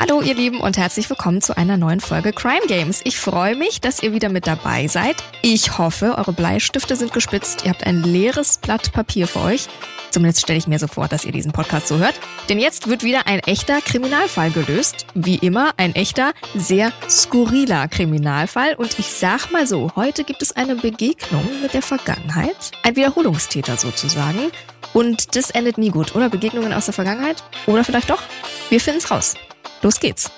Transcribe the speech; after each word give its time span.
Hallo 0.00 0.22
ihr 0.22 0.34
Lieben 0.34 0.60
und 0.60 0.78
herzlich 0.78 1.10
willkommen 1.10 1.42
zu 1.42 1.58
einer 1.58 1.76
neuen 1.76 2.00
Folge 2.00 2.32
Crime 2.32 2.66
Games. 2.66 3.02
Ich 3.04 3.18
freue 3.18 3.54
mich, 3.54 3.82
dass 3.82 4.02
ihr 4.02 4.14
wieder 4.14 4.30
mit 4.30 4.46
dabei 4.46 4.86
seid. 4.86 5.22
Ich 5.42 5.76
hoffe, 5.76 6.14
eure 6.16 6.32
Bleistifte 6.32 6.96
sind 6.96 7.12
gespitzt, 7.12 7.66
ihr 7.66 7.70
habt 7.70 7.84
ein 7.84 8.02
leeres 8.02 8.56
Blatt 8.56 8.92
Papier 8.92 9.28
für 9.28 9.40
euch. 9.40 9.68
Zumindest 10.10 10.40
stelle 10.40 10.58
ich 10.58 10.66
mir 10.66 10.78
so 10.78 10.86
vor, 10.86 11.06
dass 11.06 11.26
ihr 11.26 11.32
diesen 11.32 11.52
Podcast 11.52 11.86
so 11.86 11.98
hört. 11.98 12.18
Denn 12.48 12.58
jetzt 12.58 12.88
wird 12.88 13.04
wieder 13.04 13.26
ein 13.26 13.40
echter 13.40 13.82
Kriminalfall 13.82 14.50
gelöst. 14.50 15.04
Wie 15.12 15.36
immer 15.36 15.72
ein 15.76 15.94
echter, 15.94 16.32
sehr 16.54 16.94
skurriler 17.06 17.86
Kriminalfall. 17.86 18.76
Und 18.76 18.98
ich 18.98 19.12
sag 19.12 19.52
mal 19.52 19.66
so, 19.66 19.92
heute 19.96 20.24
gibt 20.24 20.40
es 20.40 20.56
eine 20.56 20.76
Begegnung 20.76 21.46
mit 21.60 21.74
der 21.74 21.82
Vergangenheit. 21.82 22.72
Ein 22.84 22.96
Wiederholungstäter 22.96 23.76
sozusagen. 23.76 24.50
Und 24.94 25.36
das 25.36 25.50
endet 25.50 25.76
nie 25.76 25.90
gut, 25.90 26.16
oder? 26.16 26.30
Begegnungen 26.30 26.72
aus 26.72 26.86
der 26.86 26.94
Vergangenheit? 26.94 27.44
Oder 27.66 27.84
vielleicht 27.84 28.08
doch? 28.08 28.22
Wir 28.70 28.80
finden 28.80 29.00
es 29.00 29.10
raus. 29.10 29.34
Los 29.82 29.98
geht's. 29.98 30.30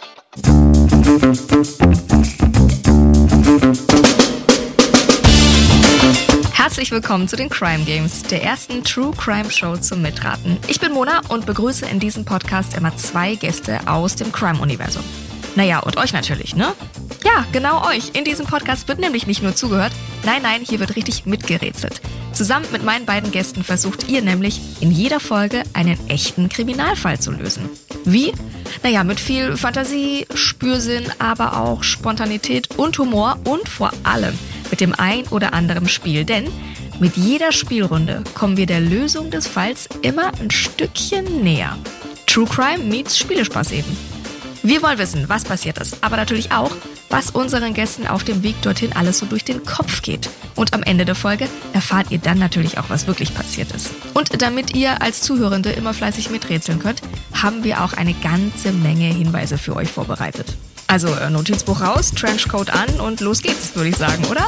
Herzlich 6.52 6.92
willkommen 6.92 7.27
zu 7.27 7.34
den 7.34 7.48
Crime 7.48 7.84
Games, 7.84 8.23
der 8.23 8.45
ersten 8.45 8.84
True 8.84 9.10
Crime 9.16 9.50
Show 9.50 9.77
zum 9.77 10.00
Mitraten. 10.00 10.59
Ich 10.69 10.78
bin 10.78 10.92
Mona 10.92 11.23
und 11.28 11.45
begrüße 11.45 11.86
in 11.86 11.98
diesem 11.98 12.24
Podcast 12.24 12.77
immer 12.77 12.97
zwei 12.97 13.34
Gäste 13.34 13.80
aus 13.86 14.14
dem 14.14 14.30
Crime-Universum. 14.30 15.02
Naja, 15.55 15.80
und 15.80 15.97
euch 15.97 16.12
natürlich, 16.12 16.56
ne? 16.56 16.73
Ja, 17.24 17.47
genau 17.52 17.87
euch. 17.88 18.11
In 18.15 18.24
diesem 18.24 18.47
Podcast 18.47 18.88
wird 18.88 18.98
nämlich 18.98 19.27
nicht 19.27 19.42
nur 19.42 19.55
zugehört, 19.55 19.92
nein, 20.25 20.42
nein, 20.42 20.62
hier 20.62 20.80
wird 20.80 20.97
richtig 20.97 21.27
mitgerätselt. 21.27 22.01
Zusammen 22.33 22.66
mit 22.73 22.83
meinen 22.83 23.05
beiden 23.05 23.30
Gästen 23.30 23.62
versucht 23.62 24.09
ihr 24.09 24.23
nämlich 24.23 24.61
in 24.80 24.91
jeder 24.91 25.20
Folge 25.20 25.62
einen 25.75 25.98
echten 26.09 26.48
Kriminalfall 26.48 27.20
zu 27.20 27.30
lösen. 27.30 27.69
Wie? 28.05 28.33
Naja, 28.83 29.05
mit 29.05 29.20
viel 29.20 29.56
Fantasie, 29.56 30.27
Spürsinn, 30.34 31.05
aber 31.19 31.59
auch 31.61 31.83
Spontanität 31.83 32.77
und 32.78 32.98
Humor 32.98 33.39
und 33.45 33.69
vor 33.69 33.92
allem 34.03 34.36
mit 34.70 34.80
dem 34.80 34.95
ein 34.98 35.27
oder 35.28 35.53
anderen 35.53 35.89
Spiel. 35.89 36.25
Denn 36.25 36.48
mit 36.98 37.17
jeder 37.17 37.53
Spielrunde 37.53 38.25
kommen 38.34 38.56
wir 38.56 38.67
der 38.67 38.80
Lösung 38.80 39.30
des 39.30 39.47
Falls 39.47 39.89
immer 40.00 40.33
ein 40.41 40.50
Stückchen 40.50 41.42
näher. 41.42 41.77
True 42.27 42.47
Crime 42.47 42.84
meets 42.84 43.19
Spielespaß 43.19 43.73
eben. 43.73 44.11
Wir 44.64 44.80
wollen 44.80 44.98
wissen, 44.98 45.28
was 45.28 45.42
passiert 45.42 45.78
ist, 45.78 45.98
aber 46.02 46.16
natürlich 46.16 46.52
auch, 46.52 46.70
was 47.10 47.30
unseren 47.30 47.74
Gästen 47.74 48.06
auf 48.06 48.22
dem 48.22 48.44
Weg 48.44 48.62
dorthin 48.62 48.92
alles 48.92 49.18
so 49.18 49.27
durch 49.27 49.44
den 49.44 49.64
Kopf 49.64 50.02
geht. 50.02 50.30
Und 50.55 50.72
am 50.72 50.84
Ende 50.84 51.05
der 51.05 51.16
Folge 51.16 51.48
erfahrt 51.72 52.12
ihr 52.12 52.18
dann 52.18 52.38
natürlich 52.38 52.78
auch, 52.78 52.88
was 52.88 53.08
wirklich 53.08 53.34
passiert 53.34 53.72
ist. 53.72 53.90
Und 54.14 54.40
damit 54.40 54.77
ihr 54.77 55.02
als 55.02 55.20
Zuhörende 55.20 55.72
immer 55.72 55.92
fleißig 55.92 56.30
miträtseln 56.30 56.78
könnt, 56.78 57.02
haben 57.33 57.64
wir 57.64 57.83
auch 57.83 57.94
eine 57.94 58.14
ganze 58.14 58.70
Menge 58.70 59.06
Hinweise 59.06 59.58
für 59.58 59.74
euch 59.74 59.90
vorbereitet. 59.90 60.56
Also 60.86 61.08
äh, 61.08 61.28
Notizbuch 61.28 61.80
raus, 61.80 62.12
Trenchcoat 62.12 62.70
an 62.70 63.00
und 63.00 63.20
los 63.20 63.42
geht's, 63.42 63.74
würde 63.74 63.88
ich 63.88 63.96
sagen, 63.96 64.24
oder? 64.27 64.46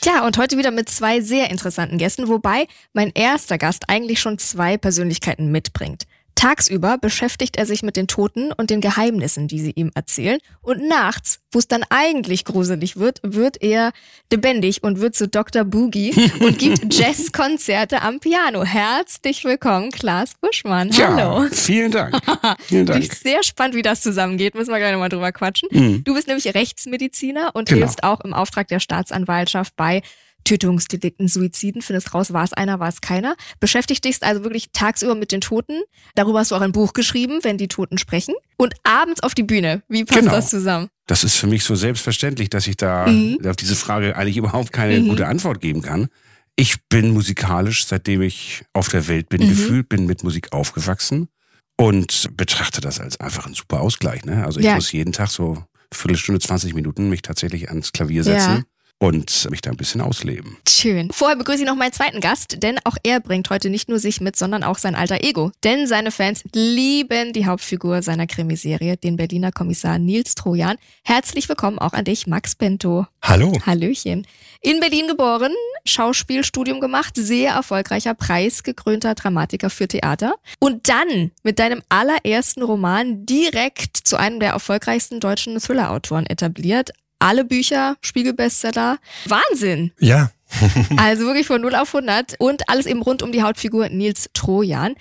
Tja, 0.00 0.24
und 0.24 0.38
heute 0.38 0.56
wieder 0.56 0.70
mit 0.70 0.88
zwei 0.88 1.20
sehr 1.20 1.50
interessanten 1.50 1.98
Gästen, 1.98 2.28
wobei 2.28 2.68
mein 2.94 3.12
erster 3.14 3.58
Gast 3.58 3.90
eigentlich 3.90 4.20
schon 4.20 4.38
zwei 4.38 4.78
Persönlichkeiten 4.78 5.50
mitbringt. 5.52 6.04
Tagsüber 6.38 6.98
beschäftigt 6.98 7.56
er 7.56 7.66
sich 7.66 7.82
mit 7.82 7.96
den 7.96 8.06
Toten 8.06 8.52
und 8.52 8.70
den 8.70 8.80
Geheimnissen, 8.80 9.48
die 9.48 9.58
sie 9.58 9.72
ihm 9.72 9.90
erzählen. 9.96 10.38
Und 10.62 10.86
nachts, 10.86 11.40
wo 11.50 11.58
es 11.58 11.66
dann 11.66 11.82
eigentlich 11.90 12.44
gruselig 12.44 12.96
wird, 12.96 13.18
wird 13.24 13.60
er 13.60 13.90
lebendig 14.30 14.84
und 14.84 15.00
wird 15.00 15.16
zu 15.16 15.26
Dr. 15.26 15.64
Boogie 15.64 16.14
und 16.40 16.56
gibt 16.56 16.94
Jazzkonzerte 16.94 18.02
am 18.02 18.20
Piano. 18.20 18.62
Herzlich 18.62 19.42
willkommen, 19.42 19.90
Klaas 19.90 20.34
Buschmann. 20.40 20.92
Hallo. 20.96 21.42
Ja, 21.42 21.48
vielen 21.50 21.90
Dank. 21.90 22.16
vielen 22.60 22.86
Dank. 22.86 23.02
Ich 23.02 23.08
bin 23.08 23.18
sehr 23.20 23.42
spannend, 23.42 23.74
wie 23.74 23.82
das 23.82 24.00
zusammengeht. 24.00 24.54
Müssen 24.54 24.70
wir 24.70 24.78
gleich 24.78 24.92
nochmal 24.92 25.08
drüber 25.08 25.32
quatschen. 25.32 25.68
Mhm. 25.72 26.04
Du 26.04 26.14
bist 26.14 26.28
nämlich 26.28 26.54
Rechtsmediziner 26.54 27.50
und 27.54 27.68
genau. 27.68 27.80
hilfst 27.80 28.04
auch 28.04 28.20
im 28.20 28.32
Auftrag 28.32 28.68
der 28.68 28.78
Staatsanwaltschaft 28.78 29.74
bei 29.74 30.02
Tötungsdelikten, 30.44 31.28
Suiziden, 31.28 31.82
findest 31.82 32.14
raus, 32.14 32.32
war 32.32 32.44
es 32.44 32.52
einer, 32.52 32.80
war 32.80 32.88
es 32.88 33.00
keiner. 33.00 33.36
Beschäftigt 33.60 34.04
dich 34.04 34.22
also 34.22 34.42
wirklich 34.42 34.70
tagsüber 34.72 35.14
mit 35.14 35.32
den 35.32 35.40
Toten. 35.40 35.82
Darüber 36.14 36.38
hast 36.38 36.50
du 36.50 36.54
auch 36.56 36.60
ein 36.60 36.72
Buch 36.72 36.92
geschrieben, 36.92 37.40
wenn 37.42 37.58
die 37.58 37.68
Toten 37.68 37.98
sprechen. 37.98 38.34
Und 38.56 38.74
abends 38.82 39.22
auf 39.22 39.34
die 39.34 39.42
Bühne. 39.42 39.82
Wie 39.88 40.04
passt 40.04 40.20
genau. 40.20 40.32
das 40.32 40.50
zusammen? 40.50 40.88
Das 41.06 41.24
ist 41.24 41.36
für 41.36 41.46
mich 41.46 41.64
so 41.64 41.74
selbstverständlich, 41.74 42.50
dass 42.50 42.66
ich 42.66 42.76
da 42.76 43.06
mhm. 43.06 43.38
auf 43.46 43.56
diese 43.56 43.76
Frage 43.76 44.16
eigentlich 44.16 44.36
überhaupt 44.36 44.72
keine 44.72 45.00
mhm. 45.00 45.08
gute 45.08 45.26
Antwort 45.26 45.60
geben 45.60 45.82
kann. 45.82 46.08
Ich 46.56 46.82
bin 46.88 47.10
musikalisch, 47.10 47.86
seitdem 47.86 48.22
ich 48.22 48.64
auf 48.72 48.88
der 48.88 49.06
Welt 49.06 49.28
bin, 49.28 49.44
mhm. 49.44 49.48
gefühlt, 49.48 49.88
bin 49.88 50.06
mit 50.06 50.24
Musik 50.24 50.52
aufgewachsen 50.52 51.28
und 51.76 52.28
betrachte 52.36 52.80
das 52.80 53.00
als 53.00 53.20
einfach 53.20 53.46
ein 53.46 53.54
super 53.54 53.80
Ausgleich. 53.80 54.24
Ne? 54.24 54.44
Also 54.44 54.60
ich 54.60 54.66
ja. 54.66 54.74
muss 54.74 54.92
jeden 54.92 55.12
Tag 55.12 55.28
so 55.28 55.62
Viertelstunde, 55.92 56.40
20 56.40 56.74
Minuten 56.74 57.08
mich 57.08 57.22
tatsächlich 57.22 57.68
ans 57.68 57.92
Klavier 57.92 58.24
setzen. 58.24 58.56
Ja 58.56 58.62
und 58.98 59.48
mich 59.50 59.60
da 59.60 59.70
ein 59.70 59.76
bisschen 59.76 60.00
ausleben. 60.00 60.56
Schön. 60.68 61.10
Vorher 61.12 61.36
begrüße 61.36 61.62
ich 61.62 61.66
noch 61.66 61.76
meinen 61.76 61.92
zweiten 61.92 62.20
Gast, 62.20 62.62
denn 62.62 62.78
auch 62.84 62.96
er 63.02 63.20
bringt 63.20 63.48
heute 63.50 63.70
nicht 63.70 63.88
nur 63.88 63.98
sich 63.98 64.20
mit, 64.20 64.36
sondern 64.36 64.64
auch 64.64 64.78
sein 64.78 64.94
alter 64.94 65.22
Ego. 65.22 65.52
Denn 65.64 65.86
seine 65.86 66.10
Fans 66.10 66.42
lieben 66.52 67.32
die 67.32 67.46
Hauptfigur 67.46 68.02
seiner 68.02 68.26
Krimiserie, 68.26 68.96
den 68.96 69.16
Berliner 69.16 69.52
Kommissar 69.52 69.98
Nils 69.98 70.34
Trojan. 70.34 70.76
Herzlich 71.04 71.48
willkommen 71.48 71.78
auch 71.78 71.92
an 71.92 72.04
dich, 72.04 72.26
Max 72.26 72.54
Bento. 72.54 73.06
Hallo. 73.22 73.56
Hallöchen. 73.64 74.26
In 74.60 74.80
Berlin 74.80 75.06
geboren, 75.06 75.52
Schauspielstudium 75.84 76.80
gemacht, 76.80 77.14
sehr 77.16 77.52
erfolgreicher, 77.52 78.14
preisgekrönter 78.14 79.14
Dramatiker 79.14 79.70
für 79.70 79.86
Theater. 79.86 80.34
Und 80.58 80.88
dann 80.88 81.30
mit 81.44 81.58
deinem 81.58 81.82
allerersten 81.88 82.62
Roman 82.62 83.26
direkt 83.26 83.96
zu 83.96 84.16
einem 84.16 84.40
der 84.40 84.50
erfolgreichsten 84.50 85.20
deutschen 85.20 85.58
Thriller-Autoren 85.60 86.26
etabliert 86.26 86.90
alle 87.18 87.44
Bücher, 87.44 87.96
Spiegelbestseller. 88.00 88.98
Wahnsinn! 89.26 89.92
Ja. 89.98 90.30
also 90.96 91.26
wirklich 91.26 91.46
von 91.46 91.60
0 91.60 91.74
auf 91.74 91.94
100 91.94 92.36
und 92.38 92.68
alles 92.68 92.86
eben 92.86 93.02
rund 93.02 93.22
um 93.22 93.32
die 93.32 93.42
Hautfigur 93.42 93.88
Nils 93.88 94.30
Trojan 94.32 94.94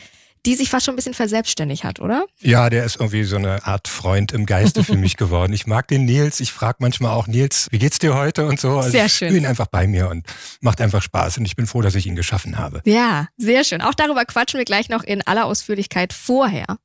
die 0.47 0.55
sich 0.55 0.69
fast 0.69 0.85
schon 0.85 0.93
ein 0.93 0.95
bisschen 0.95 1.13
verselbstständigt 1.13 1.83
hat, 1.83 1.99
oder? 1.99 2.25
Ja, 2.39 2.69
der 2.69 2.85
ist 2.85 2.95
irgendwie 2.95 3.25
so 3.25 3.35
eine 3.35 3.65
Art 3.65 3.89
Freund 3.89 4.31
im 4.31 4.45
Geiste 4.45 4.81
für 4.81 4.95
mich 4.95 5.17
geworden. 5.17 5.51
Ich 5.51 5.67
mag 5.67 5.89
den 5.89 6.05
Nils. 6.05 6.39
Ich 6.39 6.53
frage 6.53 6.77
manchmal 6.79 7.11
auch 7.11 7.27
Nils, 7.27 7.67
wie 7.71 7.79
geht's 7.79 7.99
dir 7.99 8.15
heute 8.15 8.45
und 8.45 8.57
so. 8.57 8.77
Also 8.77 8.91
sehr 8.91 9.09
schön. 9.09 9.29
Ich 9.29 9.35
ihn 9.35 9.45
einfach 9.45 9.67
bei 9.67 9.87
mir 9.87 10.09
und 10.09 10.25
macht 10.61 10.79
einfach 10.79 11.01
Spaß. 11.01 11.39
Und 11.39 11.45
ich 11.45 11.57
bin 11.57 11.67
froh, 11.67 11.81
dass 11.81 11.95
ich 11.95 12.05
ihn 12.05 12.15
geschaffen 12.15 12.57
habe. 12.57 12.81
Ja, 12.85 13.27
sehr 13.35 13.65
schön. 13.65 13.81
Auch 13.81 13.93
darüber 13.93 14.23
quatschen 14.23 14.57
wir 14.57 14.65
gleich 14.65 14.87
noch 14.87 15.03
in 15.03 15.21
aller 15.27 15.45
Ausführlichkeit. 15.45 16.13
Vorher 16.13 16.77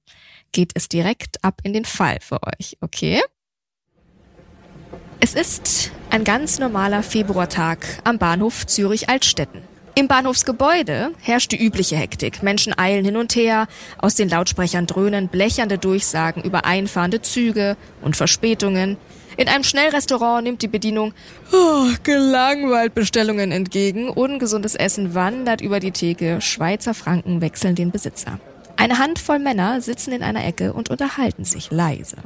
geht 0.51 0.73
es 0.75 0.89
direkt 0.89 1.43
ab 1.45 1.61
in 1.63 1.73
den 1.73 1.85
Fall 1.85 2.19
für 2.21 2.43
euch, 2.43 2.77
okay? 2.81 3.23
Es 5.25 5.35
ist 5.35 5.93
ein 6.11 6.25
ganz 6.25 6.59
normaler 6.59 7.05
Februartag 7.05 7.87
am 8.03 8.19
Bahnhof 8.19 8.67
Zürich-Altstetten. 8.67 9.63
Im 9.95 10.09
Bahnhofsgebäude 10.09 11.13
herrscht 11.21 11.53
die 11.53 11.65
übliche 11.65 11.95
Hektik. 11.95 12.43
Menschen 12.43 12.77
eilen 12.77 13.05
hin 13.05 13.17
und 13.17 13.37
her, 13.37 13.69
aus 13.99 14.17
den 14.17 14.29
Lautsprechern 14.29 14.89
dröhnen 14.89 15.29
blechernde 15.29 15.79
Durchsagen 15.79 16.43
über 16.43 16.65
einfahrende 16.65 17.23
Züge 17.23 17.77
und 18.01 18.17
Verspätungen. 18.17 18.97
In 19.37 19.47
einem 19.47 19.63
Schnellrestaurant 19.63 20.43
nimmt 20.43 20.61
die 20.61 20.67
Bedienung 20.67 21.15
oh, 21.53 21.87
gelangweilt 22.03 22.93
Bestellungen 22.97 23.53
entgegen. 23.53 24.09
Ungesundes 24.09 24.75
Essen 24.75 25.15
wandert 25.15 25.61
über 25.61 25.79
die 25.79 25.93
Theke. 25.93 26.41
Schweizer 26.41 26.95
Franken 26.95 27.41
wechseln 27.41 27.77
den 27.77 27.93
Besitzer. 27.93 28.41
Eine 28.77 28.99
Handvoll 28.99 29.39
Männer 29.39 29.83
sitzen 29.83 30.11
in 30.11 30.25
einer 30.25 30.45
Ecke 30.45 30.73
und 30.73 30.91
unterhalten 30.91 31.45
sich 31.45 31.71
leise. 31.71 32.17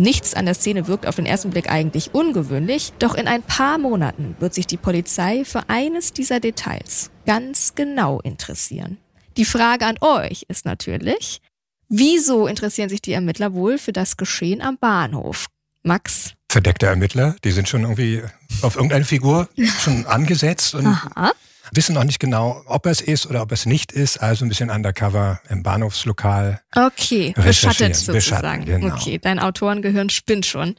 Nichts 0.00 0.32
an 0.32 0.46
der 0.46 0.54
Szene 0.54 0.86
wirkt 0.86 1.06
auf 1.06 1.16
den 1.16 1.26
ersten 1.26 1.50
Blick 1.50 1.70
eigentlich 1.70 2.14
ungewöhnlich, 2.14 2.94
doch 2.98 3.14
in 3.14 3.28
ein 3.28 3.42
paar 3.42 3.76
Monaten 3.76 4.34
wird 4.40 4.54
sich 4.54 4.66
die 4.66 4.78
Polizei 4.78 5.44
für 5.44 5.68
eines 5.68 6.14
dieser 6.14 6.40
Details 6.40 7.10
ganz 7.26 7.74
genau 7.74 8.18
interessieren. 8.20 8.96
Die 9.36 9.44
Frage 9.44 9.84
an 9.84 9.96
euch 10.00 10.46
ist 10.48 10.64
natürlich, 10.64 11.42
wieso 11.90 12.46
interessieren 12.46 12.88
sich 12.88 13.02
die 13.02 13.12
Ermittler 13.12 13.52
wohl 13.52 13.76
für 13.76 13.92
das 13.92 14.16
Geschehen 14.16 14.62
am 14.62 14.78
Bahnhof? 14.78 15.48
Max? 15.82 16.32
Verdeckte 16.50 16.86
Ermittler, 16.86 17.36
die 17.44 17.50
sind 17.50 17.68
schon 17.68 17.82
irgendwie 17.82 18.22
auf 18.62 18.76
irgendeine 18.76 19.04
Figur 19.04 19.50
schon 19.80 20.06
angesetzt 20.06 20.74
und 20.74 20.86
Aha 20.86 21.32
wissen 21.72 21.94
noch 21.94 22.04
nicht 22.04 22.18
genau, 22.18 22.62
ob 22.66 22.86
es 22.86 23.00
ist 23.00 23.26
oder 23.26 23.42
ob 23.42 23.52
es 23.52 23.66
nicht 23.66 23.92
ist. 23.92 24.18
Also 24.18 24.44
ein 24.44 24.48
bisschen 24.48 24.70
undercover 24.70 25.40
im 25.48 25.62
Bahnhofslokal. 25.62 26.60
Okay, 26.74 27.34
beschattet 27.36 27.96
sozusagen. 27.96 28.64
Genau. 28.64 28.94
Okay, 28.94 29.18
dein 29.18 29.38
Autorengehirn 29.38 30.10
spinnt 30.10 30.46
schon. 30.46 30.76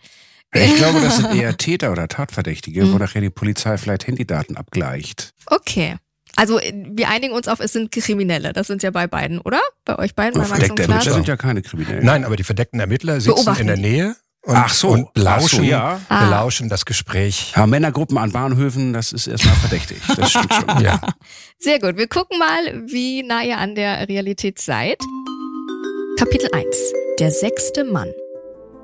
Ich 0.53 0.75
glaube, 0.75 0.99
das 1.01 1.17
sind 1.17 1.33
eher 1.35 1.55
Täter 1.57 1.91
oder 1.91 2.07
Tatverdächtige, 2.07 2.85
mhm. 2.85 2.93
wo 2.93 2.97
nachher 2.97 3.21
die 3.21 3.29
Polizei 3.29 3.77
vielleicht 3.77 4.07
Handydaten 4.07 4.57
abgleicht. 4.57 5.31
Okay. 5.45 5.95
Also 6.35 6.59
wir 6.59 7.09
einigen 7.09 7.33
uns 7.33 7.47
auf, 7.47 7.59
es 7.59 7.73
sind 7.73 7.91
Kriminelle. 7.91 8.53
Das 8.53 8.67
sind 8.67 8.83
ja 8.83 8.91
bei 8.91 9.07
beiden, 9.07 9.39
oder? 9.39 9.59
Bei 9.83 9.99
euch 9.99 10.15
beiden? 10.15 10.39
Oh, 10.39 10.43
verdeckte 10.45 10.83
Ermittler 10.83 11.13
sind 11.13 11.27
ja 11.27 11.35
keine 11.35 11.61
Kriminellen. 11.61 12.05
Nein, 12.05 12.23
aber 12.23 12.37
die 12.37 12.43
verdeckten 12.43 12.79
Ermittler 12.79 13.19
sitzen 13.19 13.35
Beobachten 13.35 13.61
in 13.61 13.67
der 13.67 13.77
Nähe 13.77 14.15
und, 14.43 14.55
Ach 14.55 14.73
so. 14.73 14.89
und 14.89 15.07
lauschen, 15.15 15.59
so, 15.59 15.63
ja. 15.63 16.01
ah. 16.09 16.25
belauschen 16.25 16.67
das 16.67 16.85
Gespräch. 16.85 17.53
Ja, 17.55 17.67
Männergruppen 17.67 18.17
an 18.17 18.31
Bahnhöfen, 18.31 18.91
das 18.91 19.11
ist 19.13 19.27
erstmal 19.27 19.55
verdächtig. 19.55 19.99
Das 20.17 20.31
stimmt 20.31 20.53
schon. 20.53 20.81
ja. 20.83 20.99
Sehr 21.59 21.79
gut. 21.79 21.97
Wir 21.97 22.07
gucken 22.07 22.39
mal, 22.39 22.83
wie 22.87 23.21
nah 23.21 23.43
ihr 23.43 23.59
an 23.59 23.75
der 23.75 24.07
Realität 24.07 24.59
seid. 24.59 24.97
Kapitel 26.17 26.49
1. 26.53 26.65
Der 27.19 27.31
sechste 27.31 27.83
Mann. 27.83 28.11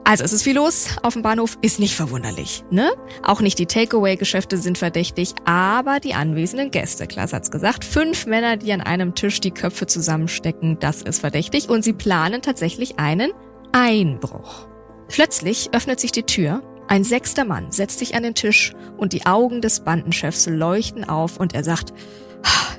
Also 0.03 0.23
es 0.23 0.31
ist 0.31 0.43
viel 0.43 0.55
los 0.55 0.87
auf 1.03 1.13
dem 1.13 1.21
Bahnhof, 1.21 1.57
ist 1.61 1.79
nicht 1.81 1.93
verwunderlich, 1.93 2.63
ne? 2.71 2.91
Auch 3.23 3.41
nicht 3.41 3.59
die 3.59 3.65
Takeaway-Geschäfte 3.65 4.57
sind 4.57 4.77
verdächtig, 4.77 5.33
aber 5.43 5.99
die 5.99 6.13
anwesenden 6.13 6.71
Gäste, 6.71 7.07
Klaas 7.07 7.33
hat's 7.33 7.51
gesagt, 7.51 7.83
fünf 7.83 8.25
Männer, 8.25 8.55
die 8.55 8.71
an 8.71 8.79
einem 8.79 9.15
Tisch 9.15 9.41
die 9.41 9.51
Köpfe 9.51 9.85
zusammenstecken, 9.85 10.79
das 10.79 11.01
ist 11.01 11.19
verdächtig 11.19 11.67
und 11.67 11.83
sie 11.83 11.91
planen 11.91 12.41
tatsächlich 12.41 12.97
einen 12.99 13.31
Einbruch. 13.73 14.69
Plötzlich 15.09 15.69
öffnet 15.73 15.99
sich 15.99 16.11
die 16.11 16.23
Tür, 16.23 16.61
ein 16.87 17.03
sechster 17.03 17.43
Mann 17.43 17.71
setzt 17.71 17.99
sich 17.99 18.15
an 18.15 18.23
den 18.23 18.33
Tisch 18.35 18.73
und 18.97 19.13
die 19.13 19.25
Augen 19.25 19.61
des 19.61 19.81
Bandenchefs 19.81 20.47
leuchten 20.47 21.03
auf 21.03 21.37
und 21.37 21.53
er 21.53 21.63
sagt, 21.63 21.93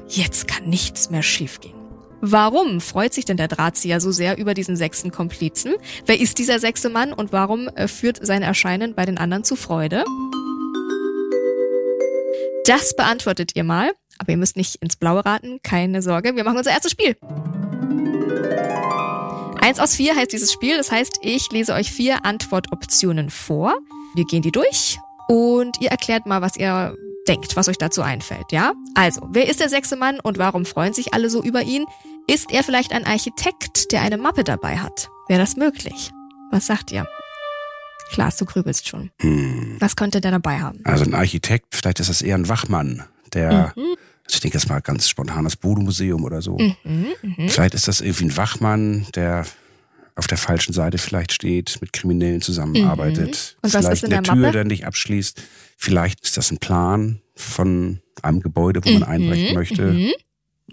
jetzt 0.09 0.49
kann 0.49 0.69
nichts 0.69 1.11
mehr 1.11 1.23
schiefgehen. 1.23 1.77
Warum 2.21 2.81
freut 2.81 3.15
sich 3.15 3.27
denn 3.27 3.37
der 3.37 3.49
Drahtzieher 3.49 4.01
so 4.01 4.11
sehr 4.11 4.39
über 4.39 4.55
diesen 4.55 4.77
sechsten 4.77 5.13
Komplizen? 5.13 5.75
Wer 6.05 6.19
ist 6.19 6.39
dieser 6.39 6.59
sechste 6.59 6.89
Mann 6.89 7.13
und 7.13 7.33
warum 7.33 7.69
äh, 7.69 7.87
führt 7.87 8.25
sein 8.27 8.43
Erscheinen 8.43 8.95
bei 8.95 9.05
den 9.07 9.19
anderen 9.19 9.45
zu 9.45 9.55
Freude? 9.55 10.05
Das 12.65 12.97
beantwortet 12.97 13.53
ihr 13.55 13.65
mal, 13.65 13.93
aber 14.19 14.33
ihr 14.33 14.37
müsst 14.37 14.57
nicht 14.57 14.77
ins 14.77 14.97
Blaue 14.97 15.25
raten, 15.25 15.61
keine 15.63 16.03
Sorge, 16.03 16.35
wir 16.35 16.45
machen 16.45 16.59
unser 16.59 16.73
erstes 16.73 16.91
Spiel. 16.91 17.17
Eins 19.69 19.81
aus 19.81 19.97
vier 19.97 20.17
heißt 20.17 20.33
dieses 20.33 20.51
Spiel, 20.51 20.79
das 20.79 20.91
heißt, 20.91 21.19
ich 21.21 21.51
lese 21.51 21.75
euch 21.75 21.93
vier 21.93 22.25
Antwortoptionen 22.25 23.29
vor. 23.29 23.77
Wir 24.15 24.25
gehen 24.25 24.41
die 24.41 24.51
durch 24.51 24.99
und 25.29 25.79
ihr 25.83 25.91
erklärt 25.91 26.25
mal, 26.25 26.41
was 26.41 26.57
ihr 26.57 26.97
denkt, 27.29 27.55
was 27.55 27.69
euch 27.69 27.77
dazu 27.77 28.01
einfällt, 28.01 28.51
ja? 28.51 28.73
Also, 28.95 29.29
wer 29.31 29.47
ist 29.47 29.61
der 29.61 29.69
sechste 29.69 29.97
Mann 29.97 30.21
und 30.21 30.39
warum 30.39 30.65
freuen 30.65 30.95
sich 30.95 31.13
alle 31.13 31.29
so 31.29 31.43
über 31.43 31.61
ihn? 31.65 31.85
Ist 32.27 32.51
er 32.51 32.65
vielleicht 32.65 32.93
ein 32.93 33.05
Architekt, 33.05 33.93
der 33.93 34.01
eine 34.01 34.17
Mappe 34.17 34.43
dabei 34.43 34.79
hat? 34.79 35.11
Wäre 35.29 35.41
das 35.41 35.57
möglich? 35.57 36.13
Was 36.51 36.67
sagt 36.67 36.91
ihr? 36.91 37.07
Klaas, 38.11 38.39
du 38.39 38.47
grübelst 38.47 38.89
schon. 38.89 39.11
Hm. 39.21 39.77
Was 39.81 39.97
könnte 39.97 40.23
der 40.23 40.31
dabei 40.31 40.61
haben? 40.61 40.81
Also 40.85 41.05
ein 41.05 41.15
Architekt, 41.15 41.75
vielleicht 41.75 42.01
ist 42.01 42.09
das 42.09 42.23
eher 42.23 42.37
ein 42.37 42.49
Wachmann, 42.49 43.05
der, 43.35 43.75
mhm. 43.77 43.97
Also 44.29 44.37
ich 44.37 44.41
denke 44.41 44.59
jetzt 44.59 44.69
mal 44.69 44.81
ganz 44.81 45.09
spontan 45.09 45.45
das 45.45 45.57
Bodo-Museum 45.57 46.23
oder 46.23 46.43
so. 46.43 46.59
Mhm, 46.59 47.07
mh. 47.23 47.49
Vielleicht 47.49 47.73
ist 47.73 47.89
das 47.89 48.03
irgendwie 48.03 48.27
ein 48.27 48.37
Wachmann, 48.37 49.07
der 49.15 49.47
auf 50.17 50.27
der 50.27 50.37
falschen 50.37 50.75
Seite 50.75 50.99
vielleicht 50.99 51.33
steht, 51.33 51.79
mit 51.81 51.95
Kriminellen 51.95 52.43
zusammenarbeitet, 52.43 53.57
mhm. 53.57 53.59
Und 53.63 53.71
vielleicht 53.71 53.87
was 53.89 53.95
ist 53.95 54.05
in 54.05 54.11
der, 54.11 54.21
der 54.21 54.35
Tür 54.35 54.53
dann 54.53 54.67
nicht 54.67 54.85
abschließt. 54.85 55.41
Vielleicht 55.79 56.25
ist 56.25 56.37
das 56.37 56.51
ein 56.51 56.59
Plan 56.59 57.23
von 57.37 58.01
einem 58.21 58.41
Gebäude, 58.41 58.85
wo 58.85 58.91
man 58.91 58.99
mhm. 58.99 59.09
einbrechen 59.09 59.55
möchte. 59.55 59.83
Mhm. 59.93 60.13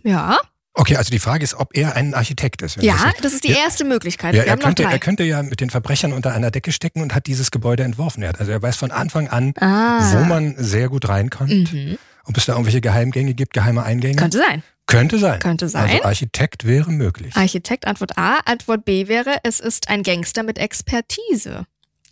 Ja. 0.03 0.37
Okay, 0.73 0.97
also 0.97 1.09
die 1.09 1.19
Frage 1.19 1.45
ist, 1.45 1.53
ob 1.53 1.77
er 1.77 1.95
ein 1.95 2.13
Architekt 2.13 2.61
ist. 2.61 2.81
Ja, 2.83 2.95
das, 2.95 3.21
das, 3.21 3.33
ist 3.33 3.45
die 3.45 3.53
erste 3.53 3.85
Möglichkeit. 3.85 4.35
Ja, 4.35 4.43
er, 4.43 4.57
könnte, 4.57 4.83
er 4.83 4.99
könnte 4.99 5.23
ja 5.23 5.41
mit 5.41 5.61
den 5.61 5.69
Verbrechern 5.69 6.11
unter 6.11 6.33
einer 6.33 6.51
Decke 6.51 6.73
stecken 6.73 7.01
und 7.01 7.15
hat 7.15 7.27
dieses 7.27 7.51
Gebäude 7.51 7.83
entworfen. 7.83 8.21
Er 8.21 8.37
also 8.37 8.51
er 8.51 8.61
weiß 8.61 8.75
von 8.75 8.91
Anfang 8.91 9.29
an, 9.29 9.53
ah. 9.61 10.11
wo 10.11 10.25
man 10.25 10.55
sehr 10.57 10.89
gut 10.89 11.07
reinkommt. 11.07 11.71
Mhm. 11.71 11.97
Ob 12.25 12.37
es 12.37 12.45
da 12.45 12.53
irgendwelche 12.53 12.81
Geheimgänge 12.81 13.33
gibt, 13.33 13.53
geheime 13.53 13.83
Eingänge. 13.83 14.15
Könnte 14.15 14.37
sein. 14.37 14.63
Könnte 14.87 15.17
sein. 15.17 15.39
Könnte 15.39 15.69
sein. 15.69 15.89
Also 15.89 16.03
Architekt 16.03 16.65
wäre 16.65 16.91
möglich. 16.91 17.35
Architekt, 17.35 17.87
Antwort 17.87 18.17
A. 18.17 18.39
Antwort 18.45 18.85
B 18.85 19.07
wäre, 19.07 19.37
es 19.43 19.59
ist 19.59 19.89
ein 19.89 20.03
Gangster 20.03 20.43
mit 20.43 20.59
Expertise. 20.59 21.65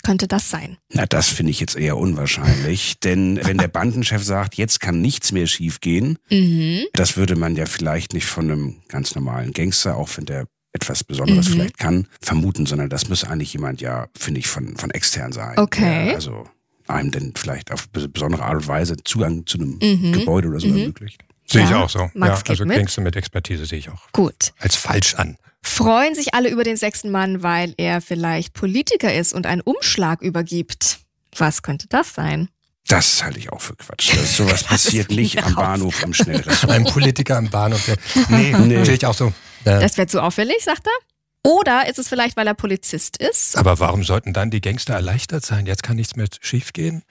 Könnte 0.03 0.27
das 0.27 0.49
sein? 0.49 0.77
Na, 0.89 1.05
das 1.05 1.29
finde 1.29 1.51
ich 1.51 1.61
jetzt 1.61 1.77
eher 1.77 1.97
unwahrscheinlich. 1.97 2.99
Denn 3.03 3.39
wenn 3.43 3.57
der 3.57 3.69
Bandenchef 3.69 4.21
sagt, 4.21 4.55
jetzt 4.55 4.81
kann 4.81 5.01
nichts 5.01 5.31
mehr 5.31 5.47
schiefgehen, 5.47 6.17
mhm. 6.29 6.83
das 6.93 7.15
würde 7.15 7.37
man 7.37 7.55
ja 7.55 7.65
vielleicht 7.65 8.13
nicht 8.13 8.25
von 8.25 8.51
einem 8.51 8.81
ganz 8.89 9.15
normalen 9.15 9.53
Gangster, 9.53 9.95
auch 9.95 10.09
wenn 10.17 10.25
der 10.25 10.45
etwas 10.73 11.03
Besonderes 11.03 11.47
mhm. 11.47 11.53
vielleicht 11.53 11.77
kann, 11.77 12.07
vermuten, 12.19 12.65
sondern 12.65 12.89
das 12.89 13.07
muss 13.07 13.23
eigentlich 13.23 13.53
jemand 13.53 13.79
ja, 13.79 14.07
finde 14.17 14.39
ich, 14.39 14.47
von, 14.47 14.75
von 14.75 14.91
extern 14.91 15.31
sein. 15.31 15.57
Okay. 15.57 16.09
Ja, 16.09 16.15
also 16.15 16.49
einem 16.87 17.11
denn 17.11 17.33
vielleicht 17.35 17.71
auf 17.71 17.89
besondere 17.89 18.43
Art 18.43 18.55
und 18.55 18.67
Weise 18.67 18.95
Zugang 19.03 19.45
zu 19.45 19.57
einem 19.57 19.79
mhm. 19.81 20.13
Gebäude 20.13 20.49
oder 20.49 20.59
so 20.59 20.67
mhm. 20.67 20.77
ermöglicht. 20.77 21.23
Sehe 21.45 21.61
ja, 21.61 21.69
ich 21.69 21.75
auch 21.75 21.89
so. 21.89 22.09
Max 22.13 22.41
ja, 22.45 22.49
also 22.49 22.65
Gangster 22.65 23.01
mit 23.01 23.15
Expertise 23.15 23.65
sehe 23.65 23.79
ich 23.79 23.89
auch. 23.89 24.11
Gut. 24.11 24.53
Als 24.59 24.75
falsch 24.75 25.15
an. 25.15 25.37
Freuen 25.61 26.15
sich 26.15 26.33
alle 26.33 26.49
über 26.49 26.63
den 26.63 26.77
sechsten 26.77 27.09
Mann, 27.09 27.43
weil 27.43 27.73
er 27.77 28.01
vielleicht 28.01 28.53
Politiker 28.53 29.13
ist 29.13 29.33
und 29.33 29.45
einen 29.45 29.61
Umschlag 29.61 30.21
übergibt. 30.21 30.99
Was 31.37 31.61
könnte 31.61 31.87
das 31.87 32.13
sein? 32.13 32.49
Das 32.87 33.23
halte 33.23 33.39
ich 33.39 33.51
auch 33.51 33.61
für 33.61 33.75
Quatsch. 33.75 34.11
Das, 34.15 34.35
sowas 34.35 34.63
passiert 34.65 35.09
nicht 35.09 35.41
am 35.43 35.55
Bahnhof 35.55 36.03
im 36.03 36.13
Schnellrestaurant. 36.13 36.85
Ein 36.85 36.91
Politiker 36.91 37.37
am 37.37 37.49
Bahnhof. 37.49 37.85
Der, 37.85 37.97
nee, 38.29 38.51
nee. 38.57 38.83
sehe 38.83 38.95
ich 38.95 39.05
auch 39.05 39.13
so. 39.13 39.33
Ja. 39.65 39.79
Das 39.79 39.97
wäre 39.97 40.07
zu 40.07 40.21
auffällig, 40.21 40.57
sagt 40.61 40.85
er. 40.87 41.12
Oder 41.43 41.89
ist 41.89 41.99
es 41.99 42.07
vielleicht, 42.07 42.37
weil 42.37 42.47
er 42.47 42.53
Polizist 42.53 43.17
ist? 43.17 43.57
Aber 43.57 43.79
warum 43.79 44.03
sollten 44.03 44.33
dann 44.33 44.49
die 44.49 44.61
Gangster 44.61 44.93
erleichtert 44.93 45.45
sein? 45.45 45.65
Jetzt 45.65 45.83
kann 45.83 45.97
nichts 45.97 46.15
mehr 46.15 46.27
schiefgehen. 46.39 47.03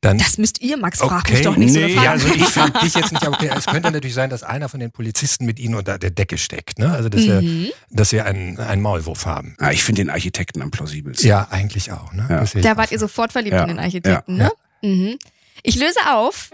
Dann, 0.00 0.18
das 0.18 0.36
müsst 0.36 0.60
ihr, 0.60 0.76
Max, 0.78 1.00
okay, 1.00 1.34
mich 1.34 1.42
doch 1.42 1.56
nicht 1.56 1.74
nee, 1.74 1.94
so. 1.94 2.00
Ja, 2.02 2.10
also 2.10 2.26
ich 2.26 2.42
frage 2.42 2.76
dich 2.80 2.92
jetzt 2.92 3.12
nicht, 3.12 3.24
okay, 3.24 3.48
es 3.56 3.66
könnte 3.66 3.88
natürlich 3.92 4.14
sein, 4.14 4.30
dass 4.30 4.42
einer 4.42 4.68
von 4.68 4.80
den 4.80 4.90
Polizisten 4.90 5.46
mit 5.46 5.60
ihnen 5.60 5.76
unter 5.76 5.96
der 5.96 6.10
Decke 6.10 6.38
steckt, 6.38 6.80
ne? 6.80 6.90
Also 6.90 7.08
dass, 7.08 7.20
mhm. 7.20 7.28
wir, 7.28 7.72
dass 7.90 8.10
wir 8.10 8.26
einen, 8.26 8.58
einen 8.58 8.82
Maulwurf 8.82 9.26
haben. 9.26 9.54
Ja, 9.60 9.70
ich 9.70 9.84
finde 9.84 10.02
den 10.02 10.10
Architekten 10.10 10.60
am 10.60 10.72
plausibelsten. 10.72 11.28
Ja, 11.28 11.46
eigentlich 11.52 11.92
auch. 11.92 12.12
Ne? 12.12 12.26
Ja. 12.28 12.60
Da 12.62 12.76
wart 12.76 12.90
ihr 12.90 12.98
sofort 12.98 13.30
verliebt 13.30 13.54
ja. 13.54 13.62
in 13.62 13.68
den 13.68 13.78
Architekten, 13.78 14.36
ne? 14.36 14.50
Mhm. 14.82 15.18
Ich 15.62 15.76
löse 15.76 16.00
auf. 16.10 16.50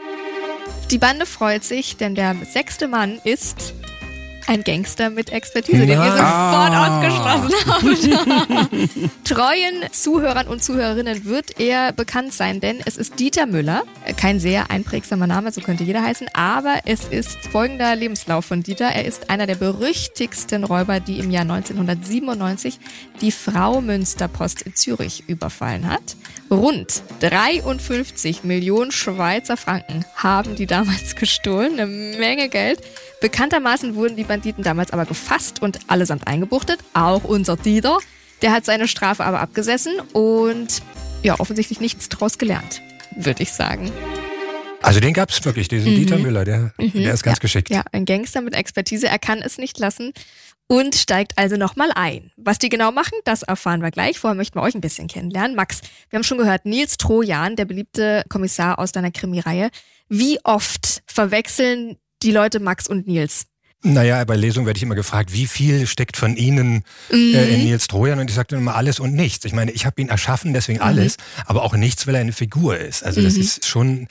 Die 0.91 0.99
Bande 0.99 1.25
freut 1.25 1.65
sich, 1.65 1.97
denn 1.97 2.15
der 2.15 2.37
sechste 2.53 2.87
Mann 2.87 3.19
ist 3.25 3.73
ein 4.49 4.65
Gangster 4.65 5.11
mit 5.11 5.31
Expertise, 5.31 5.87
den 5.87 5.91
ihr 5.91 5.97
sofort 5.97 6.23
ah. 6.23 6.99
ausgeschlossen 6.99 8.15
habt. 8.17 9.25
Treuen 9.25 9.85
Zuhörern 9.93 10.47
und 10.49 10.65
Zuhörerinnen 10.65 11.27
wird 11.27 11.61
er 11.61 11.93
bekannt 11.93 12.33
sein, 12.33 12.61
denn 12.61 12.81
es 12.85 12.97
ist 12.97 13.21
Dieter 13.21 13.47
Müller. 13.47 13.83
Kein 14.17 14.41
sehr 14.41 14.71
einprägsamer 14.71 15.27
Name, 15.27 15.53
so 15.53 15.61
könnte 15.61 15.85
jeder 15.85 16.03
heißen, 16.03 16.29
aber 16.33 16.79
es 16.87 17.05
ist 17.05 17.47
folgender 17.49 17.95
Lebenslauf 17.95 18.47
von 18.47 18.63
Dieter. 18.63 18.87
Er 18.87 19.05
ist 19.05 19.29
einer 19.29 19.47
der 19.47 19.57
berüchtigsten 19.57 20.65
Räuber, 20.65 20.99
die 21.01 21.19
im 21.19 21.31
Jahr 21.31 21.43
1997 21.43 22.81
die 23.21 23.33
Frau 23.33 23.83
Münsterpost 23.83 24.63
in 24.63 24.75
Zürich 24.75 25.25
überfallen 25.29 25.89
hat. 25.89 26.17
Rund 26.51 27.03
53 27.21 28.45
Millionen 28.45 28.91
Schweizer 28.91 29.57
Franken 29.57 30.05
haben 30.15 30.57
die 30.57 30.67
damals 30.67 31.15
gestohlen, 31.17 31.75
eine 31.75 31.87
Menge 31.87 32.49
Geld. 32.49 32.81
Bekanntermaßen 33.21 33.95
wurden 33.95 34.17
die 34.17 34.25
Banditen 34.25 34.65
damals 34.65 34.93
aber 34.93 35.05
gefasst 35.05 35.61
und 35.61 35.79
allesamt 35.89 36.27
eingebuchtet. 36.27 36.81
Auch 36.95 37.25
unser 37.25 37.57
Dieter. 37.57 37.99
Der 38.43 38.53
hat 38.53 38.65
seine 38.65 38.89
Strafe 38.89 39.25
aber 39.25 39.41
abgesessen 39.41 39.95
und 40.13 40.83
ja, 41.23 41.39
offensichtlich 41.41 41.81
nichts 41.81 42.09
draus 42.09 42.39
gelernt, 42.39 42.81
würde 43.17 43.43
ich 43.43 43.53
sagen. 43.53 43.91
Also 44.81 45.01
den 45.01 45.13
gab 45.13 45.31
es 45.31 45.45
wirklich, 45.45 45.69
diesen 45.69 45.93
mhm. 45.93 45.97
Dieter 45.97 46.19
Müller, 46.19 46.45
der, 46.45 46.73
mhm. 46.79 46.93
der 46.93 47.15
ist 47.15 47.23
ganz 47.23 47.39
ja, 47.39 47.41
geschickt. 47.41 47.71
Ja, 47.71 47.83
ein 47.93 48.05
Gangster 48.05 48.41
mit 48.41 48.55
Expertise, 48.55 49.09
er 49.09 49.19
kann 49.19 49.43
es 49.43 49.59
nicht 49.59 49.79
lassen 49.79 50.13
und 50.69 50.95
steigt 50.95 51.37
also 51.37 51.57
nochmal 51.57 51.91
ein. 51.95 52.31
Was 52.37 52.59
die 52.59 52.69
genau 52.69 52.93
machen, 52.93 53.19
das 53.25 53.43
erfahren 53.43 53.83
wir 53.83 53.91
gleich. 53.91 54.19
Vorher 54.19 54.37
möchten 54.37 54.57
wir 54.57 54.63
euch 54.63 54.75
ein 54.75 54.81
bisschen 54.81 55.09
kennenlernen. 55.09 55.57
Max, 55.57 55.81
wir 56.11 56.19
haben 56.19 56.25
schon 56.25 56.39
gehört, 56.39 56.67
Nils 56.67 56.97
Trojan, 56.97 57.57
der 57.57 57.65
beliebte 57.65 58.23
Kommissar 58.29 58.79
aus 58.79 58.93
deiner 58.93 59.11
Krimireihe. 59.11 59.71
Wie 60.09 60.39
oft 60.45 61.03
verwechseln 61.07 61.97
die 62.23 62.31
Leute 62.31 62.61
Max 62.61 62.87
und 62.87 63.07
Nils? 63.07 63.47
Naja, 63.83 64.25
bei 64.25 64.35
Lesungen 64.35 64.67
werde 64.67 64.77
ich 64.77 64.83
immer 64.83 64.97
gefragt, 64.97 65.33
wie 65.33 65.47
viel 65.47 65.87
steckt 65.87 66.17
von 66.17 66.37
Ihnen 66.37 66.83
mhm. 67.11 67.35
äh, 67.35 67.55
in 67.55 67.65
Nils 67.65 67.87
Trojan? 67.87 68.19
Und 68.19 68.29
ich 68.29 68.35
sagte 68.35 68.57
immer 68.57 68.75
alles 68.75 68.99
und 68.99 69.15
nichts. 69.15 69.45
Ich 69.45 69.53
meine, 69.53 69.71
ich 69.71 69.87
habe 69.87 70.01
ihn 70.01 70.09
erschaffen, 70.09 70.53
deswegen 70.53 70.81
mhm. 70.81 70.85
alles, 70.85 71.17
aber 71.47 71.63
auch 71.63 71.75
nichts, 71.75 72.07
weil 72.07 72.17
er 72.17 72.23
eine 72.23 72.33
Figur 72.33 72.77
ist. 72.77 73.05
Also 73.05 73.21
mhm. 73.21 73.25
das 73.25 73.37
ist 73.37 73.67
schon 73.67 74.09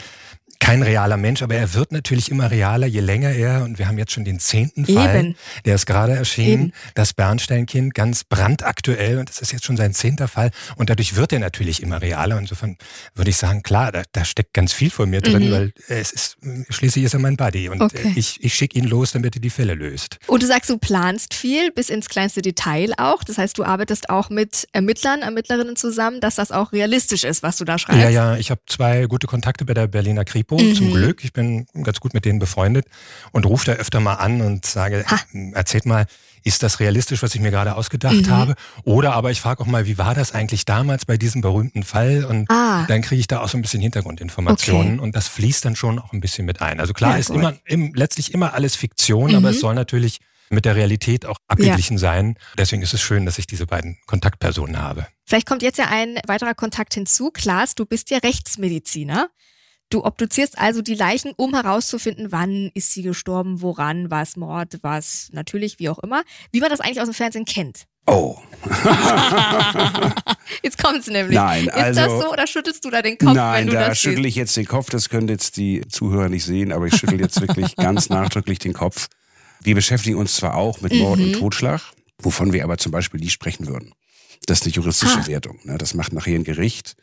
kein 0.60 0.84
realer 0.84 1.18
Mensch, 1.18 1.42
aber 1.42 1.56
er 1.56 1.74
wird 1.74 1.92
natürlich 1.92 2.32
immer 2.32 2.52
realer, 2.52 2.88
je 2.88 3.00
länger 3.00 3.32
er, 3.32 3.64
und 3.64 3.80
wir 3.80 3.88
haben 3.88 3.98
jetzt 3.98 4.12
schon 4.12 4.26
den 4.26 4.40
zehnten 4.40 4.86
Fall, 4.86 5.20
Eben. 5.20 5.36
der 5.66 5.76
ist 5.76 5.86
gerade 5.86 6.14
erschienen, 6.14 6.68
Eben. 6.68 6.74
das 6.96 7.14
Bernsteinkind, 7.14 7.94
ganz 7.94 8.24
brandaktuell, 8.24 9.20
und 9.20 9.30
das 9.30 9.40
ist 9.40 9.52
jetzt 9.52 9.66
schon 9.66 9.78
sein 9.78 9.94
zehnter 9.94 10.28
Fall, 10.28 10.52
und 10.76 10.90
dadurch 10.90 11.16
wird 11.16 11.34
er 11.34 11.40
natürlich 11.40 11.82
immer 11.82 12.02
realer. 12.02 12.38
Insofern 12.38 12.78
würde 13.16 13.30
ich 13.30 13.38
sagen, 13.38 13.64
klar, 13.64 13.92
da, 13.92 14.04
da 14.12 14.26
steckt 14.26 14.54
ganz 14.54 14.74
viel 14.74 14.90
von 14.90 15.10
mir 15.10 15.22
drin, 15.22 15.48
mhm. 15.48 15.52
weil 15.52 15.74
es 15.88 16.12
ist, 16.12 16.38
schließlich 16.70 17.06
ist 17.06 17.14
er 17.14 17.20
mein 17.20 17.38
Buddy, 17.38 17.70
und 17.70 17.82
okay. 17.82 18.14
ich, 18.16 18.44
ich 18.44 18.54
schicke 18.54 18.78
ihn 18.78 18.86
los, 18.86 19.12
damit 19.12 19.36
er 19.36 19.42
die 19.42 19.50
Fälle 19.50 19.74
löst. 19.74 20.20
Und 20.28 20.44
du 20.44 20.48
sagst, 20.48 20.70
du 20.70 20.78
planst 20.78 21.34
viel, 21.34 21.72
bis 21.72 21.90
ins 21.90 22.10
kleinste 22.10 22.42
Detail 22.42 22.94
auch, 22.98 23.24
das 23.24 23.38
heißt, 23.38 23.58
du 23.58 23.64
arbeitest 23.64 24.10
auch 24.10 24.30
mit 24.30 24.68
Ermittlern, 24.72 25.22
Ermittlerinnen 25.22 25.76
zusammen, 25.76 26.20
dass 26.20 26.36
das 26.36 26.52
auch 26.52 26.72
realistisch 26.72 27.24
ist, 27.24 27.44
was 27.44 27.58
du 27.58 27.66
da 27.66 27.78
schreibst. 27.78 28.02
Ja, 28.02 28.10
ja, 28.10 28.38
ich 28.38 28.52
habe 28.52 28.62
zwei 28.68 29.06
gute 29.06 29.28
Kontakte 29.28 29.66
bei 29.66 29.74
der 29.74 29.88
Berliner 29.88 30.26
Kripo 30.26 30.47
Kripo, 30.48 30.62
mhm. 30.62 30.76
zum 30.76 30.94
Glück. 30.94 31.24
Ich 31.24 31.34
bin 31.34 31.66
ganz 31.84 32.00
gut 32.00 32.14
mit 32.14 32.26
denen 32.26 32.40
befreundet 32.40 32.86
und 33.32 33.46
rufe 33.46 33.66
da 33.66 33.74
öfter 33.74 34.00
mal 34.00 34.16
an 34.16 34.42
und 34.42 34.66
sage, 34.66 35.06
ha. 35.08 35.20
erzählt 35.54 35.86
mal, 35.86 36.06
ist 36.44 36.64
das 36.64 36.80
realistisch, 36.80 37.24
was 37.24 37.36
ich 37.36 37.42
mir 37.42 37.52
gerade 37.52 37.76
ausgedacht 37.76 38.28
mhm. 38.28 38.30
habe? 38.30 38.56
Oder 38.84 39.14
aber 39.14 39.32
ich 39.32 39.42
frage 39.42 39.62
auch 39.62 39.66
mal, 39.66 39.86
wie 39.86 39.98
war 39.98 40.16
das 40.16 40.34
eigentlich 40.34 40.64
damals 40.66 41.06
bei 41.06 41.18
diesem 41.18 41.42
berühmten 41.42 41.84
Fall? 41.84 42.24
Und 42.24 42.50
ah. 42.50 42.86
dann 42.88 43.02
kriege 43.02 43.20
ich 43.20 43.28
da 43.28 43.42
auch 43.42 43.50
so 43.50 43.58
ein 43.58 43.62
bisschen 43.62 43.82
Hintergrundinformationen 43.82 44.94
okay. 44.94 45.04
und 45.04 45.16
das 45.16 45.28
fließt 45.28 45.66
dann 45.66 45.76
schon 45.76 46.00
auch 46.00 46.14
ein 46.14 46.22
bisschen 46.22 46.46
mit 46.46 46.62
ein. 46.62 46.80
Also 46.80 46.94
klar 46.94 47.12
ja, 47.12 47.18
ist 47.18 47.30
immer 47.30 47.56
im, 47.66 47.94
letztlich 47.94 48.34
immer 48.34 48.54
alles 48.54 48.76
Fiktion, 48.76 49.32
mhm. 49.32 49.38
aber 49.38 49.50
es 49.50 49.60
soll 49.60 49.76
natürlich 49.76 50.20
mit 50.50 50.64
der 50.64 50.78
Realität 50.78 51.26
auch 51.26 51.38
abgeglichen 51.50 51.98
ja. 51.98 52.02
sein. 52.02 52.36
Deswegen 52.58 52.82
ist 52.82 52.94
es 52.94 53.02
schön, 53.02 53.26
dass 53.26 53.38
ich 53.38 53.48
diese 53.48 53.66
beiden 53.66 53.98
Kontaktpersonen 54.06 54.82
habe. 54.82 55.08
Vielleicht 55.26 55.46
kommt 55.46 55.62
jetzt 55.62 55.78
ja 55.78 55.90
ein 55.90 56.18
weiterer 56.26 56.54
Kontakt 56.54 56.94
hinzu. 56.94 57.32
Klaas, 57.32 57.76
du 57.76 57.86
bist 57.86 58.10
ja 58.12 58.20
Rechtsmediziner. 58.20 59.30
Du 59.90 60.04
obduzierst 60.04 60.58
also 60.58 60.82
die 60.82 60.96
Leichen, 60.96 61.32
um 61.38 61.54
herauszufinden, 61.54 62.32
wann 62.32 62.72
ist 62.74 62.94
sie 62.94 63.04
gestorben, 63.04 63.62
woran, 63.62 64.12
was 64.12 64.36
Mord, 64.36 64.80
was 64.82 65.30
natürlich, 65.32 65.80
wie 65.80 65.90
auch 65.90 66.00
immer. 66.00 66.24
Wie 66.52 66.60
man 66.60 66.70
das 66.70 66.82
eigentlich 66.82 67.00
aus 67.00 67.08
dem 67.08 67.14
Fernsehen 67.14 67.46
kennt. 67.46 67.86
Oh. 68.06 68.38
jetzt 70.64 70.82
kommt 70.82 71.00
es 71.00 71.08
nämlich. 71.08 71.36
Nein, 71.36 71.70
also, 71.70 71.90
ist 71.90 72.08
das 72.08 72.22
so 72.22 72.32
oder 72.32 72.48
schüttelst 72.48 72.84
du 72.84 72.90
da 72.90 73.02
den 73.02 73.18
Kopf? 73.18 73.34
Nein, 73.34 73.68
da 73.68 73.94
schüttel 73.96 74.26
ich 74.26 74.36
jetzt 74.36 74.56
den 74.56 74.66
Kopf. 74.66 74.90
Das 74.90 75.10
können 75.10 75.28
jetzt 75.28 75.58
die 75.58 75.82
Zuhörer 75.88 76.30
nicht 76.30 76.46
sehen, 76.46 76.72
aber 76.72 76.88
ich 76.88 76.96
schüttel 76.96 77.20
jetzt 77.20 77.40
wirklich 77.42 77.76
ganz 77.78 78.10
nachdrücklich 78.10 78.60
den 78.60 78.74
Kopf. 78.74 79.08
Wir 79.62 79.76
beschäftigen 79.76 80.18
uns 80.18 80.36
zwar 80.36 80.56
auch 80.56 80.82
mit 80.82 80.94
Mord 80.94 81.20
mhm. 81.20 81.26
und 81.26 81.34
Totschlag, 81.34 81.82
wovon 82.20 82.54
wir 82.54 82.64
aber 82.64 82.78
zum 82.78 82.94
Beispiel 82.94 83.20
nie 83.20 83.30
sprechen 83.30 83.68
würden. 83.68 83.94
Das 84.46 84.60
ist 84.60 84.66
eine 84.66 84.74
juristische 84.74 85.20
ah. 85.20 85.28
Wertung. 85.28 85.60
Ne? 85.64 85.78
Das 85.78 85.94
macht 85.94 86.14
nachher 86.14 86.36
ein 86.36 86.46
Gericht. 86.46 86.96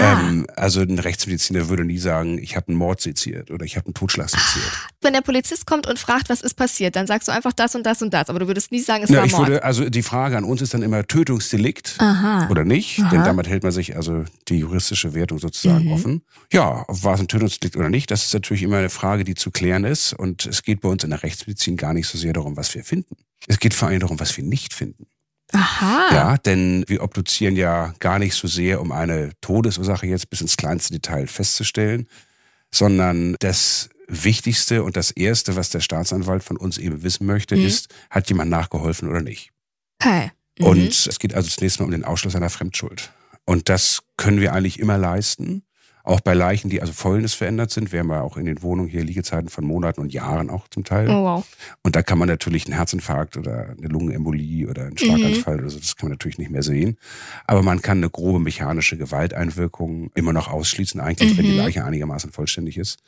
Ähm, 0.00 0.46
also 0.56 0.80
ein 0.80 0.98
Rechtsmediziner 0.98 1.68
würde 1.68 1.84
nie 1.84 1.98
sagen, 1.98 2.38
ich 2.38 2.56
habe 2.56 2.68
einen 2.68 2.78
Mord 2.78 3.00
seziert 3.00 3.50
oder 3.50 3.64
ich 3.64 3.76
habe 3.76 3.86
einen 3.86 3.94
Totschlag 3.94 4.28
seziert. 4.30 4.70
Wenn 5.00 5.12
der 5.12 5.20
Polizist 5.20 5.66
kommt 5.66 5.86
und 5.86 5.98
fragt, 5.98 6.28
was 6.28 6.40
ist 6.40 6.54
passiert, 6.54 6.96
dann 6.96 7.06
sagst 7.06 7.28
du 7.28 7.32
einfach 7.32 7.52
das 7.52 7.74
und 7.74 7.84
das 7.84 8.02
und 8.02 8.12
das, 8.12 8.28
aber 8.28 8.38
du 8.38 8.46
würdest 8.46 8.72
nie 8.72 8.80
sagen, 8.80 9.04
es 9.04 9.10
Na, 9.10 9.18
war 9.18 9.26
ich 9.26 9.32
Mord. 9.32 9.48
Würde, 9.48 9.64
also 9.64 9.88
die 9.88 10.02
Frage 10.02 10.36
an 10.36 10.44
uns 10.44 10.62
ist 10.62 10.74
dann 10.74 10.82
immer 10.82 11.06
Tötungsdelikt 11.06 11.96
Aha. 11.98 12.48
oder 12.50 12.64
nicht, 12.64 13.00
Aha. 13.00 13.10
denn 13.10 13.24
damit 13.24 13.48
hält 13.48 13.62
man 13.62 13.72
sich 13.72 13.96
also 13.96 14.24
die 14.48 14.58
juristische 14.58 15.14
Wertung 15.14 15.38
sozusagen 15.38 15.86
mhm. 15.86 15.92
offen. 15.92 16.22
Ja, 16.52 16.84
war 16.88 17.14
es 17.14 17.20
ein 17.20 17.28
Tötungsdelikt 17.28 17.76
oder 17.76 17.88
nicht, 17.88 18.10
das 18.10 18.24
ist 18.24 18.34
natürlich 18.34 18.62
immer 18.62 18.78
eine 18.78 18.90
Frage, 18.90 19.24
die 19.24 19.34
zu 19.34 19.50
klären 19.50 19.84
ist 19.84 20.12
und 20.12 20.46
es 20.46 20.62
geht 20.62 20.80
bei 20.80 20.88
uns 20.88 21.04
in 21.04 21.10
der 21.10 21.22
Rechtsmedizin 21.22 21.76
gar 21.76 21.94
nicht 21.94 22.08
so 22.08 22.18
sehr 22.18 22.32
darum, 22.32 22.56
was 22.56 22.74
wir 22.74 22.84
finden. 22.84 23.16
Es 23.48 23.58
geht 23.58 23.74
vor 23.74 23.88
allem 23.88 24.00
darum, 24.00 24.20
was 24.20 24.36
wir 24.36 24.44
nicht 24.44 24.72
finden. 24.72 25.06
Aha. 25.52 26.14
Ja, 26.14 26.38
denn 26.38 26.84
wir 26.88 27.02
obduzieren 27.02 27.56
ja 27.56 27.94
gar 27.98 28.18
nicht 28.18 28.34
so 28.34 28.48
sehr, 28.48 28.80
um 28.80 28.90
eine 28.90 29.32
Todesursache 29.40 30.06
jetzt 30.06 30.30
bis 30.30 30.40
ins 30.40 30.56
kleinste 30.56 30.94
Detail 30.94 31.26
festzustellen, 31.26 32.08
sondern 32.70 33.36
das 33.40 33.90
Wichtigste 34.08 34.82
und 34.82 34.96
das 34.96 35.10
Erste, 35.10 35.56
was 35.56 35.70
der 35.70 35.80
Staatsanwalt 35.80 36.42
von 36.42 36.56
uns 36.56 36.78
eben 36.78 37.02
wissen 37.02 37.26
möchte, 37.26 37.56
mhm. 37.56 37.66
ist, 37.66 37.88
hat 38.10 38.28
jemand 38.28 38.50
nachgeholfen 38.50 39.08
oder 39.08 39.20
nicht? 39.20 39.50
Okay. 40.00 40.30
Mhm. 40.58 40.66
Und 40.66 41.06
es 41.06 41.18
geht 41.18 41.34
also 41.34 41.48
zunächst 41.48 41.80
mal 41.80 41.86
um 41.86 41.90
den 41.90 42.04
Ausschluss 42.04 42.36
einer 42.36 42.50
Fremdschuld. 42.50 43.12
Und 43.44 43.68
das 43.68 44.02
können 44.16 44.40
wir 44.40 44.52
eigentlich 44.52 44.78
immer 44.78 44.98
leisten. 44.98 45.64
Auch 46.04 46.20
bei 46.20 46.34
Leichen, 46.34 46.68
die 46.68 46.80
also 46.80 46.92
Fäulnis 46.92 47.34
verändert 47.34 47.70
sind. 47.70 47.92
Wir 47.92 48.00
haben 48.00 48.10
ja 48.10 48.22
auch 48.22 48.36
in 48.36 48.46
den 48.46 48.62
Wohnungen 48.62 48.88
hier 48.88 49.04
Liegezeiten 49.04 49.48
von 49.48 49.64
Monaten 49.64 50.00
und 50.00 50.12
Jahren 50.12 50.50
auch 50.50 50.68
zum 50.68 50.84
Teil. 50.84 51.08
Oh, 51.08 51.24
wow. 51.24 51.46
Und 51.82 51.94
da 51.94 52.02
kann 52.02 52.18
man 52.18 52.28
natürlich 52.28 52.66
einen 52.66 52.74
Herzinfarkt 52.74 53.36
oder 53.36 53.74
eine 53.78 53.88
Lungenembolie 53.88 54.68
oder 54.68 54.86
einen 54.86 54.98
Schlaganfall 54.98 55.54
mhm. 55.54 55.60
oder 55.60 55.70
so, 55.70 55.78
das 55.78 55.96
kann 55.96 56.08
man 56.08 56.12
natürlich 56.14 56.38
nicht 56.38 56.50
mehr 56.50 56.62
sehen. 56.62 56.98
Aber 57.46 57.62
man 57.62 57.82
kann 57.82 57.98
eine 57.98 58.10
grobe 58.10 58.40
mechanische 58.40 58.96
Gewalteinwirkung 58.96 60.10
immer 60.14 60.32
noch 60.32 60.48
ausschließen, 60.48 61.00
eigentlich, 61.00 61.34
mhm. 61.34 61.38
wenn 61.38 61.44
die 61.44 61.52
mhm. 61.52 61.58
Leiche 61.58 61.84
einigermaßen 61.84 62.32
vollständig 62.32 62.78
ist. 62.78 62.98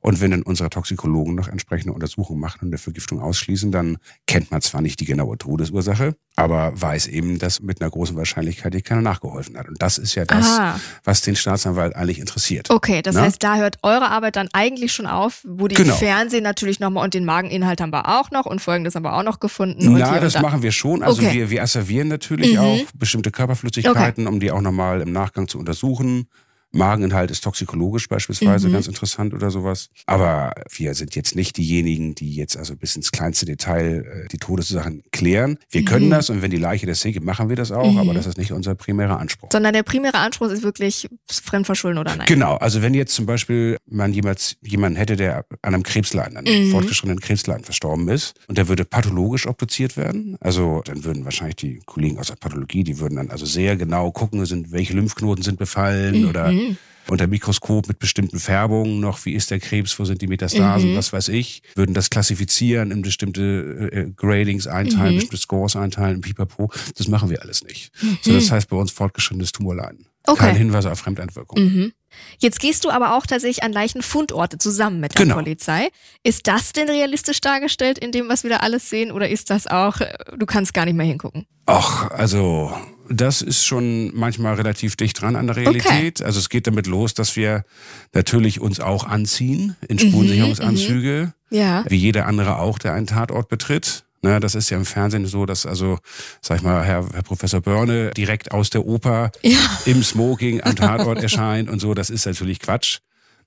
Und 0.00 0.20
wenn 0.20 0.30
dann 0.30 0.42
unsere 0.42 0.70
Toxikologen 0.70 1.34
noch 1.34 1.48
entsprechende 1.48 1.92
Untersuchungen 1.92 2.40
machen 2.40 2.60
und 2.62 2.68
eine 2.68 2.78
Vergiftung 2.78 3.20
ausschließen, 3.20 3.72
dann 3.72 3.98
kennt 4.26 4.50
man 4.50 4.60
zwar 4.60 4.80
nicht 4.80 5.00
die 5.00 5.04
genaue 5.04 5.38
Todesursache, 5.38 6.16
aber 6.36 6.72
weiß 6.80 7.08
eben, 7.08 7.38
dass 7.38 7.60
mit 7.60 7.80
einer 7.80 7.90
großen 7.90 8.16
Wahrscheinlichkeit 8.16 8.74
hier 8.74 8.82
keiner 8.82 9.02
nachgeholfen 9.02 9.56
hat. 9.56 9.68
Und 9.68 9.80
das 9.80 9.98
ist 9.98 10.14
ja 10.14 10.24
das, 10.24 10.46
Aha. 10.46 10.80
was 11.04 11.22
den 11.22 11.36
Staatsanwalt 11.36 11.96
eigentlich 11.96 12.18
interessiert. 12.18 12.70
Okay, 12.70 13.02
das 13.02 13.14
Na? 13.14 13.22
heißt, 13.22 13.42
da 13.42 13.56
hört 13.56 13.78
eure 13.82 14.10
Arbeit 14.10 14.36
dann 14.36 14.48
eigentlich 14.52 14.92
schon 14.92 15.06
auf, 15.06 15.42
wo 15.46 15.68
die 15.68 15.74
genau. 15.74 15.94
Fernsehen 15.94 16.42
natürlich 16.42 16.80
nochmal 16.80 17.04
und 17.04 17.14
den 17.14 17.24
Mageninhalt 17.24 17.80
haben 17.80 17.92
wir 17.92 18.08
auch 18.18 18.30
noch 18.30 18.46
und 18.46 18.60
folgendes 18.60 18.94
haben 18.94 19.04
wir 19.04 19.16
auch 19.16 19.22
noch 19.22 19.40
gefunden. 19.40 19.92
Na, 19.92 20.20
das 20.20 20.40
machen 20.40 20.62
wir 20.62 20.72
schon. 20.72 21.02
Also 21.02 21.22
okay. 21.22 21.32
wir, 21.32 21.50
wir 21.50 21.62
asservieren 21.62 22.08
natürlich 22.08 22.54
mhm. 22.54 22.58
auch 22.58 22.80
bestimmte 22.94 23.30
Körperflüssigkeiten, 23.30 24.26
okay. 24.26 24.34
um 24.34 24.40
die 24.40 24.50
auch 24.50 24.60
nochmal 24.60 25.00
im 25.00 25.12
Nachgang 25.12 25.48
zu 25.48 25.58
untersuchen. 25.58 26.28
Mageninhalt 26.76 27.30
ist 27.30 27.42
toxikologisch 27.44 28.08
beispielsweise 28.08 28.68
mhm. 28.68 28.72
ganz 28.74 28.86
interessant 28.86 29.34
oder 29.34 29.50
sowas. 29.50 29.88
Aber 30.06 30.52
wir 30.70 30.94
sind 30.94 31.14
jetzt 31.16 31.34
nicht 31.34 31.56
diejenigen, 31.56 32.14
die 32.14 32.34
jetzt 32.34 32.56
also 32.56 32.76
bis 32.76 32.96
ins 32.96 33.12
kleinste 33.12 33.46
Detail 33.46 34.04
äh, 34.04 34.28
die 34.28 34.38
Todesursachen 34.38 35.02
klären. 35.12 35.58
Wir 35.70 35.82
mhm. 35.82 35.86
können 35.86 36.10
das 36.10 36.30
und 36.30 36.42
wenn 36.42 36.50
die 36.50 36.56
Leiche 36.56 36.86
das 36.86 37.02
gibt, 37.02 37.24
machen 37.24 37.48
wir 37.48 37.56
das 37.56 37.72
auch, 37.72 37.90
mhm. 37.90 37.98
aber 37.98 38.14
das 38.14 38.26
ist 38.26 38.38
nicht 38.38 38.52
unser 38.52 38.74
primärer 38.74 39.18
Anspruch. 39.18 39.48
Sondern 39.52 39.72
der 39.72 39.82
primäre 39.82 40.18
Anspruch 40.18 40.48
ist 40.48 40.62
wirklich 40.62 41.08
Fremdverschulden 41.30 41.98
oder 41.98 42.16
nein? 42.16 42.26
Genau, 42.26 42.56
also 42.56 42.82
wenn 42.82 42.94
jetzt 42.94 43.14
zum 43.14 43.26
Beispiel 43.26 43.78
man 43.86 44.12
jemals 44.12 44.56
jemanden 44.62 44.96
hätte, 44.96 45.16
der 45.16 45.44
an 45.62 45.74
einem 45.74 45.82
Krebsleiden, 45.82 46.36
an 46.36 46.46
einem 46.46 46.66
mhm. 46.66 46.70
fortgeschrittenen 46.70 47.20
Krebsleiden 47.20 47.64
verstorben 47.64 48.08
ist 48.08 48.34
und 48.48 48.58
der 48.58 48.68
würde 48.68 48.84
pathologisch 48.84 49.46
obduziert 49.46 49.96
werden, 49.96 50.36
also 50.40 50.82
dann 50.84 51.04
würden 51.04 51.24
wahrscheinlich 51.24 51.56
die 51.56 51.80
Kollegen 51.86 52.18
aus 52.18 52.28
der 52.28 52.36
Pathologie, 52.36 52.84
die 52.84 52.98
würden 52.98 53.16
dann 53.16 53.30
also 53.30 53.46
sehr 53.46 53.76
genau 53.76 54.10
gucken, 54.10 54.44
sind, 54.46 54.72
welche 54.72 54.94
Lymphknoten 54.94 55.42
sind 55.42 55.58
befallen 55.58 56.22
mhm. 56.22 56.28
oder 56.28 56.52
mhm. 56.70 56.76
unter 57.08 57.26
Mikroskop 57.26 57.88
mit 57.88 57.98
bestimmten 57.98 58.38
Färbungen 58.38 59.00
noch, 59.00 59.24
wie 59.24 59.32
ist 59.32 59.50
der 59.50 59.60
Krebs, 59.60 59.98
wo 59.98 60.04
sind 60.04 60.22
die 60.22 60.26
Metastasen, 60.26 60.92
mhm. 60.92 60.96
was 60.96 61.12
weiß 61.12 61.28
ich, 61.28 61.62
würden 61.74 61.94
das 61.94 62.10
klassifizieren, 62.10 62.90
in 62.90 63.02
bestimmte 63.02 63.90
äh, 63.92 64.10
Gradings 64.16 64.66
einteilen, 64.66 65.14
mhm. 65.14 65.18
bestimmte 65.18 65.36
Scores 65.38 65.76
einteilen, 65.76 66.20
pipapo. 66.20 66.70
Das 66.96 67.08
machen 67.08 67.30
wir 67.30 67.42
alles 67.42 67.64
nicht. 67.64 67.90
Mhm. 68.02 68.18
So, 68.22 68.32
das 68.32 68.50
heißt 68.50 68.68
bei 68.68 68.76
uns 68.76 68.90
fortgeschrittenes 68.90 69.52
Tumorleiden. 69.52 70.06
Okay. 70.26 70.46
Kein 70.46 70.56
Hinweis 70.56 70.86
auf 70.86 70.98
Fremdeinwirkung. 70.98 71.62
Mhm. 71.62 71.92
Jetzt 72.38 72.60
gehst 72.60 72.84
du 72.84 72.90
aber 72.90 73.16
auch 73.16 73.26
tatsächlich 73.26 73.62
an 73.62 73.72
Leichenfundorte 73.72 74.58
zusammen 74.58 75.00
mit 75.00 75.14
der 75.16 75.24
genau. 75.24 75.36
Polizei. 75.36 75.88
Ist 76.22 76.46
das 76.46 76.72
denn 76.72 76.88
realistisch 76.88 77.40
dargestellt 77.40 77.98
in 77.98 78.10
dem, 78.10 78.28
was 78.28 78.42
wir 78.42 78.50
da 78.50 78.56
alles 78.58 78.90
sehen, 78.90 79.12
oder 79.12 79.28
ist 79.28 79.50
das 79.50 79.66
auch, 79.66 80.00
äh, 80.00 80.12
du 80.36 80.46
kannst 80.46 80.74
gar 80.74 80.84
nicht 80.84 80.96
mehr 80.96 81.06
hingucken? 81.06 81.46
Ach, 81.66 82.10
also 82.10 82.72
das 83.08 83.42
ist 83.42 83.64
schon 83.64 84.14
manchmal 84.14 84.54
relativ 84.54 84.96
dicht 84.96 85.20
dran 85.20 85.36
an 85.36 85.46
der 85.46 85.56
Realität. 85.56 86.20
Okay. 86.20 86.24
Also 86.24 86.38
es 86.38 86.48
geht 86.48 86.66
damit 86.66 86.86
los, 86.86 87.14
dass 87.14 87.36
wir 87.36 87.64
natürlich 88.12 88.60
uns 88.60 88.80
auch 88.80 89.04
anziehen 89.04 89.76
in 89.88 89.96
mhm, 89.96 90.00
Spurensicherungsanzüge, 90.00 91.32
mhm, 91.50 91.56
ja. 91.56 91.84
wie 91.88 91.96
jeder 91.96 92.26
andere 92.26 92.58
auch, 92.58 92.78
der 92.78 92.94
einen 92.94 93.06
Tatort 93.06 93.48
betritt. 93.48 94.04
Ne, 94.22 94.40
das 94.40 94.54
ist 94.54 94.70
ja 94.70 94.76
im 94.76 94.84
Fernsehen 94.86 95.26
so, 95.26 95.46
dass 95.46 95.66
also, 95.66 95.98
sag 96.40 96.58
ich 96.58 96.62
mal, 96.62 96.84
Herr, 96.84 97.06
Herr 97.12 97.22
Professor 97.22 97.60
Börne 97.60 98.10
direkt 98.16 98.50
aus 98.50 98.70
der 98.70 98.84
Oper 98.84 99.30
ja. 99.42 99.58
im 99.84 100.02
Smoking 100.02 100.62
am 100.62 100.74
Tatort 100.74 101.18
erscheint 101.22 101.68
und 101.68 101.80
so. 101.80 101.94
Das 101.94 102.10
ist 102.10 102.26
natürlich 102.26 102.60
Quatsch. 102.60 102.98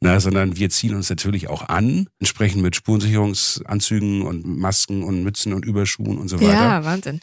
Ne, 0.02 0.18
sondern 0.22 0.56
wir 0.56 0.70
ziehen 0.70 0.96
uns 0.96 1.10
natürlich 1.10 1.50
auch 1.50 1.68
an, 1.68 2.08
entsprechend 2.20 2.62
mit 2.62 2.74
Spurensicherungsanzügen 2.74 4.22
und 4.22 4.46
Masken 4.48 5.04
und 5.04 5.24
Mützen 5.24 5.52
und 5.52 5.66
Überschuhen 5.66 6.18
und 6.18 6.30
so 6.30 6.40
weiter. 6.40 6.54
Ja, 6.54 6.86
Wahnsinn 6.86 7.20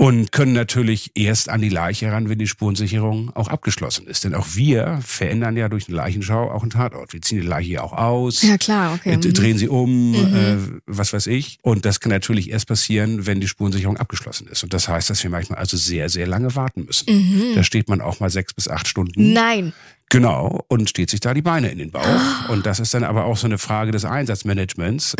und 0.00 0.32
können 0.32 0.54
natürlich 0.54 1.10
erst 1.14 1.50
an 1.50 1.60
die 1.60 1.68
Leiche 1.68 2.10
ran, 2.10 2.30
wenn 2.30 2.38
die 2.38 2.46
Spurensicherung 2.46 3.36
auch 3.36 3.48
abgeschlossen 3.48 4.06
ist. 4.06 4.24
Denn 4.24 4.34
auch 4.34 4.46
wir 4.54 4.98
verändern 5.04 5.58
ja 5.58 5.68
durch 5.68 5.88
eine 5.88 5.96
Leichenschau 5.98 6.50
auch 6.50 6.62
einen 6.62 6.70
Tatort. 6.70 7.12
Wir 7.12 7.20
ziehen 7.20 7.42
die 7.42 7.46
Leiche 7.46 7.72
ja 7.72 7.82
auch 7.82 7.92
aus, 7.92 8.40
ja, 8.40 8.56
klar, 8.56 8.94
okay. 8.94 9.18
Mhm. 9.18 9.34
drehen 9.34 9.58
sie 9.58 9.68
um, 9.68 10.12
mhm. 10.12 10.34
äh, 10.34 10.56
was 10.86 11.12
weiß 11.12 11.26
ich. 11.26 11.58
Und 11.60 11.84
das 11.84 12.00
kann 12.00 12.08
natürlich 12.08 12.50
erst 12.50 12.66
passieren, 12.66 13.26
wenn 13.26 13.42
die 13.42 13.48
Spurensicherung 13.48 13.98
abgeschlossen 13.98 14.46
ist. 14.46 14.62
Und 14.62 14.72
das 14.72 14.88
heißt, 14.88 15.10
dass 15.10 15.22
wir 15.22 15.28
manchmal 15.28 15.58
also 15.58 15.76
sehr, 15.76 16.08
sehr 16.08 16.26
lange 16.26 16.56
warten 16.56 16.86
müssen. 16.86 17.04
Mhm. 17.14 17.54
Da 17.54 17.62
steht 17.62 17.90
man 17.90 18.00
auch 18.00 18.20
mal 18.20 18.30
sechs 18.30 18.54
bis 18.54 18.68
acht 18.68 18.88
Stunden. 18.88 19.34
Nein. 19.34 19.74
Genau, 20.10 20.64
und 20.66 20.90
steht 20.90 21.08
sich 21.08 21.20
da 21.20 21.34
die 21.34 21.40
Beine 21.40 21.70
in 21.70 21.78
den 21.78 21.92
Bauch. 21.92 22.48
Und 22.48 22.66
das 22.66 22.80
ist 22.80 22.92
dann 22.94 23.04
aber 23.04 23.24
auch 23.26 23.36
so 23.36 23.46
eine 23.46 23.58
Frage 23.58 23.92
des 23.92 24.04
Einsatzmanagements. 24.04 25.14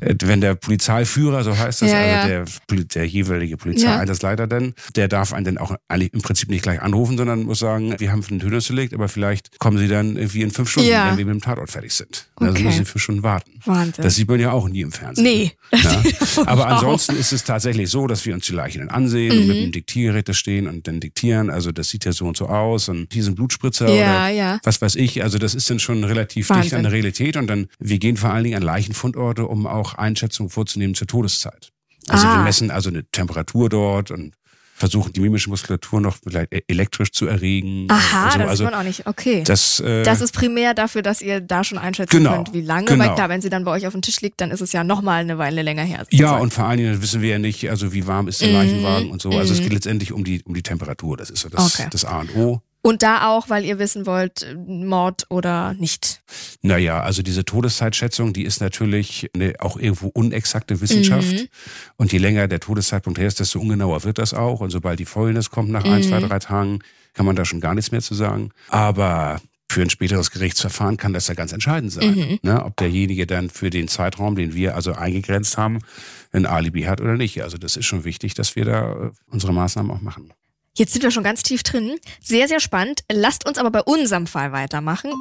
Äh, 0.00 0.14
wenn 0.22 0.40
der 0.40 0.54
Polizeiführer, 0.54 1.44
so 1.44 1.56
heißt 1.56 1.82
das, 1.82 1.90
ja, 1.90 1.98
also 1.98 2.28
ja. 2.32 2.44
Der, 2.70 2.84
der 2.84 3.06
jeweilige 3.06 3.58
Polizeieinsatzleiter 3.58 4.46
dann, 4.46 4.74
der 4.96 5.08
darf 5.08 5.34
einen 5.34 5.44
dann 5.44 5.58
auch 5.58 5.74
eigentlich 5.88 6.14
im 6.14 6.22
Prinzip 6.22 6.48
nicht 6.48 6.62
gleich 6.62 6.80
anrufen, 6.80 7.18
sondern 7.18 7.42
muss 7.42 7.58
sagen, 7.58 7.94
wir 7.98 8.10
haben 8.10 8.24
einen 8.30 8.40
Tötungsdelikt, 8.40 8.94
aber 8.94 9.08
vielleicht 9.08 9.58
kommen 9.58 9.76
sie 9.76 9.88
dann 9.88 10.16
irgendwie 10.16 10.40
in 10.40 10.50
fünf 10.50 10.70
Stunden, 10.70 10.90
wenn 10.90 11.18
wir 11.18 11.26
mit 11.26 11.34
dem 11.34 11.40
Tatort 11.42 11.70
fertig 11.70 11.92
sind. 11.92 12.28
Also 12.36 12.52
okay. 12.52 12.58
Also 12.60 12.62
müssen 12.64 12.78
sie 12.78 12.84
fünf 12.90 13.02
Stunden 13.02 13.22
warten. 13.22 13.60
Wahnsinn. 13.66 14.02
Das 14.02 14.14
sieht 14.14 14.28
man 14.28 14.40
ja 14.40 14.52
auch 14.52 14.68
nie 14.68 14.80
im 14.80 14.92
Fernsehen. 14.92 15.24
Nee. 15.24 15.52
Ja? 15.72 16.02
aber 16.46 16.66
ansonsten 16.66 17.14
ist 17.14 17.32
es 17.32 17.44
tatsächlich 17.44 17.90
so, 17.90 18.08
dass 18.08 18.26
wir 18.26 18.34
uns 18.34 18.44
die 18.46 18.52
Leiche 18.52 18.80
dann 18.80 18.88
ansehen 18.88 19.34
mhm. 19.34 19.42
und 19.42 19.48
mit 19.48 19.56
dem 19.58 19.72
Diktiergerät 19.72 20.28
da 20.28 20.34
stehen 20.34 20.66
und 20.66 20.88
dann 20.88 20.98
diktieren. 20.98 21.48
Also 21.48 21.70
das 21.70 21.90
sieht 21.90 22.04
ja 22.04 22.12
so 22.12 22.26
und 22.26 22.36
so 22.36 22.48
aus 22.48 22.88
und 22.88 23.12
hier 23.12 23.22
sind 23.22 23.36
Blutspritzer 23.36 23.84
oder 23.84 24.29
ja. 24.30 24.58
was 24.62 24.80
weiß 24.80 24.96
ich. 24.96 25.22
Also 25.22 25.38
das 25.38 25.54
ist 25.54 25.68
dann 25.70 25.78
schon 25.78 26.04
relativ 26.04 26.48
Wahnsinn. 26.50 26.62
dicht 26.62 26.74
an 26.74 26.82
der 26.84 26.92
Realität 26.92 27.36
und 27.36 27.46
dann, 27.46 27.68
wir 27.78 27.98
gehen 27.98 28.16
vor 28.16 28.30
allen 28.30 28.44
Dingen 28.44 28.56
an 28.56 28.62
Leichenfundorte, 28.62 29.46
um 29.46 29.66
auch 29.66 29.94
Einschätzungen 29.94 30.50
vorzunehmen 30.50 30.94
zur 30.94 31.06
Todeszeit. 31.06 31.70
Also 32.08 32.26
ah. 32.26 32.38
wir 32.38 32.44
messen 32.44 32.70
also 32.70 32.90
eine 32.90 33.04
Temperatur 33.10 33.68
dort 33.68 34.10
und 34.10 34.34
versuchen, 34.80 35.12
die 35.12 35.20
mimische 35.20 35.50
Muskulatur 35.50 36.00
noch 36.00 36.16
vielleicht 36.16 36.52
e-, 36.52 36.62
elektrisch 36.66 37.12
zu 37.12 37.26
erregen. 37.26 37.86
Aha, 37.90 38.30
so. 38.32 38.38
das 38.38 38.48
also, 38.48 38.64
ist 38.64 38.70
man 38.70 38.80
auch 38.80 38.84
nicht. 38.84 39.06
Okay. 39.06 39.42
Das, 39.44 39.78
äh, 39.80 40.02
das 40.02 40.20
ist 40.22 40.32
primär 40.32 40.74
dafür, 40.74 41.02
dass 41.02 41.20
ihr 41.20 41.40
da 41.40 41.62
schon 41.62 41.78
einschätzen 41.78 42.16
genau, 42.16 42.36
könnt, 42.36 42.54
wie 42.54 42.62
lange. 42.62 42.86
Genau. 42.86 43.04
Weil 43.04 43.14
klar, 43.14 43.28
wenn 43.28 43.42
sie 43.42 43.50
dann 43.50 43.64
bei 43.64 43.70
euch 43.72 43.86
auf 43.86 43.92
dem 43.92 44.02
Tisch 44.02 44.20
liegt, 44.22 44.40
dann 44.40 44.50
ist 44.50 44.62
es 44.62 44.72
ja 44.72 44.82
nochmal 44.82 45.20
eine 45.20 45.38
Weile 45.38 45.62
länger 45.62 45.82
her. 45.84 46.06
Ja, 46.10 46.36
und 46.36 46.52
vor 46.52 46.64
allen 46.64 46.78
Dingen 46.78 47.02
wissen 47.02 47.20
wir 47.20 47.28
ja 47.28 47.38
nicht, 47.38 47.68
also 47.68 47.92
wie 47.92 48.06
warm 48.06 48.26
ist 48.26 48.40
der 48.40 48.48
mhm. 48.48 48.54
Leichenwagen 48.54 49.10
und 49.10 49.20
so. 49.22 49.30
Also 49.30 49.52
es 49.52 49.60
mhm. 49.60 49.64
geht 49.64 49.72
letztendlich 49.74 50.12
um 50.12 50.24
die, 50.24 50.42
um 50.44 50.54
die 50.54 50.62
Temperatur. 50.62 51.16
Das 51.18 51.30
ist 51.30 51.42
so 51.42 51.50
das, 51.50 51.74
okay. 51.74 51.88
das 51.90 52.04
A 52.06 52.20
und 52.20 52.34
O. 52.34 52.62
Und 52.82 53.02
da 53.02 53.28
auch, 53.28 53.50
weil 53.50 53.64
ihr 53.64 53.78
wissen 53.78 54.06
wollt, 54.06 54.46
Mord 54.66 55.26
oder 55.28 55.74
nicht. 55.74 56.22
Naja, 56.62 57.02
also 57.02 57.22
diese 57.22 57.44
Todeszeitschätzung, 57.44 58.32
die 58.32 58.44
ist 58.44 58.60
natürlich 58.60 59.28
eine 59.34 59.54
auch 59.58 59.76
irgendwo 59.76 60.08
unexakte 60.08 60.80
Wissenschaft. 60.80 61.32
Mhm. 61.32 61.48
Und 61.96 62.12
je 62.12 62.18
länger 62.18 62.48
der 62.48 62.60
Todeszeitpunkt 62.60 63.18
her 63.18 63.28
ist, 63.28 63.40
desto 63.40 63.60
ungenauer 63.60 64.04
wird 64.04 64.18
das 64.18 64.32
auch. 64.32 64.60
Und 64.60 64.70
sobald 64.70 64.98
die 64.98 65.04
Fäulnis 65.04 65.50
kommt 65.50 65.70
nach 65.70 65.84
mhm. 65.84 65.92
ein, 65.92 66.02
zwei, 66.02 66.20
drei 66.20 66.38
Tagen, 66.38 66.78
kann 67.12 67.26
man 67.26 67.36
da 67.36 67.44
schon 67.44 67.60
gar 67.60 67.74
nichts 67.74 67.92
mehr 67.92 68.00
zu 68.00 68.14
sagen. 68.14 68.50
Aber 68.68 69.40
für 69.70 69.82
ein 69.82 69.90
späteres 69.90 70.32
Gerichtsverfahren 70.32 70.96
kann 70.96 71.12
das 71.12 71.28
ja 71.28 71.34
ganz 71.34 71.52
entscheidend 71.52 71.92
sein. 71.92 72.14
Mhm. 72.14 72.38
Ne, 72.42 72.64
ob 72.64 72.76
derjenige 72.76 73.26
dann 73.26 73.50
für 73.50 73.70
den 73.70 73.86
Zeitraum, 73.88 74.34
den 74.34 74.54
wir 74.54 74.74
also 74.74 74.92
eingegrenzt 74.94 75.56
haben, 75.58 75.78
ein 76.32 76.44
Alibi 76.44 76.82
hat 76.82 77.00
oder 77.00 77.16
nicht. 77.16 77.42
Also 77.42 77.56
das 77.56 77.76
ist 77.76 77.86
schon 77.86 78.04
wichtig, 78.04 78.34
dass 78.34 78.56
wir 78.56 78.64
da 78.64 78.92
äh, 78.92 79.10
unsere 79.30 79.52
Maßnahmen 79.52 79.92
auch 79.92 80.00
machen. 80.00 80.32
Jetzt 80.76 80.92
sind 80.92 81.02
wir 81.02 81.10
schon 81.10 81.24
ganz 81.24 81.42
tief 81.42 81.62
drin. 81.62 81.98
Sehr, 82.22 82.46
sehr 82.46 82.60
spannend. 82.60 83.00
Lasst 83.10 83.46
uns 83.46 83.58
aber 83.58 83.70
bei 83.70 83.82
unserem 83.82 84.26
Fall 84.26 84.52
weitermachen. 84.52 85.12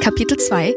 Kapitel 0.00 0.38
2. 0.38 0.74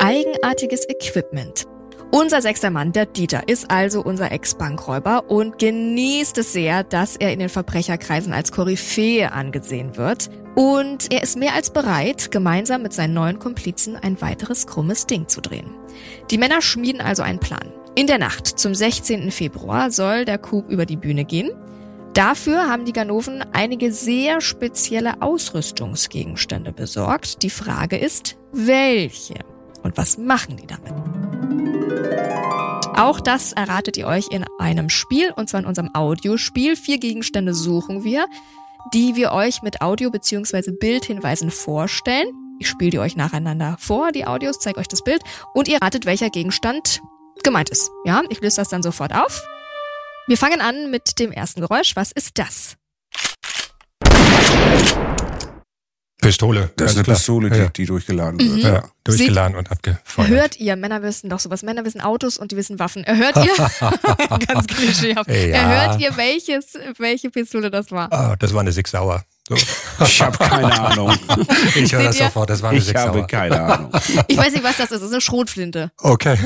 Eigenartiges 0.00 0.86
Equipment. 0.88 1.64
Unser 2.10 2.42
sechster 2.42 2.70
Mann, 2.70 2.92
der 2.92 3.06
Dieter, 3.06 3.48
ist 3.48 3.70
also 3.70 4.02
unser 4.02 4.32
Ex-Bankräuber 4.32 5.30
und 5.30 5.58
genießt 5.58 6.38
es 6.38 6.52
sehr, 6.52 6.82
dass 6.82 7.16
er 7.16 7.32
in 7.32 7.38
den 7.38 7.48
Verbrecherkreisen 7.48 8.32
als 8.32 8.52
Koryphäe 8.52 9.30
angesehen 9.32 9.96
wird. 9.96 10.28
Und 10.56 11.12
er 11.12 11.22
ist 11.22 11.36
mehr 11.36 11.54
als 11.54 11.72
bereit, 11.72 12.30
gemeinsam 12.30 12.82
mit 12.82 12.92
seinen 12.92 13.14
neuen 13.14 13.38
Komplizen 13.38 13.96
ein 13.96 14.20
weiteres 14.20 14.66
krummes 14.66 15.06
Ding 15.06 15.28
zu 15.28 15.40
drehen. 15.40 15.70
Die 16.30 16.38
Männer 16.38 16.62
schmieden 16.62 17.00
also 17.00 17.22
einen 17.22 17.40
Plan. 17.40 17.72
In 17.94 18.06
der 18.06 18.18
Nacht 18.18 18.46
zum 18.46 18.74
16. 18.74 19.30
Februar 19.30 19.90
soll 19.90 20.24
der 20.24 20.38
Coup 20.38 20.68
über 20.68 20.84
die 20.84 20.96
Bühne 20.96 21.24
gehen. 21.24 21.50
Dafür 22.16 22.66
haben 22.66 22.86
die 22.86 22.94
Ganoven 22.94 23.44
einige 23.52 23.92
sehr 23.92 24.40
spezielle 24.40 25.20
Ausrüstungsgegenstände 25.20 26.72
besorgt. 26.72 27.42
Die 27.42 27.50
Frage 27.50 27.98
ist, 27.98 28.38
welche? 28.52 29.34
Und 29.82 29.98
was 29.98 30.16
machen 30.16 30.56
die 30.56 30.66
damit? 30.66 30.94
Auch 32.96 33.20
das 33.20 33.52
erratet 33.52 33.98
ihr 33.98 34.06
euch 34.06 34.28
in 34.30 34.46
einem 34.58 34.88
Spiel, 34.88 35.30
und 35.36 35.50
zwar 35.50 35.60
in 35.60 35.66
unserem 35.66 35.90
Audiospiel. 35.94 36.74
Vier 36.74 36.96
Gegenstände 36.96 37.52
suchen 37.52 38.02
wir, 38.02 38.26
die 38.94 39.14
wir 39.14 39.32
euch 39.32 39.60
mit 39.60 39.82
Audio- 39.82 40.10
bzw. 40.10 40.70
Bildhinweisen 40.70 41.50
vorstellen. 41.50 42.28
Ich 42.58 42.68
spiele 42.70 42.92
die 42.92 42.98
euch 42.98 43.16
nacheinander 43.16 43.76
vor, 43.78 44.10
die 44.10 44.26
Audios, 44.26 44.58
zeige 44.58 44.80
euch 44.80 44.88
das 44.88 45.04
Bild 45.04 45.20
und 45.52 45.68
ihr 45.68 45.82
ratet, 45.82 46.06
welcher 46.06 46.30
Gegenstand 46.30 47.02
gemeint 47.42 47.68
ist. 47.68 47.90
Ja, 48.06 48.22
ich 48.30 48.40
löse 48.40 48.56
das 48.56 48.70
dann 48.70 48.82
sofort 48.82 49.14
auf. 49.14 49.46
Wir 50.28 50.36
fangen 50.36 50.60
an 50.60 50.90
mit 50.90 51.20
dem 51.20 51.30
ersten 51.30 51.60
Geräusch. 51.60 51.94
Was 51.94 52.10
ist 52.10 52.38
das? 52.38 52.76
Pistole. 56.20 56.72
Das 56.76 56.90
ist 56.90 56.96
eine 56.96 57.04
klar. 57.04 57.16
Pistole, 57.16 57.50
die, 57.50 57.58
ja. 57.58 57.68
die 57.68 57.86
durchgeladen 57.86 58.40
wird. 58.40 58.50
Mhm. 58.50 58.58
Ja, 58.58 58.88
durchgeladen 59.04 59.52
Sie 59.52 59.58
und 59.58 59.70
abgefeuert. 59.70 60.28
Hört 60.28 60.56
ihr, 60.58 60.74
Männer 60.74 61.02
wissen 61.02 61.30
doch 61.30 61.38
sowas. 61.38 61.62
Männer 61.62 61.84
wissen 61.84 62.00
Autos 62.00 62.38
und 62.38 62.50
die 62.50 62.56
wissen 62.56 62.80
Waffen. 62.80 63.04
Hört 63.06 63.36
ihr? 63.36 64.38
Ganz 64.48 64.66
klischeehaft. 64.66 65.30
Ja. 65.30 65.68
Hört 65.68 66.00
ihr, 66.00 66.16
welches, 66.16 66.76
welche 66.98 67.30
Pistole 67.30 67.70
das 67.70 67.92
war? 67.92 68.08
Oh, 68.10 68.34
das 68.36 68.52
war 68.52 68.62
eine 68.62 68.72
Six 68.72 68.90
Sauer. 68.90 69.24
So. 69.48 69.54
Ich 69.98 70.20
habe 70.20 70.36
keine 70.36 70.78
Ahnung. 70.78 71.16
Ich 71.74 71.92
höre 71.92 72.04
das 72.04 72.18
sofort, 72.18 72.50
das 72.50 72.62
war 72.62 72.70
eine 72.70 72.78
Ich 72.78 72.94
habe 72.94 73.26
keine 73.26 73.60
Ahnung. 73.60 73.92
Ich 74.28 74.36
weiß 74.36 74.52
nicht, 74.52 74.64
was 74.64 74.76
das 74.76 74.90
ist. 74.90 74.96
Das 74.96 75.02
ist 75.02 75.12
eine 75.12 75.20
Schrotflinte. 75.20 75.90
Okay. 75.98 76.36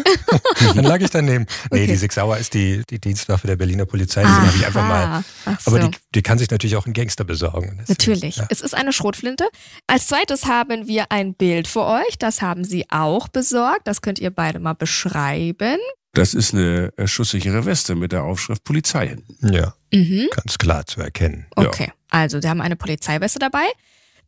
Dann 0.75 0.85
lag 0.85 1.00
ich 1.00 1.11
daneben. 1.11 1.47
Nee, 1.71 1.83
okay. 1.83 1.87
die 1.88 1.97
Six 1.97 2.14
Sauer 2.14 2.37
ist 2.37 2.54
die, 2.54 2.83
die 2.88 3.00
Dienstwaffe 3.00 3.47
der 3.47 3.57
Berliner 3.57 3.87
Polizei. 3.87 4.23
Die 4.23 4.28
habe 4.28 4.52
ich 4.57 4.66
einfach 4.66 4.87
mal. 4.87 5.25
So. 5.45 5.71
Aber 5.71 5.80
die, 5.80 5.97
die 6.14 6.23
kann 6.23 6.38
sich 6.38 6.50
natürlich 6.50 6.76
auch 6.76 6.87
ein 6.87 6.92
Gangster 6.92 7.25
besorgen. 7.25 7.78
Deswegen, 7.80 7.87
natürlich. 7.88 8.37
Ja. 8.37 8.47
Es 8.50 8.61
ist 8.61 8.75
eine 8.75 8.92
Schrotflinte. 8.92 9.49
Als 9.87 10.07
zweites 10.07 10.47
haben 10.47 10.87
wir 10.87 11.11
ein 11.11 11.35
Bild 11.35 11.66
für 11.66 11.85
euch. 11.85 12.19
Das 12.19 12.42
haben 12.42 12.64
sie 12.64 12.87
auch 12.90 13.28
besorgt. 13.28 13.83
Das 13.85 14.02
könnt 14.02 14.19
ihr 14.19 14.30
beide 14.30 14.61
mal 14.61 14.75
beschreiben. 14.75 15.78
Das 16.12 16.35
ist 16.35 16.54
eine 16.54 16.92
schusssichere 17.04 17.64
Weste 17.66 17.95
mit 17.95 18.12
der 18.12 18.25
Aufschrift 18.25 18.64
Polizei 18.64 19.09
hinten. 19.09 19.52
Ja. 19.52 19.75
Mhm. 19.92 20.28
Ganz 20.35 20.59
klar 20.59 20.87
zu 20.87 21.00
erkennen. 21.00 21.47
Okay. 21.57 21.87
Ja. 21.88 21.92
Also, 22.11 22.43
wir 22.43 22.50
haben 22.50 22.61
eine 22.61 22.76
Polizeiweste 22.76 23.38
dabei. 23.38 23.67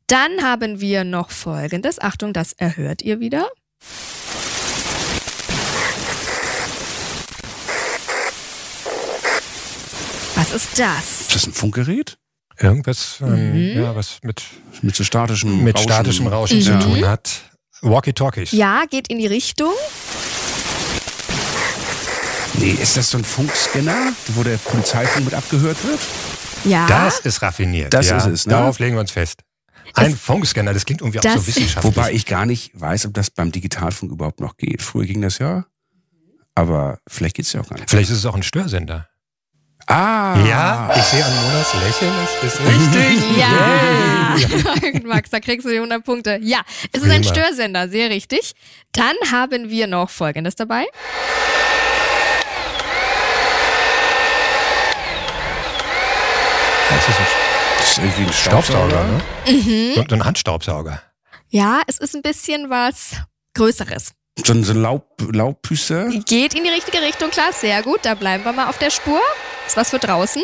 Dann 0.06 0.42
haben 0.42 0.80
wir 0.80 1.04
noch 1.04 1.30
folgendes. 1.30 2.00
Achtung, 2.00 2.32
das 2.32 2.52
erhört 2.52 3.02
ihr 3.02 3.20
wieder. 3.20 3.48
Was 10.34 10.52
ist 10.52 10.78
das? 10.78 11.20
Ist 11.22 11.34
das 11.34 11.46
ein 11.46 11.52
Funkgerät? 11.52 12.18
Irgendwas, 12.58 13.18
ähm, 13.20 13.74
mhm. 13.74 13.82
ja, 13.82 13.96
was 13.96 14.18
mit, 14.22 14.42
mit 14.82 14.94
so 14.94 15.04
statischem 15.04 15.64
mit 15.64 15.76
Rauschen, 15.76 15.88
statischem 15.88 16.26
Rauschen 16.26 16.58
mhm. 16.58 16.62
zu 16.62 16.78
tun 16.78 17.08
hat. 17.08 17.30
Walkie-Talkies. 17.80 18.52
Ja, 18.52 18.84
geht 18.88 19.08
in 19.08 19.18
die 19.18 19.26
Richtung. 19.26 19.72
Nee, 22.54 22.76
ist 22.80 22.96
das 22.96 23.10
so 23.10 23.18
ein 23.18 23.24
Funkscanner, 23.24 24.12
wo 24.28 24.42
der 24.42 24.56
Polizeifunk 24.58 25.24
mit 25.24 25.34
abgehört 25.34 25.82
wird? 25.84 26.00
Ja. 26.64 26.86
Das 26.86 27.20
ist 27.20 27.42
raffiniert. 27.42 27.92
Das 27.92 28.08
ja. 28.08 28.18
ist 28.18 28.26
es. 28.26 28.46
Ne? 28.46 28.52
Darauf 28.52 28.78
legen 28.78 28.96
wir 28.96 29.00
uns 29.00 29.10
fest. 29.10 29.40
Ein 29.94 30.16
Funkscanner, 30.16 30.72
das 30.72 30.86
klingt 30.86 31.02
irgendwie 31.02 31.18
auch 31.18 31.22
so 31.22 31.46
wissenschaftlich. 31.46 31.96
Wobei 31.96 32.12
ich 32.12 32.24
gar 32.24 32.46
nicht 32.46 32.70
weiß, 32.74 33.06
ob 33.06 33.14
das 33.14 33.30
beim 33.30 33.52
Digitalfunk 33.52 34.12
überhaupt 34.12 34.40
noch 34.40 34.56
geht. 34.56 34.80
Früher 34.80 35.04
ging 35.04 35.20
das 35.20 35.38
ja, 35.38 35.66
aber 36.54 36.98
vielleicht 37.06 37.36
geht 37.36 37.44
es 37.44 37.52
ja 37.52 37.60
auch 37.60 37.68
gar 37.68 37.76
nicht. 37.76 37.90
Vielleicht 37.90 38.10
ist 38.10 38.18
es 38.18 38.26
auch 38.26 38.34
ein 38.34 38.42
Störsender. 38.42 39.08
Ah. 39.86 40.38
Ja, 40.46 40.94
ich 40.96 41.02
sehe 41.02 41.24
an 41.24 41.32
Monas 41.34 41.74
Lächeln, 41.74 42.12
es 42.22 42.54
ist 42.54 42.60
richtig. 42.60 43.36
ja. 43.36 44.36
ja. 44.36 45.00
Max, 45.04 45.30
da 45.30 45.40
kriegst 45.40 45.66
du 45.66 45.70
die 45.70 45.76
100 45.76 46.04
Punkte. 46.04 46.38
Ja, 46.40 46.60
es 46.92 47.00
Prima. 47.00 47.06
ist 47.06 47.12
ein 47.12 47.24
Störsender, 47.24 47.88
sehr 47.88 48.08
richtig. 48.08 48.52
Dann 48.92 49.16
haben 49.30 49.70
wir 49.70 49.88
noch 49.88 50.08
Folgendes 50.08 50.54
dabei. 50.54 50.86
Das 57.04 57.08
ist, 57.08 57.18
ein, 57.18 57.26
das 57.78 57.90
ist 57.90 57.98
irgendwie 57.98 58.22
ein 58.22 58.32
Staubsauger, 58.32 59.04
ne? 59.04 59.20
Mhm. 59.52 59.98
Und 59.98 60.12
ein 60.12 60.24
Handstaubsauger. 60.24 61.02
Ja, 61.48 61.82
es 61.88 61.98
ist 61.98 62.14
ein 62.14 62.22
bisschen 62.22 62.70
was 62.70 63.16
Größeres. 63.54 64.12
So 64.44 64.52
ein, 64.52 64.62
so 64.62 64.72
ein 64.72 64.82
Laub, 64.82 65.08
Laubpüster? 65.32 66.10
Geht 66.10 66.54
in 66.54 66.62
die 66.62 66.70
richtige 66.70 67.02
Richtung, 67.02 67.30
klar, 67.30 67.52
sehr 67.52 67.82
gut. 67.82 68.00
Da 68.04 68.14
bleiben 68.14 68.44
wir 68.44 68.52
mal 68.52 68.68
auf 68.68 68.78
der 68.78 68.90
Spur. 68.90 69.20
Ist 69.66 69.76
was 69.76 69.90
für 69.90 69.98
draußen. 69.98 70.42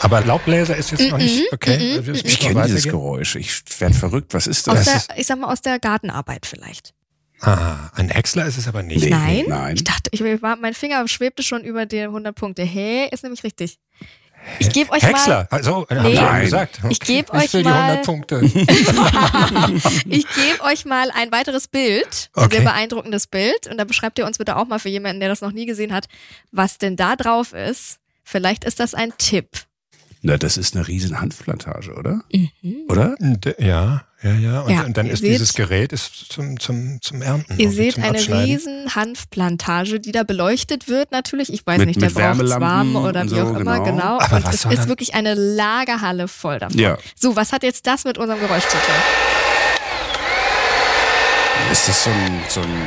Aber 0.00 0.22
Laubbläser 0.22 0.74
ist 0.74 0.92
jetzt 0.92 1.00
mm 1.00 1.04
-mm, 1.04 1.10
noch 1.10 1.18
nicht 1.18 1.52
okay. 1.52 2.00
Mm 2.00 2.14
ich 2.14 2.40
kenne 2.40 2.64
dieses 2.64 2.84
Geräusch. 2.84 3.36
Ich 3.36 3.62
werde 3.78 3.94
verrückt. 3.94 4.32
Was 4.32 4.46
ist 4.46 4.66
das? 4.66 4.88
Aus 4.88 5.06
der, 5.08 5.18
ich 5.18 5.26
sag 5.26 5.38
mal 5.38 5.52
aus 5.52 5.60
der 5.60 5.78
Gartenarbeit 5.78 6.46
vielleicht. 6.46 6.94
Ah, 7.40 7.90
ein 7.94 8.08
Häcksler 8.08 8.46
ist 8.46 8.56
es 8.56 8.66
aber 8.66 8.82
nicht. 8.82 9.04
Nee, 9.04 9.10
nein, 9.10 9.44
nein. 9.48 9.76
Ich 9.76 9.84
dachte, 9.84 10.10
ich 10.12 10.20
war, 10.42 10.56
mein 10.56 10.74
Finger 10.74 11.06
schwebte 11.06 11.42
schon 11.42 11.64
über 11.64 11.86
die 11.86 12.00
100 12.00 12.34
Punkte. 12.34 12.62
Hey, 12.62 13.08
ist 13.10 13.22
nämlich 13.22 13.44
richtig. 13.44 13.78
Ich 14.58 14.70
gebe 14.70 14.90
euch 14.92 15.02
Häcksler. 15.02 15.48
mal. 15.50 15.56
Also, 15.58 15.86
nee, 15.90 16.12
ich 16.12 16.18
ja 16.18 16.38
gesagt. 16.38 16.78
Okay. 16.78 16.88
Ich 16.92 17.00
gebe 17.00 17.32
euch 17.32 17.52
mal. 17.52 17.62
Die 17.62 17.68
100 17.68 18.04
Punkte. 18.04 18.40
ich 20.08 20.26
gebe 20.28 20.62
euch 20.62 20.84
mal 20.84 21.10
ein 21.10 21.32
weiteres 21.32 21.68
Bild, 21.68 22.30
ein 22.34 22.44
okay. 22.44 22.56
sehr 22.56 22.64
beeindruckendes 22.64 23.26
Bild. 23.26 23.66
Und 23.68 23.78
da 23.78 23.84
beschreibt 23.84 24.18
ihr 24.18 24.26
uns 24.26 24.38
bitte 24.38 24.56
auch 24.56 24.66
mal 24.66 24.78
für 24.78 24.88
jemanden, 24.88 25.20
der 25.20 25.28
das 25.28 25.40
noch 25.40 25.52
nie 25.52 25.66
gesehen 25.66 25.92
hat, 25.92 26.06
was 26.52 26.78
denn 26.78 26.96
da 26.96 27.16
drauf 27.16 27.52
ist. 27.52 27.98
Vielleicht 28.22 28.64
ist 28.64 28.80
das 28.80 28.94
ein 28.94 29.12
Tipp. 29.18 29.48
Na, 30.22 30.36
das 30.36 30.56
ist 30.56 30.74
eine 30.74 30.88
riesen 30.88 31.20
Hanfplantage, 31.20 31.94
oder? 31.94 32.22
Mhm. 32.32 32.84
Oder? 32.88 33.16
Ja, 33.58 34.05
ja, 34.22 34.34
ja. 34.34 34.60
Und, 34.60 34.72
ja, 34.72 34.82
und 34.84 34.96
dann 34.96 35.06
ist 35.06 35.20
seht, 35.20 35.34
dieses 35.34 35.52
Gerät 35.54 35.92
ist 35.92 36.32
zum, 36.32 36.58
zum, 36.58 37.00
zum 37.02 37.20
Ernten. 37.20 37.58
Ihr 37.58 37.70
seht 37.70 37.98
eine 37.98 38.18
riesen 38.18 38.94
Hanfplantage, 38.94 40.00
die 40.00 40.10
da 40.10 40.22
beleuchtet 40.22 40.88
wird 40.88 41.12
natürlich. 41.12 41.52
Ich 41.52 41.66
weiß 41.66 41.78
mit, 41.78 41.88
nicht, 41.88 42.00
der 42.00 42.10
braucht 42.10 42.40
es 42.40 42.58
warm 42.58 42.96
oder 42.96 43.24
wie 43.24 43.28
so, 43.28 43.42
auch 43.42 43.56
immer, 43.56 43.80
genau. 43.80 43.84
genau. 43.84 44.18
Aber 44.20 44.36
und 44.36 44.48
es 44.48 44.64
ist 44.64 44.64
dann? 44.64 44.88
wirklich 44.88 45.14
eine 45.14 45.34
Lagerhalle 45.34 46.28
voll 46.28 46.58
davon. 46.58 46.78
Ja. 46.78 46.96
So, 47.14 47.36
was 47.36 47.52
hat 47.52 47.62
jetzt 47.62 47.86
das 47.86 48.04
mit 48.04 48.16
unserem 48.16 48.40
Geräusch 48.40 48.64
zu 48.64 48.76
tun? 48.78 48.94
Ist 51.70 51.88
das 51.88 52.04
so 52.04 52.10
ein, 52.10 52.40
so 52.48 52.60
ein 52.60 52.86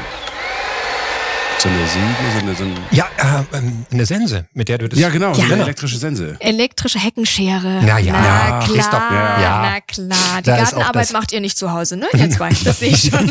so 1.61 1.67
eine 1.67 1.87
Säge, 1.87 2.05
so 2.33 2.39
eine, 2.39 2.55
so 2.55 2.63
ein 2.63 2.77
Ja, 2.91 3.07
äh, 3.17 3.57
ähm, 3.57 3.85
eine 3.91 4.05
Sense, 4.05 4.45
mit 4.53 4.69
der 4.69 4.77
du 4.77 4.87
das. 4.87 4.97
Ja, 4.97 5.09
genau, 5.09 5.33
so 5.33 5.41
eine 5.41 5.63
elektrische 5.63 5.97
Sense. 5.97 6.37
Elektrische 6.39 6.99
Heckenschere. 6.99 7.81
Na 7.83 7.99
ja, 7.99 8.13
na 8.13 8.25
ja, 8.25 8.59
klar, 8.63 8.77
ist 8.77 8.87
doch, 8.87 9.11
ja. 9.11 9.61
na 9.73 9.81
klar. 9.81 10.41
Die 10.41 10.43
da 10.43 10.57
Gartenarbeit 10.57 11.11
macht 11.11 11.33
ihr 11.33 11.41
nicht 11.41 11.57
zu 11.57 11.71
Hause, 11.71 11.97
ne? 11.97 12.07
Ihr 12.13 12.29
zwei, 12.29 12.49
das 12.63 12.79
sehe 12.79 12.89
ich 12.93 13.11
schon. 13.11 13.29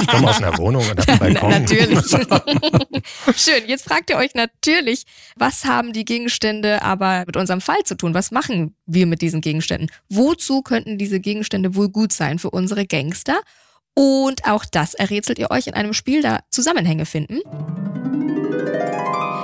ich 0.00 0.06
komme 0.08 0.28
aus 0.28 0.42
einer 0.42 0.56
Wohnung 0.58 0.84
und 0.88 1.08
habe 1.08 1.24
einen 1.24 1.34
Balkon. 1.40 1.50
natürlich. 1.50 1.98
Schön, 3.36 3.62
jetzt 3.66 3.84
fragt 3.84 4.10
ihr 4.10 4.16
euch 4.16 4.34
natürlich, 4.34 5.04
was 5.36 5.64
haben 5.64 5.94
die 5.94 6.04
Gegenstände 6.04 6.82
aber 6.82 7.24
mit 7.26 7.36
unserem 7.38 7.62
Fall 7.62 7.82
zu 7.84 7.94
tun? 7.96 8.12
Was 8.12 8.30
machen 8.30 8.74
wir 8.84 9.06
mit 9.06 9.22
diesen 9.22 9.40
Gegenständen? 9.40 9.90
Wozu 10.10 10.60
könnten 10.60 10.98
diese 10.98 11.18
Gegenstände 11.18 11.74
wohl 11.74 11.88
gut 11.88 12.12
sein 12.12 12.38
für 12.38 12.50
unsere 12.50 12.84
Gangster? 12.86 13.40
Und 13.94 14.46
auch 14.46 14.64
das 14.64 14.94
errätselt 14.94 15.38
ihr 15.38 15.50
euch 15.50 15.66
in 15.66 15.74
einem 15.74 15.92
Spiel, 15.92 16.22
da 16.22 16.40
Zusammenhänge 16.50 17.06
finden. 17.06 17.40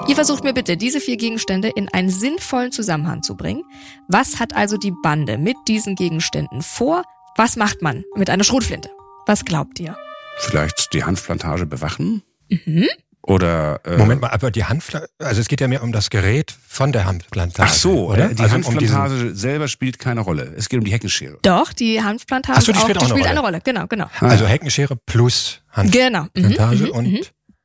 Ihr 0.08 0.14
versucht 0.14 0.44
mir 0.44 0.52
bitte, 0.52 0.76
diese 0.76 1.00
vier 1.00 1.16
Gegenstände 1.16 1.68
in 1.74 1.88
einen 1.88 2.10
sinnvollen 2.10 2.70
Zusammenhang 2.70 3.22
zu 3.22 3.36
bringen. 3.36 3.64
Was 4.08 4.38
hat 4.38 4.54
also 4.54 4.76
die 4.76 4.92
Bande 5.02 5.36
mit 5.36 5.56
diesen 5.66 5.96
Gegenständen 5.96 6.62
vor? 6.62 7.02
Was 7.36 7.56
macht 7.56 7.82
man 7.82 8.04
mit 8.14 8.30
einer 8.30 8.44
Schrotflinte? 8.44 8.90
Was 9.26 9.44
glaubt 9.44 9.80
ihr? 9.80 9.98
Vielleicht 10.38 10.92
die 10.92 11.02
Hanfplantage 11.02 11.66
bewachen? 11.66 12.22
Mhm. 12.48 12.86
Oder 13.26 13.80
äh, 13.84 13.96
Moment 13.96 14.20
mal, 14.20 14.30
aber 14.30 14.52
die 14.52 14.64
Hanfplantage, 14.64 15.10
also 15.18 15.40
es 15.40 15.48
geht 15.48 15.60
ja 15.60 15.66
mehr 15.66 15.82
um 15.82 15.90
das 15.90 16.10
Gerät 16.10 16.54
von 16.68 16.92
der 16.92 17.06
Hanfplantage. 17.06 17.68
Ach 17.68 17.74
so, 17.74 18.10
oder? 18.10 18.28
Die 18.28 18.40
also 18.40 18.54
Hanfplantage 18.54 19.30
um 19.30 19.34
selber 19.34 19.66
spielt 19.66 19.98
keine 19.98 20.20
Rolle. 20.20 20.54
Es 20.56 20.68
geht 20.68 20.78
um 20.78 20.84
die 20.84 20.92
Heckenschere. 20.92 21.36
Doch, 21.42 21.72
die 21.72 22.00
Hanfplantage 22.00 22.60
so, 22.60 22.70
die 22.70 22.78
spielt, 22.78 22.98
auch, 22.98 23.02
die 23.02 23.08
spielt 23.08 23.26
eine, 23.26 23.40
Rolle. 23.40 23.60
eine 23.60 23.62
Rolle. 23.64 23.86
Genau, 23.88 23.88
genau. 23.88 24.06
Also 24.20 24.46
Heckenschere 24.46 24.94
plus 25.06 25.60
Hanfplantage 25.72 26.30
genau. 26.34 26.56
mhm, 26.68 26.78
mhm 26.78 26.90
und 26.90 27.12
mhm. 27.14 27.20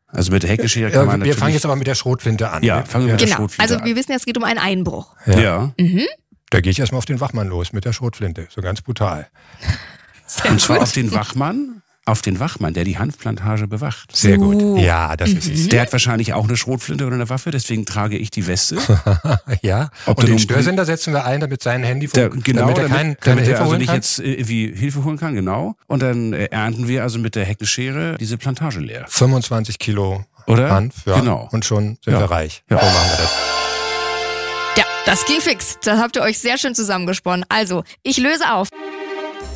also 0.07 0.31
mit 0.31 0.41
der 0.41 0.49
Heckenschere 0.49 0.89
kann 0.89 1.05
man 1.05 1.23
Wir 1.23 1.35
fangen 1.35 1.53
jetzt 1.53 1.65
aber 1.65 1.75
mit 1.75 1.85
der 1.85 1.95
Schrotflinte 1.95 2.49
an. 2.49 2.63
Ja, 2.63 2.83
fangen 2.83 3.05
wir 3.05 3.13
mit 3.13 3.21
genau. 3.21 3.29
der 3.29 3.35
Schrotflinte 3.35 3.61
also 3.61 3.75
an. 3.75 3.81
Also 3.81 3.89
wir 3.93 3.95
wissen, 3.95 4.13
es 4.13 4.25
geht 4.25 4.37
um 4.37 4.43
einen 4.43 4.59
Einbruch. 4.59 5.15
Ja. 5.27 5.39
ja. 5.39 5.73
Mhm. 5.77 6.07
Da 6.49 6.59
gehe 6.59 6.71
ich 6.71 6.79
erstmal 6.79 6.97
auf 6.97 7.05
den 7.05 7.19
Wachmann 7.19 7.47
los 7.47 7.71
mit 7.71 7.85
der 7.85 7.93
Schrotflinte. 7.93 8.47
So 8.49 8.61
ganz 8.61 8.81
brutal. 8.81 9.27
Sehr 10.25 10.49
und 10.49 10.59
zwar 10.59 10.77
gut. 10.77 10.83
auf 10.83 10.91
den 10.91 11.11
Wachmann 11.11 11.83
auf 12.05 12.21
den 12.21 12.39
Wachmann, 12.39 12.73
der 12.73 12.83
die 12.83 12.97
Hanfplantage 12.97 13.67
bewacht. 13.67 14.15
Sehr 14.15 14.37
gut. 14.37 14.79
Ja, 14.79 15.15
das 15.15 15.29
ist 15.29 15.47
es. 15.47 15.69
Der 15.69 15.81
hat 15.81 15.91
wahrscheinlich 15.91 16.33
auch 16.33 16.45
eine 16.45 16.57
Schrotflinte 16.57 17.05
oder 17.05 17.15
eine 17.15 17.29
Waffe, 17.29 17.51
deswegen 17.51 17.85
trage 17.85 18.17
ich 18.17 18.31
die 18.31 18.47
Weste. 18.47 18.77
ja. 19.61 19.89
Ob 20.07 20.17
und 20.17 20.27
den 20.27 20.39
Störsender 20.39 20.85
setzen 20.85 21.13
wir 21.13 21.25
ein, 21.25 21.39
damit 21.39 21.61
sein 21.61 21.83
Handy 21.83 22.07
der, 22.07 22.29
genau, 22.29 22.61
damit 22.61 22.77
er 22.79 22.89
kein, 22.89 23.17
keine 23.17 23.17
damit 23.19 23.45
Hilfe 23.45 23.59
er 23.59 23.61
also 23.61 23.77
nicht 23.77 23.87
kann? 23.87 23.95
jetzt 23.95 24.19
äh, 24.19 24.33
irgendwie 24.33 24.73
Hilfe 24.75 25.03
holen 25.03 25.17
kann, 25.17 25.35
genau. 25.35 25.75
Und 25.87 26.01
dann 26.01 26.33
äh, 26.33 26.45
ernten 26.45 26.87
wir 26.87 27.03
also 27.03 27.19
mit 27.19 27.35
der 27.35 27.45
Heckenschere 27.45 28.17
diese 28.19 28.37
Plantage 28.37 28.79
leer. 28.79 29.05
25 29.07 29.77
Kilo 29.77 30.25
oder? 30.47 30.69
Hanf, 30.69 31.05
ja. 31.05 31.19
Genau. 31.19 31.47
Und 31.51 31.65
schon 31.65 31.97
sind 32.03 32.13
ja. 32.13 32.19
wir 32.19 32.31
reich. 32.31 32.63
Ja. 32.69 32.79
So 32.79 32.85
machen 32.85 33.09
wir 33.09 33.17
das. 33.17 33.35
Ja, 34.77 34.83
das 35.05 35.25
ging 35.25 35.41
fix. 35.41 35.77
Das 35.83 35.99
habt 35.99 36.15
ihr 36.15 36.21
euch 36.21 36.39
sehr 36.39 36.57
schön 36.57 36.75
zusammengesponnen. 36.75 37.45
Also, 37.49 37.83
ich 38.03 38.17
löse 38.17 38.51
auf. 38.51 38.69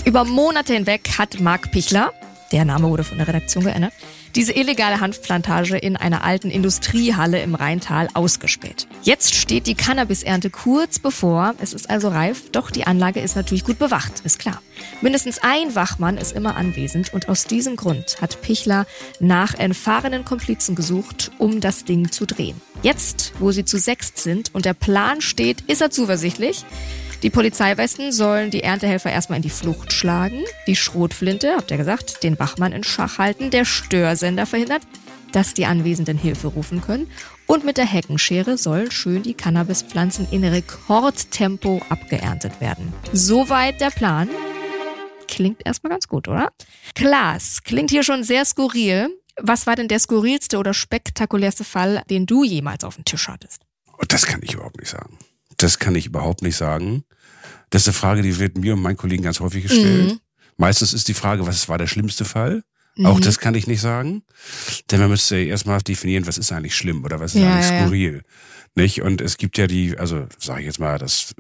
Über 0.06 0.24
Monate 0.24 0.74
hinweg 0.74 1.10
hat 1.18 1.40
Marc 1.40 1.72
Pichler, 1.72 2.14
der 2.52 2.66
Name 2.66 2.90
wurde 2.90 3.04
von 3.04 3.18
der 3.18 3.28
Redaktion 3.28 3.64
geändert, 3.64 3.94
diese 4.36 4.54
illegale 4.54 5.00
Hanfplantage 5.00 5.78
in 5.78 5.96
einer 5.96 6.24
alten 6.24 6.50
Industriehalle 6.52 7.42
im 7.42 7.56
Rheintal 7.56 8.10
ausgespäht. 8.14 8.88
Jetzt 9.02 9.34
steht 9.34 9.66
die 9.66 9.76
Cannabisernte 9.76 10.50
kurz 10.50 11.00
bevor, 11.00 11.56
es 11.60 11.74
ist 11.74 11.90
also 11.90 12.10
reif, 12.10 12.52
doch 12.52 12.70
die 12.70 12.86
Anlage 12.86 13.22
ist 13.22 13.36
natürlich 13.36 13.64
gut 13.64 13.80
bewacht, 13.80 14.22
ist 14.24 14.40
klar. 14.40 14.62
Mindestens 15.02 15.40
ein 15.42 15.74
Wachmann 15.76 16.18
ist 16.18 16.34
immer 16.34 16.58
anwesend 16.58 17.14
und 17.14 17.30
aus 17.30 17.46
diesem 17.46 17.78
Grund 17.78 18.22
hat 18.22 18.42
Pichler 18.42 18.86
nach 19.20 19.54
erfahrenen 19.54 20.26
Komplizen 20.26 20.76
gesucht, 20.76 21.32
um 21.38 21.62
das 21.62 21.86
Ding 21.86 22.12
zu 22.12 22.26
drehen. 22.26 22.62
Jetzt, 22.84 23.34
wo 23.40 23.52
sie 23.52 23.66
zu 23.66 23.78
sechst 23.78 24.18
sind 24.18 24.54
und 24.54 24.66
der 24.66 24.74
Plan 24.74 25.22
steht, 25.22 25.62
ist 25.62 25.82
er 25.82 25.92
zuversichtlich. 25.92 26.66
Die 27.26 27.32
Polizeiwesten 27.32 28.12
sollen 28.12 28.52
die 28.52 28.62
Erntehelfer 28.62 29.12
erstmal 29.12 29.38
in 29.38 29.42
die 29.42 29.50
Flucht 29.50 29.92
schlagen, 29.92 30.44
die 30.68 30.76
Schrotflinte, 30.76 31.56
habt 31.58 31.72
ihr 31.72 31.78
gesagt, 31.78 32.22
den 32.22 32.38
Wachmann 32.38 32.72
in 32.72 32.84
Schach 32.84 33.18
halten, 33.18 33.50
der 33.50 33.66
Störsender 33.66 34.46
verhindert, 34.46 34.84
dass 35.32 35.56
die 35.56 35.66
Anwesenden 35.66 36.20
Hilfe 36.20 36.50
rufen 36.50 36.82
können 36.82 37.10
und 37.48 37.66
mit 37.66 37.78
der 37.78 37.88
Heckenschere 37.88 38.60
sollen 38.60 38.92
schön 38.92 39.24
die 39.24 39.34
Cannabispflanzen 39.34 40.28
in 40.30 40.44
Rekordtempo 40.44 41.82
abgeerntet 41.90 42.62
werden. 42.62 42.94
Soweit 43.12 43.82
der 43.82 43.90
Plan. 43.90 44.30
Klingt 45.28 45.66
erstmal 45.66 45.90
ganz 45.90 46.08
gut, 46.08 46.28
oder? 46.28 46.52
Klaas, 46.94 47.64
klingt 47.64 47.90
hier 47.90 48.04
schon 48.04 48.24
sehr 48.24 48.46
skurril. 48.46 49.10
Was 49.42 49.66
war 49.66 49.76
denn 49.76 49.88
der 49.88 49.98
skurrilste 49.98 50.60
oder 50.60 50.76
spektakulärste 50.76 51.64
Fall, 51.64 52.04
den 52.08 52.28
du 52.28 52.44
jemals 52.44 52.84
auf 52.84 52.98
dem 52.98 53.06
Tisch 53.06 53.28
hattest? 53.28 53.64
Das 54.10 54.28
kann 54.28 54.42
ich 54.44 54.54
überhaupt 54.54 54.78
nicht 54.78 54.92
sagen. 54.92 55.18
Das 55.58 55.80
kann 55.80 55.96
ich 55.96 56.06
überhaupt 56.06 56.44
nicht 56.44 56.58
sagen. 56.58 57.04
Das 57.70 57.84
ist 57.84 57.88
eine 57.90 57.94
Frage, 57.94 58.22
die 58.22 58.40
wird 58.40 58.58
mir 58.58 58.74
und 58.74 58.82
meinen 58.82 58.98
Kollegen 58.98 59.24
ganz 59.24 59.40
häufig 59.40 59.64
gestellt. 59.64 60.14
Mhm. 60.14 60.20
Meistens 60.58 60.94
ist 60.94 61.08
die 61.08 61.14
Frage, 61.14 61.46
was 61.46 61.68
war 61.68 61.78
der 61.78 61.88
schlimmste 61.88 62.26
Fall? 62.26 62.64
Mhm. 62.96 63.06
Auch 63.08 63.20
das 63.20 63.40
kann 63.40 63.56
ich 63.56 63.68
nicht 63.68 63.82
sagen. 63.82 64.24
Denn 64.90 65.00
man 65.00 65.10
müsste 65.10 65.38
erstmal 65.38 65.82
definieren, 65.82 66.28
was 66.28 66.38
ist 66.38 66.52
eigentlich 66.52 66.76
schlimm 66.76 67.04
oder 67.04 67.20
was 67.20 67.36
ist 67.36 67.42
ja, 67.42 67.54
eigentlich 67.54 67.66
skurril. 67.66 68.16
Ja. 68.16 68.22
Nicht? 68.78 69.02
Und 69.02 69.22
es 69.22 69.38
gibt 69.38 69.58
ja 69.58 69.68
die, 69.68 69.98
also 69.98 70.28
sage 70.38 70.62
ich 70.62 70.66
jetzt 70.66 70.80
mal, 70.80 70.98
das 70.98 71.34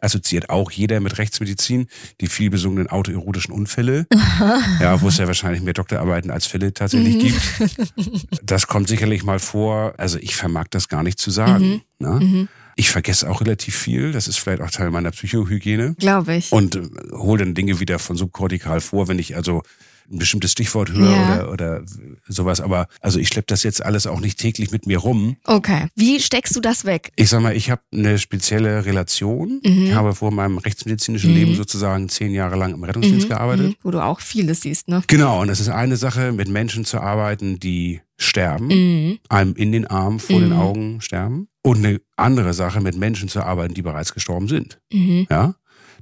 assoziiert 0.00 0.50
auch 0.50 0.72
jeder 0.72 0.98
mit 0.98 1.18
Rechtsmedizin, 1.18 1.86
die 2.20 2.26
viel 2.26 2.50
besungenen 2.50 2.88
autoerotischen 2.88 3.54
Unfälle, 3.54 4.08
ja, 4.80 5.00
wo 5.00 5.06
es 5.06 5.18
ja 5.18 5.28
wahrscheinlich 5.28 5.62
mehr 5.62 5.72
Doktorarbeiten 5.72 6.32
als 6.32 6.46
Fälle 6.46 6.74
tatsächlich 6.74 7.14
mhm. 7.14 7.20
gibt. 7.20 8.40
Das 8.42 8.66
kommt 8.66 8.88
sicherlich 8.88 9.22
mal 9.22 9.38
vor. 9.38 9.94
Also 9.98 10.18
ich 10.18 10.34
vermag 10.34 10.66
das 10.70 10.88
gar 10.88 11.02
nicht 11.02 11.20
zu 11.20 11.30
sagen. 11.30 11.82
Mhm. 12.00 12.18
Ne? 12.18 12.48
Ich 12.80 12.88
vergesse 12.88 13.28
auch 13.28 13.42
relativ 13.42 13.76
viel. 13.76 14.10
Das 14.10 14.26
ist 14.26 14.38
vielleicht 14.38 14.62
auch 14.62 14.70
Teil 14.70 14.90
meiner 14.90 15.10
Psychohygiene. 15.10 15.96
Glaube 15.98 16.36
ich. 16.36 16.50
Und 16.50 16.76
äh, 16.76 16.88
hole 17.12 17.44
dann 17.44 17.52
Dinge 17.52 17.78
wieder 17.78 17.98
von 17.98 18.16
subkortikal 18.16 18.80
vor, 18.80 19.06
wenn 19.06 19.18
ich 19.18 19.36
also 19.36 19.62
ein 20.10 20.18
bestimmtes 20.18 20.52
Stichwort 20.52 20.90
höre 20.92 21.10
ja. 21.10 21.48
oder, 21.48 21.52
oder 21.52 21.84
sowas. 22.28 22.60
Aber 22.60 22.88
also 23.00 23.18
ich 23.18 23.28
schleppe 23.28 23.46
das 23.46 23.62
jetzt 23.62 23.84
alles 23.84 24.06
auch 24.06 24.20
nicht 24.20 24.38
täglich 24.38 24.70
mit 24.70 24.86
mir 24.86 24.98
rum. 24.98 25.36
Okay. 25.44 25.86
Wie 25.94 26.20
steckst 26.20 26.54
du 26.56 26.60
das 26.60 26.84
weg? 26.84 27.12
Ich 27.16 27.30
sag 27.30 27.40
mal, 27.40 27.56
ich 27.56 27.70
habe 27.70 27.82
eine 27.92 28.18
spezielle 28.18 28.84
Relation. 28.84 29.60
Mhm. 29.64 29.84
Ich 29.86 29.94
habe 29.94 30.14
vor 30.14 30.30
meinem 30.30 30.58
rechtsmedizinischen 30.58 31.30
mhm. 31.30 31.36
Leben 31.36 31.54
sozusagen 31.54 32.08
zehn 32.08 32.32
Jahre 32.32 32.56
lang 32.56 32.74
im 32.74 32.82
Rettungsdienst 32.82 33.26
mhm. 33.26 33.30
gearbeitet. 33.30 33.66
Mhm. 33.68 33.76
Wo 33.82 33.90
du 33.90 34.02
auch 34.02 34.20
vieles 34.20 34.62
siehst, 34.62 34.88
ne? 34.88 35.02
Genau. 35.06 35.40
Und 35.40 35.48
es 35.48 35.60
ist 35.60 35.68
eine 35.68 35.96
Sache, 35.96 36.32
mit 36.32 36.48
Menschen 36.48 36.84
zu 36.84 37.00
arbeiten, 37.00 37.60
die 37.60 38.00
sterben, 38.16 38.66
mhm. 38.66 39.18
einem 39.28 39.54
in 39.54 39.72
den 39.72 39.86
Arm, 39.86 40.18
vor 40.18 40.40
den 40.40 40.50
mhm. 40.50 40.58
Augen 40.58 41.00
sterben. 41.00 41.48
Und 41.62 41.78
eine 41.78 42.00
andere 42.16 42.52
Sache, 42.52 42.80
mit 42.80 42.96
Menschen 42.96 43.28
zu 43.28 43.42
arbeiten, 43.42 43.74
die 43.74 43.82
bereits 43.82 44.12
gestorben 44.12 44.48
sind. 44.48 44.80
Ja. 44.90 45.54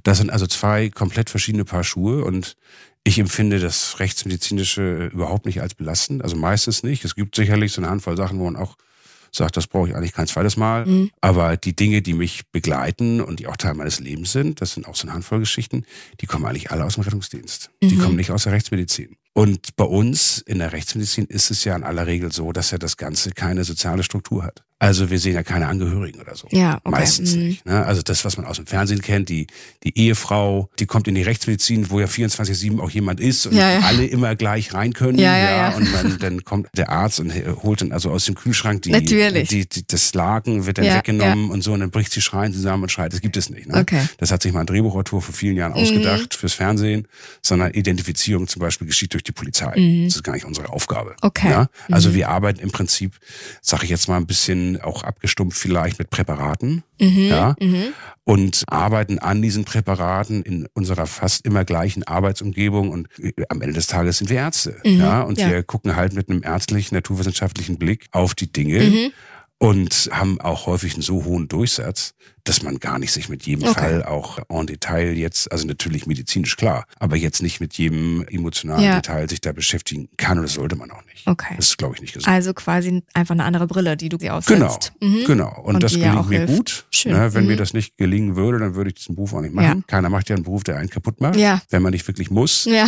Das 0.03 0.17
sind 0.17 0.29
also 0.29 0.47
zwei 0.47 0.89
komplett 0.89 1.29
verschiedene 1.29 1.65
Paar 1.65 1.83
Schuhe 1.83 2.23
und 2.23 2.55
ich 3.03 3.19
empfinde 3.19 3.59
das 3.59 3.99
Rechtsmedizinische 3.99 5.07
überhaupt 5.07 5.45
nicht 5.45 5.61
als 5.61 5.73
belastend, 5.73 6.23
also 6.23 6.35
meistens 6.35 6.83
nicht. 6.83 7.05
Es 7.05 7.15
gibt 7.15 7.35
sicherlich 7.35 7.71
so 7.71 7.81
eine 7.81 7.89
Handvoll 7.89 8.17
Sachen, 8.17 8.39
wo 8.39 8.45
man 8.45 8.55
auch 8.55 8.75
sagt, 9.31 9.57
das 9.57 9.67
brauche 9.67 9.89
ich 9.89 9.95
eigentlich 9.95 10.13
kein 10.13 10.27
zweites 10.27 10.57
Mal. 10.57 10.85
Mhm. 10.85 11.11
Aber 11.21 11.57
die 11.57 11.75
Dinge, 11.75 12.01
die 12.01 12.13
mich 12.13 12.49
begleiten 12.51 13.21
und 13.21 13.39
die 13.39 13.47
auch 13.47 13.57
Teil 13.57 13.73
meines 13.73 13.99
Lebens 13.99 14.31
sind, 14.31 14.61
das 14.61 14.73
sind 14.73 14.87
auch 14.87 14.95
so 14.95 15.07
eine 15.07 15.13
Handvoll 15.13 15.39
Geschichten, 15.39 15.85
die 16.21 16.25
kommen 16.25 16.45
eigentlich 16.45 16.71
alle 16.71 16.85
aus 16.85 16.95
dem 16.95 17.03
Rettungsdienst. 17.03 17.69
Mhm. 17.81 17.89
Die 17.89 17.97
kommen 17.97 18.15
nicht 18.15 18.31
aus 18.31 18.43
der 18.43 18.53
Rechtsmedizin. 18.53 19.15
Und 19.33 19.75
bei 19.75 19.85
uns 19.85 20.39
in 20.39 20.59
der 20.59 20.73
Rechtsmedizin 20.73 21.25
ist 21.25 21.51
es 21.51 21.63
ja 21.63 21.75
in 21.75 21.83
aller 21.83 22.07
Regel 22.07 22.31
so, 22.31 22.51
dass 22.51 22.71
ja 22.71 22.77
das 22.77 22.97
Ganze 22.97 23.31
keine 23.31 23.63
soziale 23.63 24.03
Struktur 24.03 24.43
hat. 24.43 24.63
Also 24.81 25.09
wir 25.09 25.19
sehen 25.19 25.33
ja 25.33 25.43
keine 25.43 25.67
Angehörigen 25.67 26.21
oder 26.21 26.35
so. 26.35 26.47
Ja, 26.51 26.75
okay. 26.85 26.89
Meistens 26.89 27.35
mhm. 27.35 27.43
nicht. 27.43 27.65
Ne? 27.65 27.85
Also 27.85 28.01
das, 28.01 28.23
was 28.23 28.37
man 28.37 28.45
aus 28.45 28.55
dem 28.55 28.65
Fernsehen 28.65 29.01
kennt, 29.01 29.27
die, 29.27 29.47
die 29.83 29.97
Ehefrau, 29.97 30.69
die 30.79 30.85
kommt 30.85 31.09
in 31.09 31.15
die 31.15 31.21
Rechtsmedizin, 31.21 31.89
wo 31.89 31.99
ja 31.99 32.05
24-7 32.05 32.79
auch 32.79 32.89
jemand 32.89 33.19
ist 33.19 33.45
und 33.45 33.57
ja, 33.57 33.71
ja. 33.71 33.79
alle 33.81 34.05
immer 34.05 34.37
gleich 34.37 34.73
rein 34.73 34.93
können. 34.93 35.19
Ja, 35.19 35.37
ja, 35.37 35.51
ja. 35.51 35.69
Und 35.75 35.91
man, 35.91 36.17
dann 36.19 36.45
kommt 36.45 36.69
der 36.77 36.89
Arzt 36.89 37.19
und 37.19 37.33
holt 37.61 37.81
dann 37.81 37.91
also 37.91 38.09
aus 38.09 38.23
dem 38.23 38.35
Kühlschrank 38.35 38.83
die, 38.83 38.91
Natürlich. 38.91 39.49
die, 39.49 39.67
die 39.67 39.85
das 39.85 40.13
Laken 40.13 40.65
wird 40.65 40.77
dann 40.77 40.85
weggenommen 40.85 41.51
und 41.51 41.61
so 41.61 41.73
und 41.73 41.81
dann 41.81 41.91
bricht 41.91 42.13
sie 42.13 42.21
schreien 42.21 42.53
zusammen 42.53 42.83
und 42.83 42.89
schreit. 42.89 43.11
Das 43.11 43.19
gibt 43.19 43.35
es 43.35 43.49
nicht. 43.49 43.67
Ne? 43.67 43.79
Okay. 43.79 44.07
Das 44.17 44.31
hat 44.31 44.41
sich 44.41 44.53
mal 44.53 44.61
ein 44.61 44.65
Drehbuchautor 44.65 45.21
vor 45.21 45.35
vielen 45.35 45.57
Jahren 45.57 45.73
mhm. 45.73 45.79
ausgedacht 45.79 46.33
fürs 46.33 46.53
Fernsehen, 46.53 47.05
sondern 47.41 47.73
Identifizierung 47.73 48.47
zum 48.47 48.61
Beispiel 48.61 48.87
geschieht 48.87 49.11
durch 49.11 49.23
die 49.23 49.33
Polizei. 49.33 49.77
Mhm. 49.77 50.05
Das 50.05 50.15
ist 50.15 50.23
gar 50.23 50.33
nicht 50.33 50.45
unsere 50.45 50.69
Aufgabe. 50.69 51.17
Okay. 51.21 51.49
Ja? 51.49 51.69
Also 51.91 52.09
mhm. 52.09 52.13
wir 52.13 52.29
arbeiten 52.29 52.61
im 52.61 52.71
Prinzip, 52.71 53.15
sage 53.61 53.83
ich 53.83 53.89
jetzt 53.89 54.07
mal 54.07 54.15
ein 54.15 54.25
bisschen 54.25 54.68
auch 54.77 55.03
abgestumpft 55.03 55.57
vielleicht 55.57 55.99
mit 55.99 56.09
Präparaten. 56.09 56.83
Mhm, 56.99 57.27
ja, 57.27 57.55
mhm. 57.59 57.93
und 58.25 58.63
arbeiten 58.67 59.19
an 59.19 59.41
diesen 59.41 59.63
Präparaten 59.65 60.43
in 60.43 60.67
unserer 60.73 61.07
fast 61.07 61.45
immer 61.45 61.63
gleichen 61.63 62.03
Arbeitsumgebung 62.03 62.91
und 62.91 63.07
äh, 63.19 63.31
am 63.49 63.61
Ende 63.61 63.75
des 63.75 63.87
Tages 63.87 64.17
sind 64.17 64.29
wir 64.29 64.37
Ärzte. 64.37 64.77
Mhm, 64.83 64.99
ja, 64.99 65.21
und 65.21 65.39
ja. 65.39 65.49
wir 65.49 65.63
gucken 65.63 65.95
halt 65.95 66.13
mit 66.13 66.29
einem 66.29 66.43
ärztlichen, 66.43 66.95
naturwissenschaftlichen 66.95 67.77
Blick 67.77 68.07
auf 68.11 68.35
die 68.35 68.51
Dinge 68.51 68.83
mhm. 68.83 69.11
und 69.59 70.09
haben 70.11 70.41
auch 70.41 70.65
häufig 70.65 70.93
einen 70.93 71.03
so 71.03 71.23
hohen 71.23 71.47
Durchsatz, 71.47 72.13
dass 72.49 72.63
man 72.63 72.79
gar 72.79 72.97
nicht 72.97 73.11
sich 73.11 73.29
mit 73.29 73.45
jedem 73.45 73.69
okay. 73.69 73.79
Fall 73.79 74.03
auch 74.03 74.39
en 74.49 74.65
Detail 74.65 75.15
jetzt, 75.15 75.51
also 75.51 75.67
natürlich 75.67 76.07
medizinisch 76.07 76.57
klar, 76.57 76.85
aber 76.97 77.15
jetzt 77.15 77.43
nicht 77.43 77.59
mit 77.59 77.75
jedem 77.75 78.25
emotionalen 78.27 78.83
ja. 78.83 78.95
Detail 78.95 79.29
sich 79.29 79.39
da 79.39 79.51
beschäftigen 79.51 80.09
kann 80.17 80.39
und 80.39 80.45
das 80.45 80.53
sollte 80.53 80.75
man 80.75 80.89
auch 80.89 81.05
nicht. 81.05 81.27
Okay. 81.27 81.53
Das 81.57 81.67
ist, 81.67 81.77
glaube 81.77 81.93
ich, 81.95 82.01
nicht 82.01 82.13
gesund. 82.15 82.33
Also 82.33 82.55
quasi 82.55 83.03
einfach 83.13 83.35
eine 83.35 83.43
andere 83.43 83.67
Brille, 83.67 83.95
die 83.95 84.09
du 84.09 84.17
dir 84.17 84.33
aufsetzt. 84.33 84.93
Genau, 84.99 85.13
mhm. 85.13 85.25
genau. 85.25 85.61
Und, 85.61 85.75
und 85.75 85.83
das 85.83 85.93
gelingt 85.93 86.27
mir 86.27 86.39
hilft. 86.39 86.55
gut. 86.55 86.85
Schön. 86.89 87.11
Ne, 87.11 87.33
wenn 87.35 87.43
mhm. 87.43 87.49
mir 87.49 87.57
das 87.57 87.73
nicht 87.73 87.97
gelingen 87.97 88.35
würde, 88.35 88.57
dann 88.57 88.73
würde 88.73 88.89
ich 88.89 88.95
diesen 88.95 89.13
Beruf 89.13 89.33
auch 89.35 89.41
nicht 89.41 89.53
machen. 89.53 89.79
Ja. 89.79 89.83
Keiner 89.85 90.09
macht 90.09 90.29
ja 90.29 90.35
einen 90.35 90.43
Beruf, 90.43 90.63
der 90.63 90.77
einen 90.77 90.89
kaputt 90.89 91.21
macht, 91.21 91.35
ja. 91.35 91.61
wenn 91.69 91.83
man 91.83 91.91
nicht 91.91 92.07
wirklich 92.07 92.31
muss. 92.31 92.65
Ja. 92.65 92.87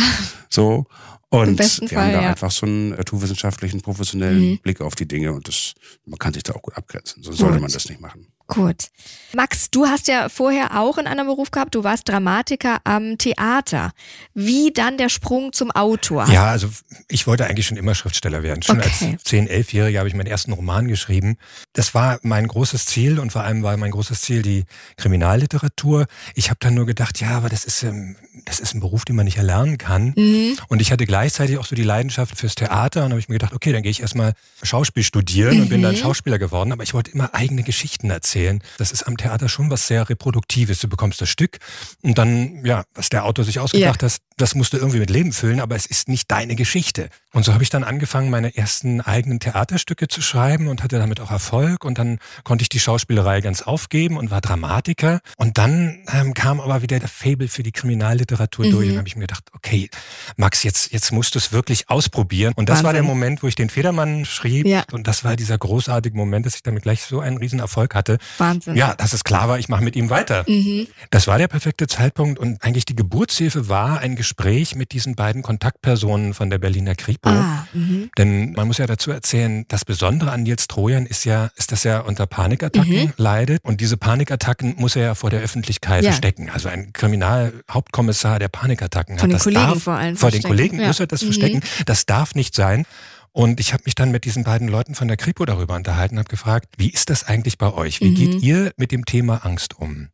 So. 0.50 0.86
Und 1.28 1.58
wir 1.58 1.88
Fall, 1.88 2.06
haben 2.06 2.12
da 2.12 2.22
ja. 2.22 2.30
einfach 2.30 2.50
so 2.50 2.66
einen 2.66 2.90
naturwissenschaftlichen, 2.90 3.80
professionellen 3.80 4.50
mhm. 4.50 4.58
Blick 4.58 4.80
auf 4.80 4.96
die 4.96 5.06
Dinge 5.06 5.32
und 5.32 5.46
das, 5.48 5.72
man 6.04 6.18
kann 6.18 6.34
sich 6.34 6.42
da 6.42 6.52
auch 6.52 6.60
gut 6.60 6.76
abgrenzen. 6.76 7.22
Sonst 7.22 7.38
sollte 7.38 7.58
man 7.58 7.70
das 7.72 7.88
nicht 7.88 8.00
machen. 8.00 8.26
Gut. 8.54 8.90
Max, 9.34 9.70
du 9.70 9.86
hast 9.86 10.08
ja 10.08 10.28
vorher 10.28 10.78
auch 10.78 10.98
in 10.98 11.06
einem 11.06 11.26
Beruf 11.26 11.50
gehabt, 11.50 11.74
du 11.74 11.84
warst 11.84 12.08
Dramatiker 12.08 12.78
am 12.84 13.16
Theater. 13.16 13.92
Wie 14.34 14.72
dann 14.72 14.98
der 14.98 15.08
Sprung 15.08 15.52
zum 15.52 15.70
Autor? 15.70 16.26
Ja, 16.28 16.46
also 16.46 16.68
ich 17.08 17.26
wollte 17.26 17.46
eigentlich 17.46 17.66
schon 17.66 17.78
immer 17.78 17.94
Schriftsteller 17.94 18.42
werden. 18.42 18.62
Schon 18.62 18.78
okay. 18.78 18.90
als 19.14 19.26
10-, 19.26 19.48
11-Jähriger 19.48 19.98
habe 19.98 20.08
ich 20.08 20.14
meinen 20.14 20.26
ersten 20.26 20.52
Roman 20.52 20.86
geschrieben. 20.86 21.36
Das 21.72 21.94
war 21.94 22.18
mein 22.22 22.46
großes 22.46 22.84
Ziel 22.86 23.18
und 23.18 23.32
vor 23.32 23.42
allem 23.42 23.62
war 23.62 23.76
mein 23.76 23.90
großes 23.90 24.20
Ziel 24.20 24.42
die 24.42 24.64
Kriminalliteratur. 24.96 26.06
Ich 26.34 26.50
habe 26.50 26.58
dann 26.60 26.74
nur 26.74 26.84
gedacht, 26.84 27.20
ja, 27.20 27.30
aber 27.30 27.48
das 27.48 27.64
ist, 27.64 27.82
ähm, 27.82 28.16
das 28.44 28.60
ist 28.60 28.74
ein 28.74 28.80
Beruf, 28.80 29.04
den 29.06 29.16
man 29.16 29.24
nicht 29.24 29.38
erlernen 29.38 29.78
kann. 29.78 30.12
Mhm. 30.16 30.58
Und 30.68 30.82
ich 30.82 30.92
hatte 30.92 31.06
gleichzeitig 31.06 31.56
auch 31.56 31.66
so 31.66 31.74
die 31.74 31.84
Leidenschaft 31.84 32.36
fürs 32.36 32.54
Theater 32.54 33.04
und 33.04 33.10
habe 33.10 33.20
ich 33.20 33.28
mir 33.28 33.36
gedacht, 33.36 33.54
okay, 33.54 33.72
dann 33.72 33.82
gehe 33.82 33.90
ich 33.90 34.02
erstmal 34.02 34.34
Schauspiel 34.62 35.02
studieren 35.02 35.56
mhm. 35.56 35.62
und 35.62 35.68
bin 35.70 35.82
dann 35.82 35.94
mhm. 35.94 35.98
Schauspieler 35.98 36.38
geworden. 36.38 36.72
Aber 36.72 36.82
ich 36.82 36.92
wollte 36.92 37.10
immer 37.12 37.34
eigene 37.34 37.62
Geschichten 37.62 38.10
erzählen 38.10 38.41
erzählen. 38.42 38.62
Das 38.78 38.92
ist 38.92 39.04
am 39.04 39.16
Theater 39.16 39.48
schon 39.48 39.70
was 39.70 39.86
sehr 39.86 40.08
Reproduktives. 40.08 40.80
Du 40.80 40.88
bekommst 40.88 41.20
das 41.20 41.28
Stück 41.28 41.58
und 42.02 42.18
dann, 42.18 42.64
ja, 42.64 42.84
was 42.94 43.08
der 43.08 43.24
Autor 43.24 43.44
sich 43.44 43.58
ausgedacht 43.60 44.02
ja. 44.02 44.08
hat, 44.08 44.16
das 44.42 44.56
musst 44.56 44.72
du 44.72 44.76
irgendwie 44.76 44.98
mit 44.98 45.08
Leben 45.08 45.32
füllen, 45.32 45.60
aber 45.60 45.76
es 45.76 45.86
ist 45.86 46.08
nicht 46.08 46.28
deine 46.32 46.56
Geschichte. 46.56 47.10
Und 47.32 47.44
so 47.44 47.54
habe 47.54 47.62
ich 47.62 47.70
dann 47.70 47.84
angefangen, 47.84 48.28
meine 48.28 48.56
ersten 48.56 49.00
eigenen 49.00 49.38
Theaterstücke 49.38 50.08
zu 50.08 50.20
schreiben 50.20 50.66
und 50.66 50.82
hatte 50.82 50.98
damit 50.98 51.20
auch 51.20 51.30
Erfolg. 51.30 51.84
Und 51.84 51.96
dann 51.96 52.18
konnte 52.42 52.62
ich 52.62 52.68
die 52.68 52.80
Schauspielerei 52.80 53.40
ganz 53.40 53.62
aufgeben 53.62 54.16
und 54.16 54.32
war 54.32 54.40
Dramatiker. 54.40 55.20
Und 55.36 55.58
dann 55.58 56.04
ähm, 56.12 56.34
kam 56.34 56.60
aber 56.60 56.82
wieder 56.82 56.98
der 56.98 57.08
Fable 57.08 57.46
für 57.46 57.62
die 57.62 57.70
Kriminalliteratur 57.70 58.66
mhm. 58.66 58.70
durch 58.72 58.90
und 58.90 58.98
habe 58.98 59.06
ich 59.06 59.14
mir 59.14 59.28
gedacht, 59.28 59.44
okay, 59.54 59.88
Max, 60.36 60.64
jetzt, 60.64 60.92
jetzt 60.92 61.12
musst 61.12 61.36
du 61.36 61.38
es 61.38 61.52
wirklich 61.52 61.88
ausprobieren. 61.88 62.52
Und 62.56 62.68
das 62.68 62.78
Wahnsinn. 62.78 62.86
war 62.86 62.92
der 62.94 63.02
Moment, 63.04 63.44
wo 63.44 63.46
ich 63.46 63.54
den 63.54 63.70
Federmann 63.70 64.24
schrieb. 64.24 64.66
Ja. 64.66 64.82
Und 64.90 65.06
das 65.06 65.22
war 65.22 65.36
dieser 65.36 65.56
großartige 65.56 66.16
Moment, 66.16 66.46
dass 66.46 66.56
ich 66.56 66.64
damit 66.64 66.82
gleich 66.82 67.02
so 67.02 67.20
einen 67.20 67.36
riesen 67.36 67.60
Erfolg 67.60 67.94
hatte. 67.94 68.18
Wahnsinn. 68.38 68.74
Ja, 68.74 68.96
dass 68.96 69.12
es 69.12 69.22
klar 69.22 69.48
war, 69.48 69.60
ich 69.60 69.68
mache 69.68 69.84
mit 69.84 69.94
ihm 69.94 70.10
weiter. 70.10 70.44
Mhm. 70.48 70.88
Das 71.10 71.28
war 71.28 71.38
der 71.38 71.46
perfekte 71.46 71.86
Zeitpunkt 71.86 72.40
und 72.40 72.60
eigentlich 72.64 72.86
die 72.86 72.96
Geburtshilfe 72.96 73.68
war 73.68 74.00
ein 74.00 74.16
Gespräch 74.16 74.31
mit 74.76 74.92
diesen 74.92 75.14
beiden 75.14 75.42
Kontaktpersonen 75.42 76.34
von 76.34 76.50
der 76.50 76.58
Berliner 76.58 76.94
Kripo. 76.94 77.28
Ah, 77.28 77.66
mhm. 77.72 78.10
Denn 78.18 78.52
man 78.52 78.66
muss 78.66 78.78
ja 78.78 78.86
dazu 78.86 79.10
erzählen, 79.10 79.64
das 79.68 79.84
Besondere 79.84 80.30
an 80.32 80.42
Nils 80.42 80.68
Trojan 80.68 81.06
ist 81.06 81.24
ja, 81.24 81.50
ist, 81.56 81.72
dass 81.72 81.84
er 81.84 82.06
unter 82.06 82.26
Panikattacken 82.26 83.04
mhm. 83.04 83.12
leidet 83.16 83.64
und 83.64 83.80
diese 83.80 83.96
Panikattacken 83.96 84.74
muss 84.76 84.96
er 84.96 85.02
ja 85.02 85.14
vor 85.14 85.30
der 85.30 85.40
Öffentlichkeit 85.40 86.04
ja. 86.04 86.10
verstecken. 86.10 86.50
Also 86.50 86.68
ein 86.68 86.92
Kriminalhauptkommissar, 86.92 88.38
der 88.38 88.48
Panikattacken 88.48 89.18
von 89.18 89.28
hat, 89.28 89.34
das 89.34 89.44
Kollegen 89.44 89.66
darf, 89.66 89.82
vor 89.82 89.94
allem 89.94 90.16
vor 90.16 90.30
den 90.30 90.42
Kollegen 90.42 90.80
ja. 90.80 90.88
muss 90.88 91.00
er 91.00 91.06
das 91.06 91.22
mhm. 91.22 91.26
verstecken. 91.26 91.60
Das 91.86 92.06
darf 92.06 92.34
nicht 92.34 92.54
sein. 92.54 92.86
Und 93.32 93.60
ich 93.60 93.72
habe 93.72 93.82
mich 93.86 93.94
dann 93.94 94.10
mit 94.10 94.26
diesen 94.26 94.44
beiden 94.44 94.68
Leuten 94.68 94.94
von 94.94 95.08
der 95.08 95.16
Kripo 95.16 95.46
darüber 95.46 95.74
unterhalten 95.74 96.16
und 96.16 96.18
habe 96.18 96.28
gefragt, 96.28 96.68
wie 96.76 96.90
ist 96.90 97.08
das 97.08 97.24
eigentlich 97.24 97.56
bei 97.56 97.72
euch? 97.72 98.00
Wie 98.00 98.10
mhm. 98.10 98.14
geht 98.14 98.42
ihr 98.42 98.72
mit 98.76 98.92
dem 98.92 99.06
Thema 99.06 99.46
Angst 99.46 99.78
um? 99.78 100.08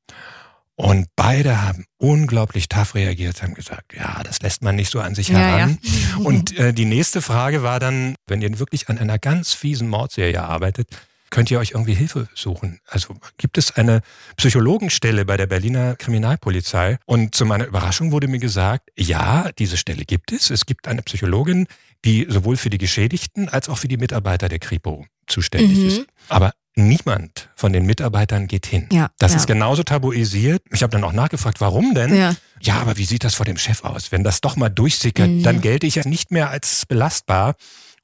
Und 0.80 1.08
beide 1.16 1.60
haben 1.60 1.86
unglaublich 1.96 2.68
tough 2.68 2.94
reagiert, 2.94 3.42
haben 3.42 3.54
gesagt, 3.54 3.94
ja, 3.94 4.22
das 4.22 4.42
lässt 4.42 4.62
man 4.62 4.76
nicht 4.76 4.92
so 4.92 5.00
an 5.00 5.16
sich 5.16 5.32
heran. 5.32 5.76
Ja, 5.82 5.90
ja. 5.90 6.16
Und 6.24 6.56
äh, 6.56 6.72
die 6.72 6.84
nächste 6.84 7.20
Frage 7.20 7.64
war 7.64 7.80
dann, 7.80 8.14
wenn 8.28 8.40
ihr 8.40 8.58
wirklich 8.60 8.88
an 8.88 8.96
einer 8.96 9.18
ganz 9.18 9.54
fiesen 9.54 9.88
Mordserie 9.88 10.40
arbeitet, 10.40 10.88
könnt 11.30 11.50
ihr 11.50 11.58
euch 11.58 11.72
irgendwie 11.72 11.94
Hilfe 11.94 12.28
suchen? 12.34 12.80
Also 12.86 13.14
gibt 13.36 13.58
es 13.58 13.76
eine 13.76 14.02
Psychologenstelle 14.36 15.24
bei 15.24 15.36
der 15.36 15.46
Berliner 15.46 15.96
Kriminalpolizei? 15.96 16.98
Und 17.06 17.34
zu 17.34 17.44
meiner 17.44 17.66
Überraschung 17.66 18.12
wurde 18.12 18.28
mir 18.28 18.38
gesagt, 18.38 18.90
ja, 18.96 19.50
diese 19.58 19.76
Stelle 19.76 20.04
gibt 20.04 20.32
es. 20.32 20.50
Es 20.50 20.66
gibt 20.66 20.88
eine 20.88 21.02
Psychologin, 21.02 21.66
die 22.04 22.26
sowohl 22.28 22.56
für 22.56 22.70
die 22.70 22.78
Geschädigten 22.78 23.48
als 23.48 23.68
auch 23.68 23.78
für 23.78 23.88
die 23.88 23.96
Mitarbeiter 23.96 24.48
der 24.48 24.58
Kripo 24.58 25.06
zuständig 25.26 25.78
mhm. 25.78 25.86
ist. 25.86 26.06
Aber 26.28 26.52
niemand 26.78 27.50
von 27.56 27.72
den 27.72 27.84
Mitarbeitern 27.84 28.46
geht 28.46 28.66
hin. 28.66 28.86
Ja, 28.92 29.10
das 29.18 29.32
ja. 29.32 29.38
ist 29.38 29.46
genauso 29.46 29.82
tabuisiert. 29.82 30.62
Ich 30.72 30.82
habe 30.82 30.92
dann 30.92 31.04
auch 31.04 31.12
nachgefragt, 31.12 31.60
warum 31.60 31.94
denn? 31.94 32.14
Ja. 32.16 32.36
ja, 32.60 32.80
aber 32.80 32.96
wie 32.96 33.04
sieht 33.04 33.24
das 33.24 33.34
vor 33.34 33.44
dem 33.44 33.58
Chef 33.58 33.84
aus? 33.84 34.12
Wenn 34.12 34.24
das 34.24 34.40
doch 34.40 34.56
mal 34.56 34.68
durchsickert, 34.68 35.28
mhm. 35.28 35.42
dann 35.42 35.60
gelte 35.60 35.86
ich 35.86 35.96
ja 35.96 36.06
nicht 36.06 36.30
mehr 36.30 36.50
als 36.50 36.86
belastbar. 36.86 37.56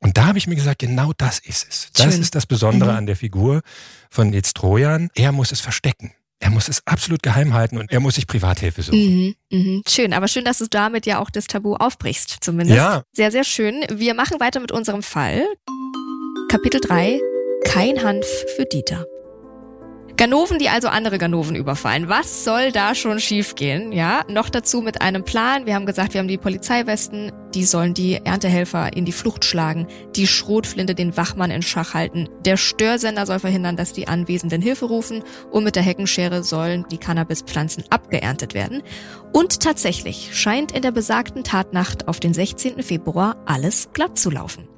Und 0.04 0.18
da 0.18 0.26
habe 0.26 0.36
ich 0.36 0.46
mir 0.46 0.54
gesagt, 0.54 0.80
genau 0.80 1.12
das 1.16 1.38
ist 1.38 1.66
es. 1.66 1.88
Das 1.94 2.12
Schön. 2.12 2.20
ist 2.20 2.34
das 2.34 2.44
Besondere 2.44 2.92
mhm. 2.92 2.98
an 2.98 3.06
der 3.06 3.16
Figur 3.16 3.62
von 4.10 4.28
Nils 4.28 4.52
Trojan. 4.52 5.08
Er 5.14 5.32
muss 5.32 5.50
es 5.50 5.60
verstecken. 5.60 6.12
Er 6.40 6.50
muss 6.50 6.68
es 6.68 6.86
absolut 6.86 7.22
geheim 7.22 7.54
halten 7.54 7.78
und 7.78 7.90
er 7.90 8.00
muss 8.00 8.16
sich 8.16 8.26
Privathilfe 8.26 8.82
suchen. 8.82 9.34
Mhm, 9.50 9.58
mh. 9.76 9.82
Schön, 9.88 10.12
aber 10.12 10.28
schön, 10.28 10.44
dass 10.44 10.58
du 10.58 10.66
damit 10.68 11.06
ja 11.06 11.20
auch 11.20 11.30
das 11.30 11.46
Tabu 11.46 11.76
aufbrichst, 11.76 12.36
zumindest. 12.42 12.76
Ja. 12.76 13.02
Sehr, 13.14 13.30
sehr 13.30 13.44
schön. 13.44 13.82
Wir 13.90 14.12
machen 14.12 14.40
weiter 14.40 14.60
mit 14.60 14.72
unserem 14.72 15.02
Fall. 15.02 15.42
Kapitel 16.50 16.82
3. 16.82 17.18
Kein 17.64 18.02
Hanf 18.02 18.26
für 18.56 18.66
Dieter. 18.66 19.06
Ganoven, 20.16 20.60
die 20.60 20.68
also 20.68 20.86
andere 20.88 21.18
Ganoven 21.18 21.56
überfallen. 21.56 22.08
Was 22.08 22.44
soll 22.44 22.70
da 22.70 22.94
schon 22.94 23.18
schiefgehen? 23.18 23.90
Ja, 23.90 24.22
noch 24.28 24.48
dazu 24.48 24.80
mit 24.80 25.02
einem 25.02 25.24
Plan. 25.24 25.66
Wir 25.66 25.74
haben 25.74 25.86
gesagt, 25.86 26.14
wir 26.14 26.20
haben 26.20 26.28
die 26.28 26.38
Polizeiwesten, 26.38 27.32
die 27.52 27.64
sollen 27.64 27.94
die 27.94 28.14
Erntehelfer 28.14 28.96
in 28.96 29.04
die 29.04 29.12
Flucht 29.12 29.44
schlagen, 29.44 29.88
die 30.14 30.28
Schrotflinte 30.28 30.94
den 30.94 31.16
Wachmann 31.16 31.50
in 31.50 31.62
Schach 31.62 31.94
halten. 31.94 32.28
Der 32.44 32.56
Störsender 32.56 33.26
soll 33.26 33.40
verhindern, 33.40 33.76
dass 33.76 33.92
die 33.92 34.06
Anwesenden 34.06 34.62
Hilfe 34.62 34.86
rufen 34.86 35.24
und 35.50 35.64
mit 35.64 35.74
der 35.74 35.82
Heckenschere 35.82 36.44
sollen 36.44 36.84
die 36.92 36.98
Cannabispflanzen 36.98 37.84
abgeerntet 37.90 38.54
werden. 38.54 38.82
Und 39.32 39.60
tatsächlich 39.60 40.30
scheint 40.32 40.70
in 40.70 40.82
der 40.82 40.92
besagten 40.92 41.42
Tatnacht 41.42 42.06
auf 42.06 42.20
den 42.20 42.34
16. 42.34 42.84
Februar 42.84 43.36
alles 43.46 43.88
glatt 43.92 44.16
zu 44.16 44.30
laufen. 44.30 44.68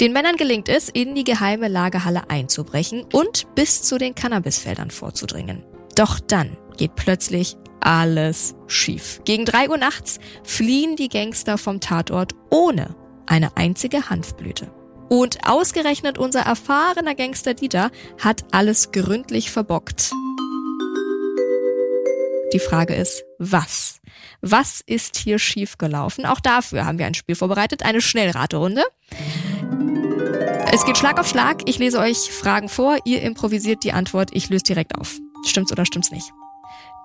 Den 0.00 0.14
Männern 0.14 0.36
gelingt 0.36 0.70
es, 0.70 0.88
in 0.88 1.14
die 1.14 1.24
geheime 1.24 1.68
Lagerhalle 1.68 2.30
einzubrechen 2.30 3.04
und 3.12 3.54
bis 3.54 3.82
zu 3.82 3.98
den 3.98 4.14
Cannabisfeldern 4.14 4.90
vorzudringen. 4.90 5.62
Doch 5.94 6.18
dann 6.20 6.56
geht 6.78 6.96
plötzlich 6.96 7.56
alles 7.80 8.54
schief. 8.66 9.20
Gegen 9.26 9.44
drei 9.44 9.68
Uhr 9.68 9.76
nachts 9.76 10.18
fliehen 10.42 10.96
die 10.96 11.10
Gangster 11.10 11.58
vom 11.58 11.80
Tatort 11.80 12.32
ohne 12.48 12.96
eine 13.26 13.58
einzige 13.58 14.08
Hanfblüte. 14.08 14.72
Und 15.10 15.46
ausgerechnet 15.46 16.16
unser 16.16 16.40
erfahrener 16.40 17.14
Gangster 17.14 17.52
Dieter 17.52 17.90
hat 18.18 18.44
alles 18.52 18.92
gründlich 18.92 19.50
verbockt. 19.50 20.12
Die 22.54 22.58
Frage 22.58 22.94
ist, 22.94 23.24
was? 23.38 24.00
Was 24.40 24.80
ist 24.80 25.16
hier 25.16 25.38
schiefgelaufen? 25.38 26.24
Auch 26.24 26.40
dafür 26.40 26.86
haben 26.86 26.98
wir 26.98 27.06
ein 27.06 27.14
Spiel 27.14 27.34
vorbereitet, 27.34 27.82
eine 27.82 28.00
Schnellraterunde. 28.00 28.82
Es 30.72 30.84
geht 30.84 30.96
Schlag 30.96 31.18
auf 31.18 31.28
Schlag. 31.28 31.62
Ich 31.68 31.78
lese 31.78 31.98
euch 31.98 32.30
Fragen 32.30 32.68
vor. 32.68 32.98
Ihr 33.04 33.22
improvisiert 33.22 33.82
die 33.84 33.92
Antwort. 33.92 34.30
Ich 34.32 34.48
löse 34.48 34.64
direkt 34.64 34.96
auf. 34.96 35.18
Stimmt's 35.44 35.72
oder 35.72 35.84
stimmt's 35.84 36.10
nicht? 36.10 36.32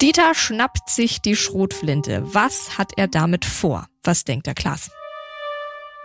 Dieter 0.02 0.36
schnappt 0.36 0.90
sich 0.90 1.22
die 1.22 1.36
Schrotflinte. 1.36 2.22
Was 2.26 2.78
hat 2.78 2.92
er 2.98 3.08
damit 3.08 3.46
vor? 3.46 3.88
Was 4.04 4.24
denkt 4.24 4.46
der 4.46 4.54
Klaas? 4.54 4.92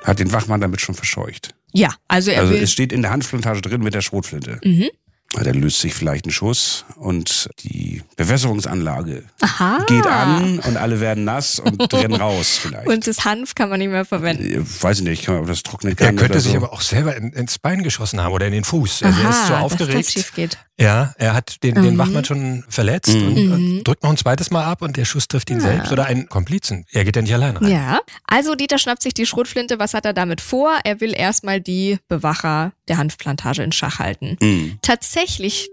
Hat 0.05 0.19
den 0.19 0.33
Wachmann 0.33 0.61
damit 0.61 0.81
schon 0.81 0.95
verscheucht. 0.95 1.55
Ja, 1.73 1.95
also 2.09 2.31
er 2.31 2.41
Also 2.41 2.55
will 2.55 2.63
es 2.63 2.73
steht 2.73 2.93
in 2.93 3.03
der 3.03 3.11
Hanfplantage 3.11 3.61
drin 3.61 3.83
mit 3.83 3.95
der 3.95 4.01
Schrotflinte. 4.01 4.59
Mhm. 4.65 4.89
Da 5.33 5.51
löst 5.53 5.81
sich 5.81 5.95
vielleicht 5.95 6.27
ein 6.27 6.33
Schuss 6.33 6.85
und 6.97 7.49
die 7.61 8.03
Bewässerungsanlage 8.17 9.23
Aha. 9.41 9.85
geht 9.87 10.07
an 10.07 10.59
und 10.59 10.77
alle 10.77 10.99
werden 11.01 11.25
nass 11.25 11.61
und 11.61 11.81
rennen 11.95 12.21
raus 12.21 12.59
vielleicht. 12.61 12.89
Und 12.89 13.07
das 13.07 13.25
Hanf 13.25 13.55
kann 13.55 13.71
man 13.71 13.79
nicht 13.79 13.91
mehr 13.91 14.05
verwenden. 14.05 14.45
Ich 14.45 14.57
äh, 14.57 14.83
weiß 14.83 14.99
ich 14.99 15.05
nicht, 15.05 15.25
kann 15.25 15.37
man 15.37 15.47
das 15.47 15.63
trocknen 15.63 15.95
kann. 15.95 16.09
Er 16.09 16.21
könnte 16.21 16.41
sich 16.41 16.53
so. 16.53 16.59
aber 16.59 16.73
auch 16.73 16.81
selber 16.81 17.17
ins 17.17 17.61
Bein 17.61 17.85
geschossen 17.85 18.21
haben 18.21 18.33
oder 18.33 18.47
in 18.47 18.53
den 18.53 18.65
Fuß. 18.65 19.05
Also 19.05 19.21
Aha, 19.21 19.25
er 19.25 19.31
ist 19.31 19.47
so 19.47 19.55
aufgeregt. 19.55 19.99
Dass 19.99 20.07
das 20.07 20.13
schief 20.13 20.35
geht. 20.35 20.59
Ja, 20.79 21.13
er 21.19 21.35
hat 21.35 21.63
den, 21.63 21.77
mhm. 21.77 21.83
den 21.83 21.99
Wachmann 21.99 22.25
schon 22.25 22.65
verletzt 22.69 23.15
mhm. 23.15 23.27
und 23.27 23.35
mhm. 23.77 23.85
drückt 23.85 24.03
noch 24.03 24.11
ein 24.11 24.17
zweites 24.17 24.51
Mal 24.51 24.65
ab 24.65 24.83
und 24.83 24.97
der 24.97 25.05
Schuss 25.05 25.29
trifft 25.29 25.51
ihn 25.51 25.61
ja. 25.61 25.67
selbst 25.67 25.93
oder 25.93 26.07
einen 26.07 26.29
Komplizen. 26.29 26.87
Er 26.91 27.05
geht 27.05 27.17
ja 27.17 27.23
nicht 27.23 27.35
allein 27.35 27.57
rein. 27.57 27.71
Ja, 27.71 28.01
also 28.27 28.55
Dieter 28.55 28.79
schnappt 28.79 29.03
sich 29.03 29.15
die 29.15 29.27
Schrotflinte. 29.27 29.79
Was 29.79 29.95
hat 29.95 30.07
er 30.07 30.15
damit 30.15 30.41
vor? 30.41 30.73
Er 30.83 31.01
will 31.01 31.15
erstmal 31.15 31.61
die 31.61 31.99
Bewacher 32.09 32.73
der 32.89 32.97
Hanfplantage 32.97 33.63
in 33.63 33.73
Schach 33.73 33.99
halten. 33.99 34.39
Mhm. 34.41 34.79
Tatsächlich 34.81 35.20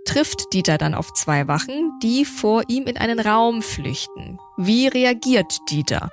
trifft 0.05 0.53
Dieter 0.53 0.77
dann 0.77 0.93
auf 0.93 1.13
zwei 1.13 1.47
Wachen, 1.47 1.91
die 2.01 2.25
vor 2.25 2.63
ihm 2.67 2.85
in 2.85 2.97
einen 2.97 3.19
Raum 3.19 3.61
flüchten. 3.61 4.39
Wie 4.57 4.87
reagiert 4.87 5.57
Dieter? 5.69 6.09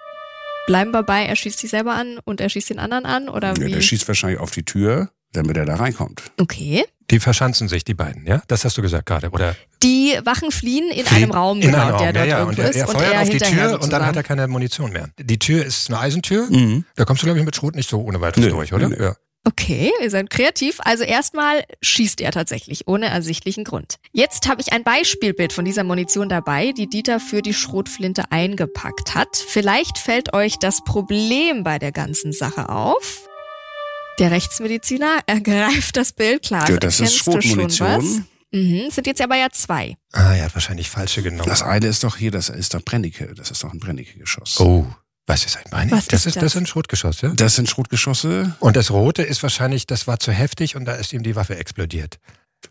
Bleiben 0.67 0.93
wir 0.93 1.03
bei, 1.03 1.25
er 1.25 1.37
schießt 1.37 1.59
sich 1.59 1.71
selber 1.71 1.95
an 1.95 2.19
und 2.25 2.41
er 2.41 2.49
schießt 2.49 2.71
den 2.71 2.79
anderen 2.79 3.05
an? 3.05 3.29
Oder 3.29 3.49
ja, 3.49 3.61
wie? 3.61 3.73
Der 3.73 3.81
schießt 3.81 4.07
wahrscheinlich 4.09 4.41
auf 4.41 4.51
die 4.51 4.65
Tür, 4.65 5.11
damit 5.33 5.57
er 5.57 5.67
da 5.67 5.77
reinkommt. 5.77 6.23
Okay. 6.41 6.85
Die 7.11 7.21
verschanzen 7.21 7.69
sich, 7.69 7.85
die 7.85 7.93
beiden, 7.93 8.27
ja? 8.27 8.43
Das 8.49 8.65
hast 8.65 8.79
du 8.79 8.83
gesagt 8.83 9.07
gerade, 9.07 9.29
oder? 9.31 9.55
Die 9.83 10.19
Wachen 10.25 10.51
fliehen 10.51 10.91
in 10.91 11.05
fliehen 11.05 11.25
einem 11.25 11.33
Raum, 11.33 11.61
in 11.61 11.67
genau, 11.67 11.81
einem 11.81 11.91
Raum. 11.91 12.03
der 12.03 12.13
dort 12.15 12.27
ja, 12.27 12.39
ja. 12.39 12.45
Und 12.45 12.59
er, 12.59 12.75
er 12.75 12.87
feuert 12.87 13.17
auf 13.17 13.29
die 13.29 13.39
Tür 13.39 13.81
und 13.83 13.93
dann 13.93 14.07
hat 14.07 14.17
er 14.17 14.23
keine 14.23 14.49
Munition 14.49 14.91
mehr. 14.93 15.11
Die 15.19 15.39
Tür 15.39 15.65
ist 15.65 15.91
eine 15.91 15.99
Eisentür. 15.99 16.47
Mhm. 16.49 16.85
Da 16.97 17.05
kommst 17.05 17.23
du, 17.23 17.27
glaube 17.27 17.41
ich, 17.41 17.45
mit 17.45 17.55
Schrot 17.55 17.75
nicht 17.75 17.91
so 17.91 18.01
ohne 18.01 18.21
weiteres 18.21 18.49
durch, 18.49 18.73
oder? 18.73 18.89
Nö. 18.89 18.97
Ja. 18.99 19.17
Okay, 19.47 19.93
ihr 20.03 20.11
seid 20.11 20.31
kreativ. 20.31 20.79
Also 20.85 21.05
erstmal 21.05 21.65
schießt 21.83 22.23
er 22.23 22.33
tatsächlich, 22.33 22.89
ohne 22.89 23.07
ersichtlichen 23.07 23.65
Grund. 23.65 23.97
Jetzt 24.13 24.49
habe 24.49 24.63
ich 24.63 24.73
ein 24.73 24.85
Beispielbild 24.85 25.53
von 25.53 25.67
dieser 25.67 25.85
Munition 25.85 26.31
dabei, 26.31 26.73
die 26.73 26.89
Dieter 26.89 27.21
für 27.21 27.43
die 27.43 27.53
Schrotflinte 27.53 28.25
eingepackt 28.31 29.15
hat. 29.15 29.37
Vielleicht 29.37 29.99
fällt 29.99 30.33
euch 30.33 30.59
das 30.59 30.83
Problem 30.85 31.63
bei 31.63 31.79
der 31.79 31.93
ganzen 31.93 32.33
Sache 32.33 32.71
auf. 32.71 33.29
Der 34.19 34.31
Rechtsmediziner 34.31 35.19
ergreift 35.27 35.97
das 35.97 36.13
Bild 36.13 36.43
klar. 36.43 36.71
Ja, 36.71 36.79
das 36.79 37.01
ist 37.01 37.17
Schrotmunition. 37.17 38.27
Mhm, 38.53 38.89
sind 38.91 39.07
jetzt 39.09 39.21
aber 39.21 39.37
ja 39.37 39.49
zwei. 39.51 39.97
Ah, 40.13 40.35
er 40.35 40.45
hat 40.45 40.55
wahrscheinlich 40.55 40.89
falsche 40.89 41.23
genommen. 41.23 41.49
Das 41.49 41.63
eine 41.63 41.89
ist 41.89 42.05
doch 42.05 42.17
hier, 42.17 42.31
das 42.31 42.49
ist 42.49 42.73
doch 42.73 42.83
Brennecke. 42.83 43.35
Das 43.35 43.51
ist 43.51 43.65
doch 43.65 43.73
ein 43.73 43.81
Brennecke-Geschoss. 43.81 44.61
Oh. 44.61 44.87
Was 45.27 45.47
ist 45.47 45.57
ein 45.57 45.65
Brennecke? 45.71 45.97
Was 45.97 46.07
das 46.07 46.27
ist 46.27 46.37
das 46.37 46.55
ist 46.55 46.57
ein 46.57 46.67
Schrotgeschoss, 46.67 47.23
ja? 47.23 47.31
Das 47.31 47.57
sind 47.57 47.69
Schrotgeschosse. 47.69 48.55
Und 48.61 48.77
das 48.77 48.91
rote 48.91 49.23
ist 49.23 49.43
wahrscheinlich, 49.43 49.87
das 49.87 50.07
war 50.07 50.19
zu 50.19 50.33
heftig 50.33 50.77
und 50.77 50.85
da 50.85 50.95
ist 50.95 51.13
ihm 51.13 51.23
die 51.23 51.35
Waffe 51.35 51.57
explodiert. 51.57 52.19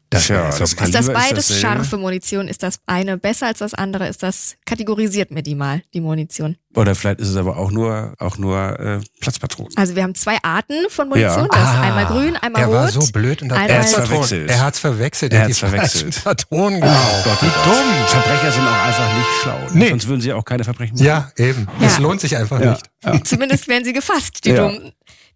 Das 0.10 0.26
Tja, 0.28 0.46
das 0.46 0.60
Ist 0.60 0.80
das 0.80 1.08
ist 1.08 1.14
beides 1.14 1.48
dasselbe. 1.48 1.62
scharfe 1.62 1.98
Munition? 1.98 2.48
Ist 2.48 2.62
das 2.64 2.80
eine 2.86 3.18
besser 3.18 3.48
als 3.48 3.60
das 3.60 3.74
andere? 3.74 4.08
Ist 4.08 4.22
das 4.22 4.56
kategorisiert 4.66 5.32
mir 5.32 5.42
die 5.42 5.56
mal, 5.56 5.82
die 5.94 6.02
Munition? 6.02 6.56
Oder 6.76 6.94
vielleicht 6.96 7.20
ist 7.20 7.30
es 7.30 7.36
aber 7.36 7.58
auch 7.58 7.72
nur, 7.72 8.14
auch 8.20 8.38
nur 8.38 8.80
äh, 8.80 9.00
Platzpatronen. 9.22 9.72
Also 9.76 9.96
wir 9.96 10.04
haben 10.04 10.16
zwei 10.16 10.38
Arten 10.44 10.76
von 10.90 11.08
Munition. 11.10 11.44
Ja. 11.44 11.48
Das 11.52 11.60
ist 11.62 11.76
Ah, 11.76 11.82
einmal 11.82 12.06
grün, 12.08 12.36
einmal 12.38 12.62
er 12.64 12.68
rot. 12.68 12.76
war 12.76 12.92
so 12.92 13.02
blöd 13.12 13.42
und 13.44 13.52
hat 13.52 13.70
Er 13.70 13.82
Platzpatronen- 13.84 14.06
verwechselt. 14.08 14.50
Er 14.50 14.62
hat's 14.62 14.80
verwechselt. 14.80 15.34
Er 15.34 15.40
hat 15.42 15.50
hat's 15.50 15.60
verwechselt. 15.60 16.24
Patronen 16.24 16.80
genommen. 16.82 16.98
Gott, 17.24 17.42
Wie 17.42 17.46
oh 17.46 17.50
Gott. 17.50 17.66
dumm. 17.76 18.08
Verbrecher 18.08 18.52
sind 18.52 18.68
auch 18.68 18.86
einfach 18.86 19.18
nicht 19.18 19.28
schlau. 19.42 19.58
ne? 19.60 19.70
Nee. 19.74 19.90
Sonst 19.90 20.08
würden 20.08 20.22
sie 20.22 20.34
auch 20.34 20.46
keine 20.46 20.64
Verbrechen 20.64 20.96
machen. 20.96 21.06
Ja, 21.06 21.32
eben. 21.38 21.68
Ja. 21.80 21.88
Es 21.88 22.00
lohnt 22.00 22.22
sich 22.22 22.36
einfach 22.38 22.60
Ja. 22.60 22.72
nicht. 22.72 22.86
Ja. 23.04 23.24
Zumindest 23.24 23.68
werden 23.68 23.84
sie 23.86 23.94
gefasst, 23.94 24.40
die 24.46 24.50
Ja. 24.50 24.68
Dummen. 24.68 24.92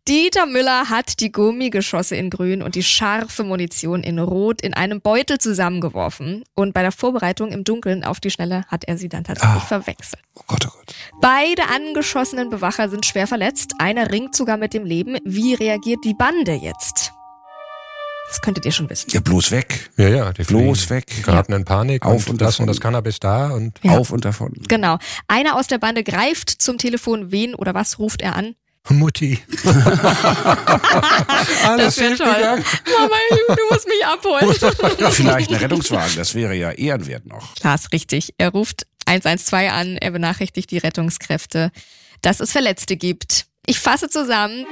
Dieter 0.07 0.45
Müller 0.45 0.89
hat 0.89 1.19
die 1.19 1.31
Gummigeschosse 1.33 2.15
in 2.15 2.29
grün 2.29 2.61
und 2.61 2.75
die 2.75 2.83
scharfe 2.83 3.43
Munition 3.43 4.03
in 4.03 4.19
rot 4.19 4.61
in 4.61 4.73
einem 4.73 5.01
Beutel 5.01 5.37
zusammengeworfen. 5.37 6.43
Und 6.55 6.73
bei 6.73 6.81
der 6.81 6.93
Vorbereitung 6.93 7.51
im 7.51 7.65
Dunkeln 7.65 8.05
auf 8.05 8.21
die 8.21 8.29
Schnelle 8.31 8.63
hat 8.67 8.85
er 8.85 8.97
sie 8.97 9.09
dann 9.09 9.25
tatsächlich 9.25 9.63
Ah. 9.63 9.65
verwechselt. 9.65 10.21
Oh 10.35 10.41
Gott, 10.47 10.65
oh 10.65 10.71
Gott. 10.77 10.95
Beide 11.19 11.63
angeschossenen 11.67 12.49
Bewacher 12.49 12.87
sind 12.89 13.05
schwer 13.05 13.27
verletzt. 13.27 13.73
Einer 13.79 14.09
ringt 14.09 14.33
sogar 14.33 14.55
mit 14.55 14.73
dem 14.73 14.85
Leben. 14.85 15.17
Wie 15.25 15.53
reagiert 15.55 15.99
die 16.05 16.13
Bande 16.13 16.53
jetzt? 16.53 17.11
Das 18.29 18.41
könntet 18.41 18.65
ihr 18.65 18.71
schon 18.71 18.89
wissen. 18.89 19.09
Ja, 19.11 19.19
bloß 19.19 19.51
weg. 19.51 19.89
Ja, 19.97 20.07
ja, 20.09 20.33
die 20.33 20.43
Bloß 20.43 20.81
fliegen, 20.83 20.89
weg. 21.01 21.23
geraten 21.23 21.53
in 21.53 21.65
Panik 21.65 22.05
Auf 22.05 22.27
und, 22.27 22.33
und 22.33 22.41
lassen 22.41 22.57
davon. 22.63 22.67
das 22.67 22.79
Cannabis 22.81 23.19
da 23.19 23.49
und 23.51 23.79
Ja. 23.83 23.97
Auf 23.97 24.11
und 24.11 24.23
davon. 24.25 24.53
Genau. 24.67 24.97
Einer 25.27 25.55
aus 25.57 25.67
der 25.67 25.77
Bande 25.79 26.03
greift 26.03 26.49
zum 26.49 26.77
Telefon. 26.77 27.31
Wen 27.31 27.55
oder 27.55 27.73
was 27.73 27.99
ruft 27.99 28.21
er 28.21 28.35
an? 28.35 28.55
Mutti. 28.89 29.39
Alles 31.63 31.95
Das 31.95 31.97
wär 31.97 32.09
schief 32.09 32.17
toll. 32.17 32.35
gegangen. 32.35 32.65
Mama, 32.97 33.15
du 33.49 33.63
musst 33.71 33.87
mich 33.87 34.05
abholen. 34.05 34.53
Vielleicht 35.11 35.49
ein 35.51 35.55
Rettungswagen, 35.57 36.15
das 36.15 36.35
wäre 36.35 36.55
ja 36.55 36.71
ehrenwert 36.71 37.25
noch. 37.25 37.55
Klar, 37.55 37.75
ist 37.75 37.91
richtig. 37.91 38.33
Er 38.37 38.49
ruft 38.49 38.85
112 39.05 39.71
an, 39.71 39.97
er 39.97 40.11
benachrichtigt 40.11 40.71
die 40.71 40.77
Rettungskräfte, 40.77 41.71
dass 42.21 42.39
es 42.39 42.51
Verletzte 42.51 42.97
gibt. 42.97 43.45
Ich 43.65 43.79
fasse 43.79 44.09
zusammen. 44.09 44.65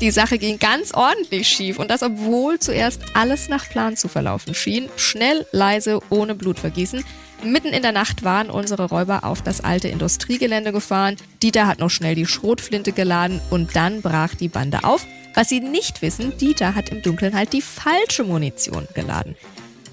Die 0.00 0.10
Sache 0.10 0.38
ging 0.38 0.58
ganz 0.58 0.92
ordentlich 0.94 1.48
schief 1.48 1.78
und 1.78 1.90
das, 1.90 2.02
obwohl 2.02 2.58
zuerst 2.58 3.00
alles 3.14 3.48
nach 3.48 3.68
Plan 3.68 3.96
zu 3.96 4.08
verlaufen 4.08 4.54
schien. 4.54 4.88
Schnell, 4.96 5.46
leise, 5.52 6.00
ohne 6.10 6.34
Blutvergießen. 6.34 7.04
Mitten 7.44 7.68
in 7.68 7.82
der 7.82 7.90
Nacht 7.90 8.22
waren 8.22 8.50
unsere 8.50 8.88
Räuber 8.88 9.24
auf 9.24 9.42
das 9.42 9.60
alte 9.60 9.88
Industriegelände 9.88 10.72
gefahren. 10.72 11.16
Dieter 11.42 11.66
hat 11.66 11.80
noch 11.80 11.90
schnell 11.90 12.14
die 12.14 12.26
Schrotflinte 12.26 12.92
geladen 12.92 13.40
und 13.50 13.74
dann 13.74 14.00
brach 14.00 14.34
die 14.36 14.48
Bande 14.48 14.84
auf. 14.84 15.04
Was 15.34 15.48
sie 15.48 15.60
nicht 15.60 16.02
wissen, 16.02 16.36
Dieter 16.38 16.76
hat 16.76 16.90
im 16.90 17.02
Dunkeln 17.02 17.34
halt 17.34 17.52
die 17.52 17.62
falsche 17.62 18.22
Munition 18.22 18.86
geladen. 18.94 19.34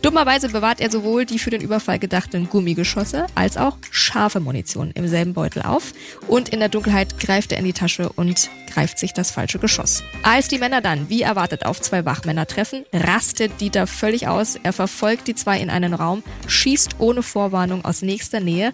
Dummerweise 0.01 0.47
bewahrt 0.47 0.79
er 0.79 0.89
sowohl 0.89 1.25
die 1.25 1.39
für 1.39 1.49
den 1.49 1.62
Überfall 1.62 1.99
gedachten 1.99 2.49
Gummigeschosse 2.49 3.27
als 3.35 3.57
auch 3.57 3.77
scharfe 3.91 4.39
Munition 4.39 4.91
im 4.95 5.07
selben 5.07 5.33
Beutel 5.33 5.62
auf 5.62 5.93
und 6.27 6.49
in 6.49 6.59
der 6.59 6.69
Dunkelheit 6.69 7.19
greift 7.19 7.51
er 7.51 7.57
in 7.57 7.65
die 7.65 7.73
Tasche 7.73 8.09
und 8.15 8.49
greift 8.73 8.97
sich 8.97 9.13
das 9.13 9.31
falsche 9.31 9.59
Geschoss. 9.59 10.03
Als 10.23 10.47
die 10.47 10.57
Männer 10.57 10.79
dann, 10.79 11.09
wie 11.09 11.21
erwartet, 11.21 11.65
auf 11.65 11.81
zwei 11.81 12.05
Wachmänner 12.05 12.45
treffen, 12.45 12.85
rastet 12.93 13.59
Dieter 13.59 13.88
völlig 13.88 14.27
aus. 14.27 14.55
Er 14.62 14.71
verfolgt 14.71 15.27
die 15.27 15.35
zwei 15.35 15.59
in 15.59 15.69
einen 15.69 15.93
Raum, 15.93 16.23
schießt 16.47 16.95
ohne 16.99 17.21
Vorwarnung 17.21 17.83
aus 17.83 18.01
nächster 18.01 18.39
Nähe. 18.39 18.73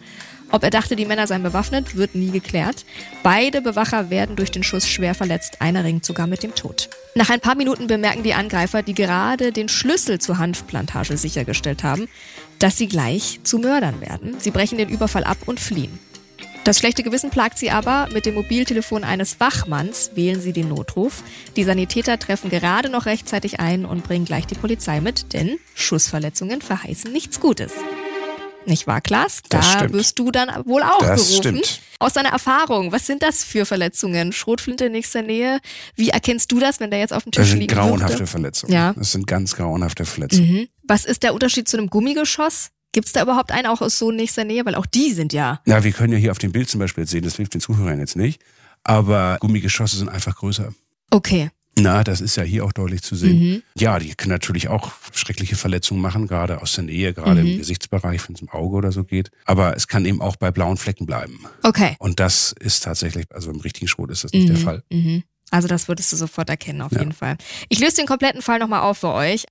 Ob 0.52 0.64
er 0.64 0.70
dachte, 0.70 0.96
die 0.96 1.06
Männer 1.06 1.28
seien 1.28 1.44
bewaffnet, 1.44 1.96
wird 1.96 2.16
nie 2.16 2.32
geklärt. 2.32 2.86
Beide 3.24 3.62
Bewacher 3.62 4.10
werden 4.10 4.36
durch 4.36 4.52
den 4.52 4.64
Schuss 4.64 4.88
schwer 4.88 5.16
verletzt, 5.16 5.62
einer 5.62 5.84
ringt 5.84 6.06
sogar 6.06 6.28
mit 6.28 6.44
dem 6.44 6.56
Tod. 6.56 6.90
Nach 7.16 7.30
ein 7.30 7.40
paar 7.40 7.56
Minuten 7.56 7.88
bemerken 7.88 8.24
die 8.24 8.34
Angreifer, 8.34 8.84
die 8.84 8.94
gerade 8.94 9.52
den 9.52 9.70
Schlüssel 9.70 10.20
zur 10.20 10.38
Hanfplantage 10.38 11.18
sichergestellt 11.18 11.84
haben, 11.84 12.08
dass 12.60 12.78
sie 12.78 12.88
gleich 12.88 13.40
zu 13.44 13.58
Mördern 13.58 14.02
werden. 14.02 14.40
Sie 14.40 14.52
brechen 14.52 14.78
den 14.78 14.90
Überfall 14.90 15.24
ab 15.24 15.38
und 15.46 15.60
fliehen. 15.60 16.00
Das 16.66 16.80
schlechte 16.80 17.04
Gewissen 17.04 17.30
plagt 17.30 17.60
sie 17.60 17.70
aber. 17.70 18.10
Mit 18.12 18.26
dem 18.26 18.34
Mobiltelefon 18.34 19.04
eines 19.04 19.40
Wachmanns 19.40 20.12
wählen 20.16 20.42
sie 20.42 20.52
den 20.52 20.68
Notruf. 20.68 21.22
Die 21.56 21.64
Sanitäter 21.64 22.18
treffen 22.18 22.50
gerade 22.50 22.90
noch 22.90 23.06
rechtzeitig 23.06 23.60
ein 23.60 23.86
und 23.86 24.04
bringen 24.04 24.26
gleich 24.26 24.48
die 24.48 24.56
Polizei 24.56 25.00
mit, 25.00 25.32
denn 25.34 25.58
Schussverletzungen 25.76 26.62
verheißen 26.62 27.12
nichts 27.12 27.40
Gutes. 27.40 27.72
Nicht 28.68 28.88
wahr, 28.88 29.02
Klaas? 29.02 29.42
Da 29.50 29.62
stimmt. 29.62 29.94
wirst 29.94 30.18
du 30.20 30.32
dann 30.32 30.50
wohl 30.66 30.82
auch 30.84 31.00
Das 31.00 31.22
gerufen. 31.28 31.38
stimmt. 31.38 31.82
Aus 32.00 32.14
deiner 32.14 32.30
Erfahrung, 32.30 32.92
was 32.92 33.06
sind 33.08 33.24
das 33.24 33.44
für 33.44 33.66
Verletzungen? 33.66 34.32
Schrotflinte 34.34 34.86
in 34.86 34.92
nächster 34.92 35.22
Nähe? 35.22 35.60
Wie 35.96 36.10
erkennst 36.10 36.52
du 36.52 36.60
das, 36.60 36.80
wenn 36.80 36.90
der 36.92 37.00
jetzt 37.00 37.14
auf 37.14 37.24
dem 37.24 37.32
Tisch 37.32 37.42
Das 37.44 37.50
sind 37.52 37.60
liegen 37.60 37.74
grauenhafte 37.76 38.16
würde? 38.20 38.28
Verletzungen. 38.28 38.74
Ja. 38.74 38.94
Das 38.94 39.12
sind 39.12 39.28
ganz 39.28 39.56
grauenhafte 39.56 40.06
Verletzungen. 40.06 40.52
Mhm. 40.52 40.68
Was 40.84 41.06
ist 41.06 41.24
der 41.24 41.34
Unterschied 41.34 41.68
zu 41.68 41.78
einem 41.78 41.90
Gummigeschoss? 41.90 42.70
Gibt 42.92 43.08
es 43.08 43.14
da 43.14 43.22
überhaupt 43.22 43.52
einen 43.52 43.68
auch 43.68 43.82
aus 43.82 43.98
so 43.98 44.12
nächster 44.12 44.44
Nähe? 44.46 44.66
Weil 44.66 44.76
auch 44.76 44.86
die 44.86 45.12
sind 45.14 45.34
ja. 45.34 45.62
Ja, 45.66 45.84
wir 45.84 45.92
können 45.92 46.14
ja 46.14 46.20
hier 46.20 46.32
auf 46.32 46.38
dem 46.38 46.52
Bild 46.52 46.70
zum 46.70 46.80
Beispiel 46.80 47.04
jetzt 47.04 47.12
sehen, 47.12 47.24
das 47.24 47.36
hilft 47.36 47.54
den 47.54 47.62
Zuhörern 47.62 48.00
jetzt 48.00 48.16
nicht, 48.16 48.42
aber 48.84 49.38
Gummigeschosse 49.42 49.98
sind 49.98 50.10
einfach 50.10 50.36
größer. 50.36 50.74
Okay. 51.12 51.50
Na, 51.78 52.04
das 52.06 52.22
ist 52.22 52.38
ja 52.38 52.44
hier 52.44 52.64
auch 52.64 52.72
deutlich 52.72 53.02
zu 53.04 53.16
sehen. 53.16 53.40
Mhm. 53.40 53.64
Ja, 53.78 54.00
die 54.00 54.16
können 54.16 54.32
natürlich 54.32 54.70
auch 54.70 54.94
schreckliche 55.14 55.58
Verletzungen 55.58 56.00
machen, 56.02 56.26
gerade 56.28 56.62
aus 56.62 56.74
der 56.76 56.86
Nähe, 56.86 57.14
gerade 57.14 57.42
Mhm. 57.44 57.52
im 57.52 57.58
Gesichtsbereich, 57.58 58.26
wenn 58.30 58.36
es 58.36 58.42
im 58.42 58.50
Auge 58.50 58.78
oder 58.78 58.92
so 58.94 59.04
geht. 59.04 59.30
Aber 59.44 59.76
es 59.76 59.88
kann 59.90 60.06
eben 60.06 60.22
auch 60.22 60.38
bei 60.38 60.52
blauen 60.52 60.78
Flecken 60.78 61.06
bleiben. 61.06 61.40
Okay. 61.64 61.96
Und 62.00 62.20
das 62.22 62.54
ist 62.60 62.84
tatsächlich, 62.84 63.26
also 63.34 63.52
im 63.52 63.60
richtigen 63.60 63.88
Schrot 63.90 64.10
ist 64.10 64.24
das 64.24 64.32
nicht 64.32 64.48
der 64.48 64.56
Mhm, 64.58 64.62
Fall. 64.62 64.84
Mhm. 64.90 65.24
Also 65.52 65.68
das 65.68 65.88
würdest 65.88 66.12
du 66.12 66.16
sofort 66.16 66.50
erkennen, 66.50 66.82
auf 66.82 66.92
Ja. 66.94 67.00
jeden 67.00 67.12
Fall. 67.12 67.38
Ich 67.70 67.80
löse 67.80 67.98
den 67.98 68.08
kompletten 68.08 68.42
Fall 68.42 68.60
nochmal 68.60 68.82
auf 68.82 69.00
für 69.00 69.12
euch. 69.14 69.46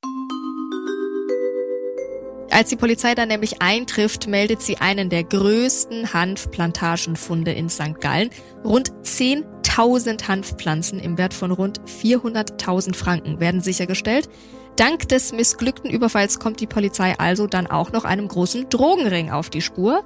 Als 2.54 2.68
die 2.68 2.76
Polizei 2.76 3.16
dann 3.16 3.26
nämlich 3.26 3.60
eintrifft, 3.62 4.28
meldet 4.28 4.62
sie 4.62 4.76
einen 4.76 5.10
der 5.10 5.24
größten 5.24 6.12
Hanfplantagenfunde 6.12 7.50
in 7.50 7.68
St. 7.68 8.00
Gallen. 8.00 8.30
Rund 8.62 8.92
10.000 9.02 10.28
Hanfpflanzen 10.28 11.00
im 11.00 11.18
Wert 11.18 11.34
von 11.34 11.50
rund 11.50 11.80
400.000 11.80 12.94
Franken 12.94 13.40
werden 13.40 13.60
sichergestellt. 13.60 14.28
Dank 14.76 15.08
des 15.08 15.32
missglückten 15.32 15.90
Überfalls 15.90 16.38
kommt 16.38 16.60
die 16.60 16.68
Polizei 16.68 17.18
also 17.18 17.48
dann 17.48 17.66
auch 17.66 17.90
noch 17.90 18.04
einem 18.04 18.28
großen 18.28 18.68
Drogenring 18.68 19.32
auf 19.32 19.50
die 19.50 19.60
Spur 19.60 20.04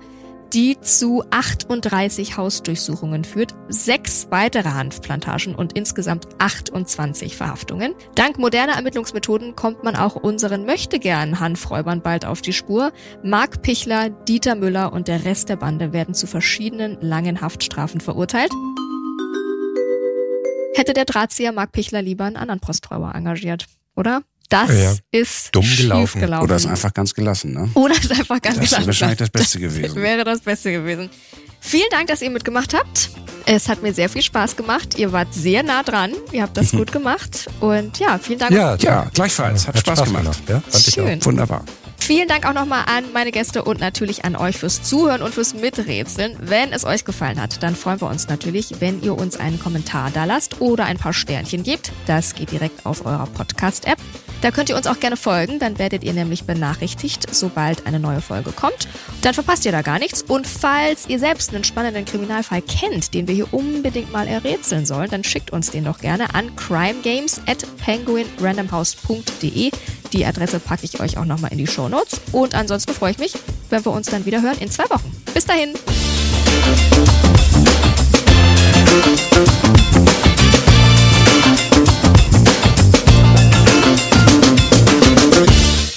die 0.53 0.81
zu 0.81 1.25
38 1.31 2.37
Hausdurchsuchungen 2.37 3.25
führt, 3.25 3.55
sechs 3.69 4.29
weitere 4.31 4.71
Hanfplantagen 4.71 5.55
und 5.55 5.75
insgesamt 5.75 6.29
28 6.39 7.37
Verhaftungen. 7.37 7.95
Dank 8.15 8.39
moderner 8.39 8.75
Ermittlungsmethoden 8.75 9.57
kommt 9.57 9.85
man 9.85 9.97
auch 9.97 10.17
unseren 10.17 10.65
möchtegern 10.65 11.41
Hanfräubern 11.41 12.03
bald 12.03 12.25
auf 12.25 12.41
die 12.43 12.53
Spur. 12.53 12.93
Marc 13.23 13.63
Pichler, 13.63 14.11
Dieter 14.11 14.55
Müller 14.55 14.93
und 14.93 15.09
der 15.09 15.25
Rest 15.25 15.49
der 15.49 15.57
Bande 15.57 15.93
werden 15.93 16.15
zu 16.15 16.27
verschiedenen 16.27 16.99
langen 17.01 17.41
Haftstrafen 17.41 18.01
verurteilt. 18.01 18.51
Hätte 20.75 20.93
der 20.93 21.05
Drahtzieher 21.05 21.53
Marc 21.53 21.73
Pichler 21.73 22.03
lieber 22.03 22.25
einen 22.25 22.37
anderen 22.37 22.61
Posträuber 22.61 23.13
engagiert, 23.15 23.67
oder? 23.97 24.23
Das 24.49 24.71
Ja. 24.71 24.95
ist 25.11 25.55
Dumm 25.55 25.67
gelaufen. 25.77 26.21
gelaufen. 26.21 26.45
Oder 26.45 26.57
ist 26.57 26.67
einfach 26.67 26.95
ganz 26.95 27.13
gelassen, 27.13 27.53
ne? 27.53 27.69
Oder 27.75 27.95
ist 27.97 28.11
einfach 28.11 28.41
ganz 28.41 28.57
Das 28.57 28.65
gelassen. 28.65 28.73
wäre 28.79 28.87
wahrscheinlich 28.87 29.19
das 29.19 29.31
Beste 29.31 29.59
gewesen. 29.61 29.97
Wäre 29.97 30.25
das 30.25 30.41
Beste 30.41 30.73
gewesen. 30.73 31.11
Vielen 31.61 31.91
Dank, 31.91 32.07
dass 32.07 32.23
ihr 32.23 32.31
mitgemacht 32.31 32.73
habt. 32.73 33.11
Es 33.45 33.69
hat 33.69 33.83
mir 33.83 33.93
sehr 33.93 34.09
viel 34.09 34.23
Spaß 34.23 34.57
gemacht. 34.57 34.97
Ihr 34.99 35.13
wart 35.13 35.35
sehr 35.35 35.63
nah 35.63 35.83
dran. 35.83 36.13
Ihr 36.33 36.43
habt 36.43 36.57
das 36.57 36.71
gut 36.71 36.93
gemacht. 36.93 37.49
Und 37.61 37.99
ja, 37.99 38.19
vielen 38.19 38.39
Dank. 38.39 38.53
Ja, 38.53 38.77
Ja, 38.77 39.11
gleichfalls. 39.13 39.67
Hat, 39.67 39.79
Spaß, 39.79 40.05
gemacht. 40.05 40.39
Ja, 40.49 40.61
fand 40.61 40.89
ich 40.89 40.95
Schön. 40.95 41.21
auch. 41.21 41.27
Wunderbar. 41.27 41.65
Vielen 41.99 42.29
Dank 42.29 42.47
auch 42.47 42.55
nochmal 42.55 42.85
an 42.87 43.05
meine 43.13 43.33
Gäste 43.33 43.65
und 43.65 43.81
natürlich 43.81 44.25
an 44.25 44.35
euch 44.37 44.57
fürs 44.57 44.83
Zuhören 44.83 45.21
und 45.21 45.35
fürs 45.35 45.53
Miträtseln. 45.53 46.37
Wenn 46.41 46.73
es 46.73 46.85
euch 46.87 47.05
gefallen 47.05 47.39
hat, 47.43 47.63
dann 47.63 47.77
freuen 47.77 48.01
wir 48.01 48.09
uns 48.09 48.29
natürlich, 48.29 48.77
wenn 48.81 49.03
ihr 49.03 49.15
uns 49.19 49.37
einen 49.37 49.59
Kommentar 49.61 50.11
da 50.15 50.25
lasst 50.25 50.61
oder 50.63 50.87
ein 50.87 50.97
paar 50.97 51.13
Sternchen 51.13 51.65
gebt. 51.65 51.91
Das 52.07 52.35
geht 52.35 52.51
direkt 52.53 52.87
auf 52.87 53.05
eurer 53.05 53.27
Podcast-App. 53.27 53.99
Da 54.41 54.51
könnt 54.51 54.69
ihr 54.69 54.77
uns 54.77 54.87
auch 54.87 55.01
gerne 55.01 55.17
folgen, 55.17 55.59
dann 55.59 55.79
werdet 55.79 56.05
ihr 56.05 56.13
nämlich 56.13 56.45
benachrichtigt, 56.45 57.27
sobald 57.35 57.87
eine 57.87 57.99
neue 57.99 58.21
Folge 58.21 58.53
kommt. 58.53 58.89
Dann 59.23 59.35
verpasst 59.35 59.65
ihr 59.67 59.73
da 59.73 59.83
gar 59.83 59.99
nichts. 59.99 60.23
Und 60.23 60.47
falls 60.47 61.09
ihr 61.09 61.19
selbst 61.19 61.53
einen 61.53 61.65
spannenden 61.65 62.05
Kriminalfall 62.05 62.63
kennt, 62.63 63.15
den 63.15 63.27
wir 63.27 63.35
hier 63.35 63.53
unbedingt 63.53 64.13
mal 64.13 64.29
errätseln 64.29 64.87
sollen, 64.87 65.11
dann 65.11 65.25
schickt 65.25 65.51
uns 65.51 65.71
den 65.71 65.85
doch 65.85 65.99
gerne 65.99 66.35
an 66.35 66.55
crimegames 66.57 67.41
at 67.47 67.67
penguinrandomhouse.de. 67.79 69.71
Die 70.13 70.25
Adresse 70.25 70.61
packe 70.61 70.85
ich 70.85 71.01
euch 71.01 71.19
auch 71.19 71.25
nochmal 71.25 71.53
in 71.53 71.59
die 71.59 71.67
Shownotes. 71.67 72.21
Und 72.33 72.55
ansonsten 72.55 72.95
freue 72.95 73.13
ich 73.13 73.19
mich, 73.19 73.35
wenn 73.71 73.85
wir 73.85 73.93
uns 73.93 74.07
dann 74.07 74.25
wieder 74.25 74.41
hören 74.41 74.59
in 74.61 74.71
zwei 74.71 74.89
Wochen. 74.91 75.11
Bis 75.35 75.45
dahin. 75.45 75.75
fruit. 85.39 85.88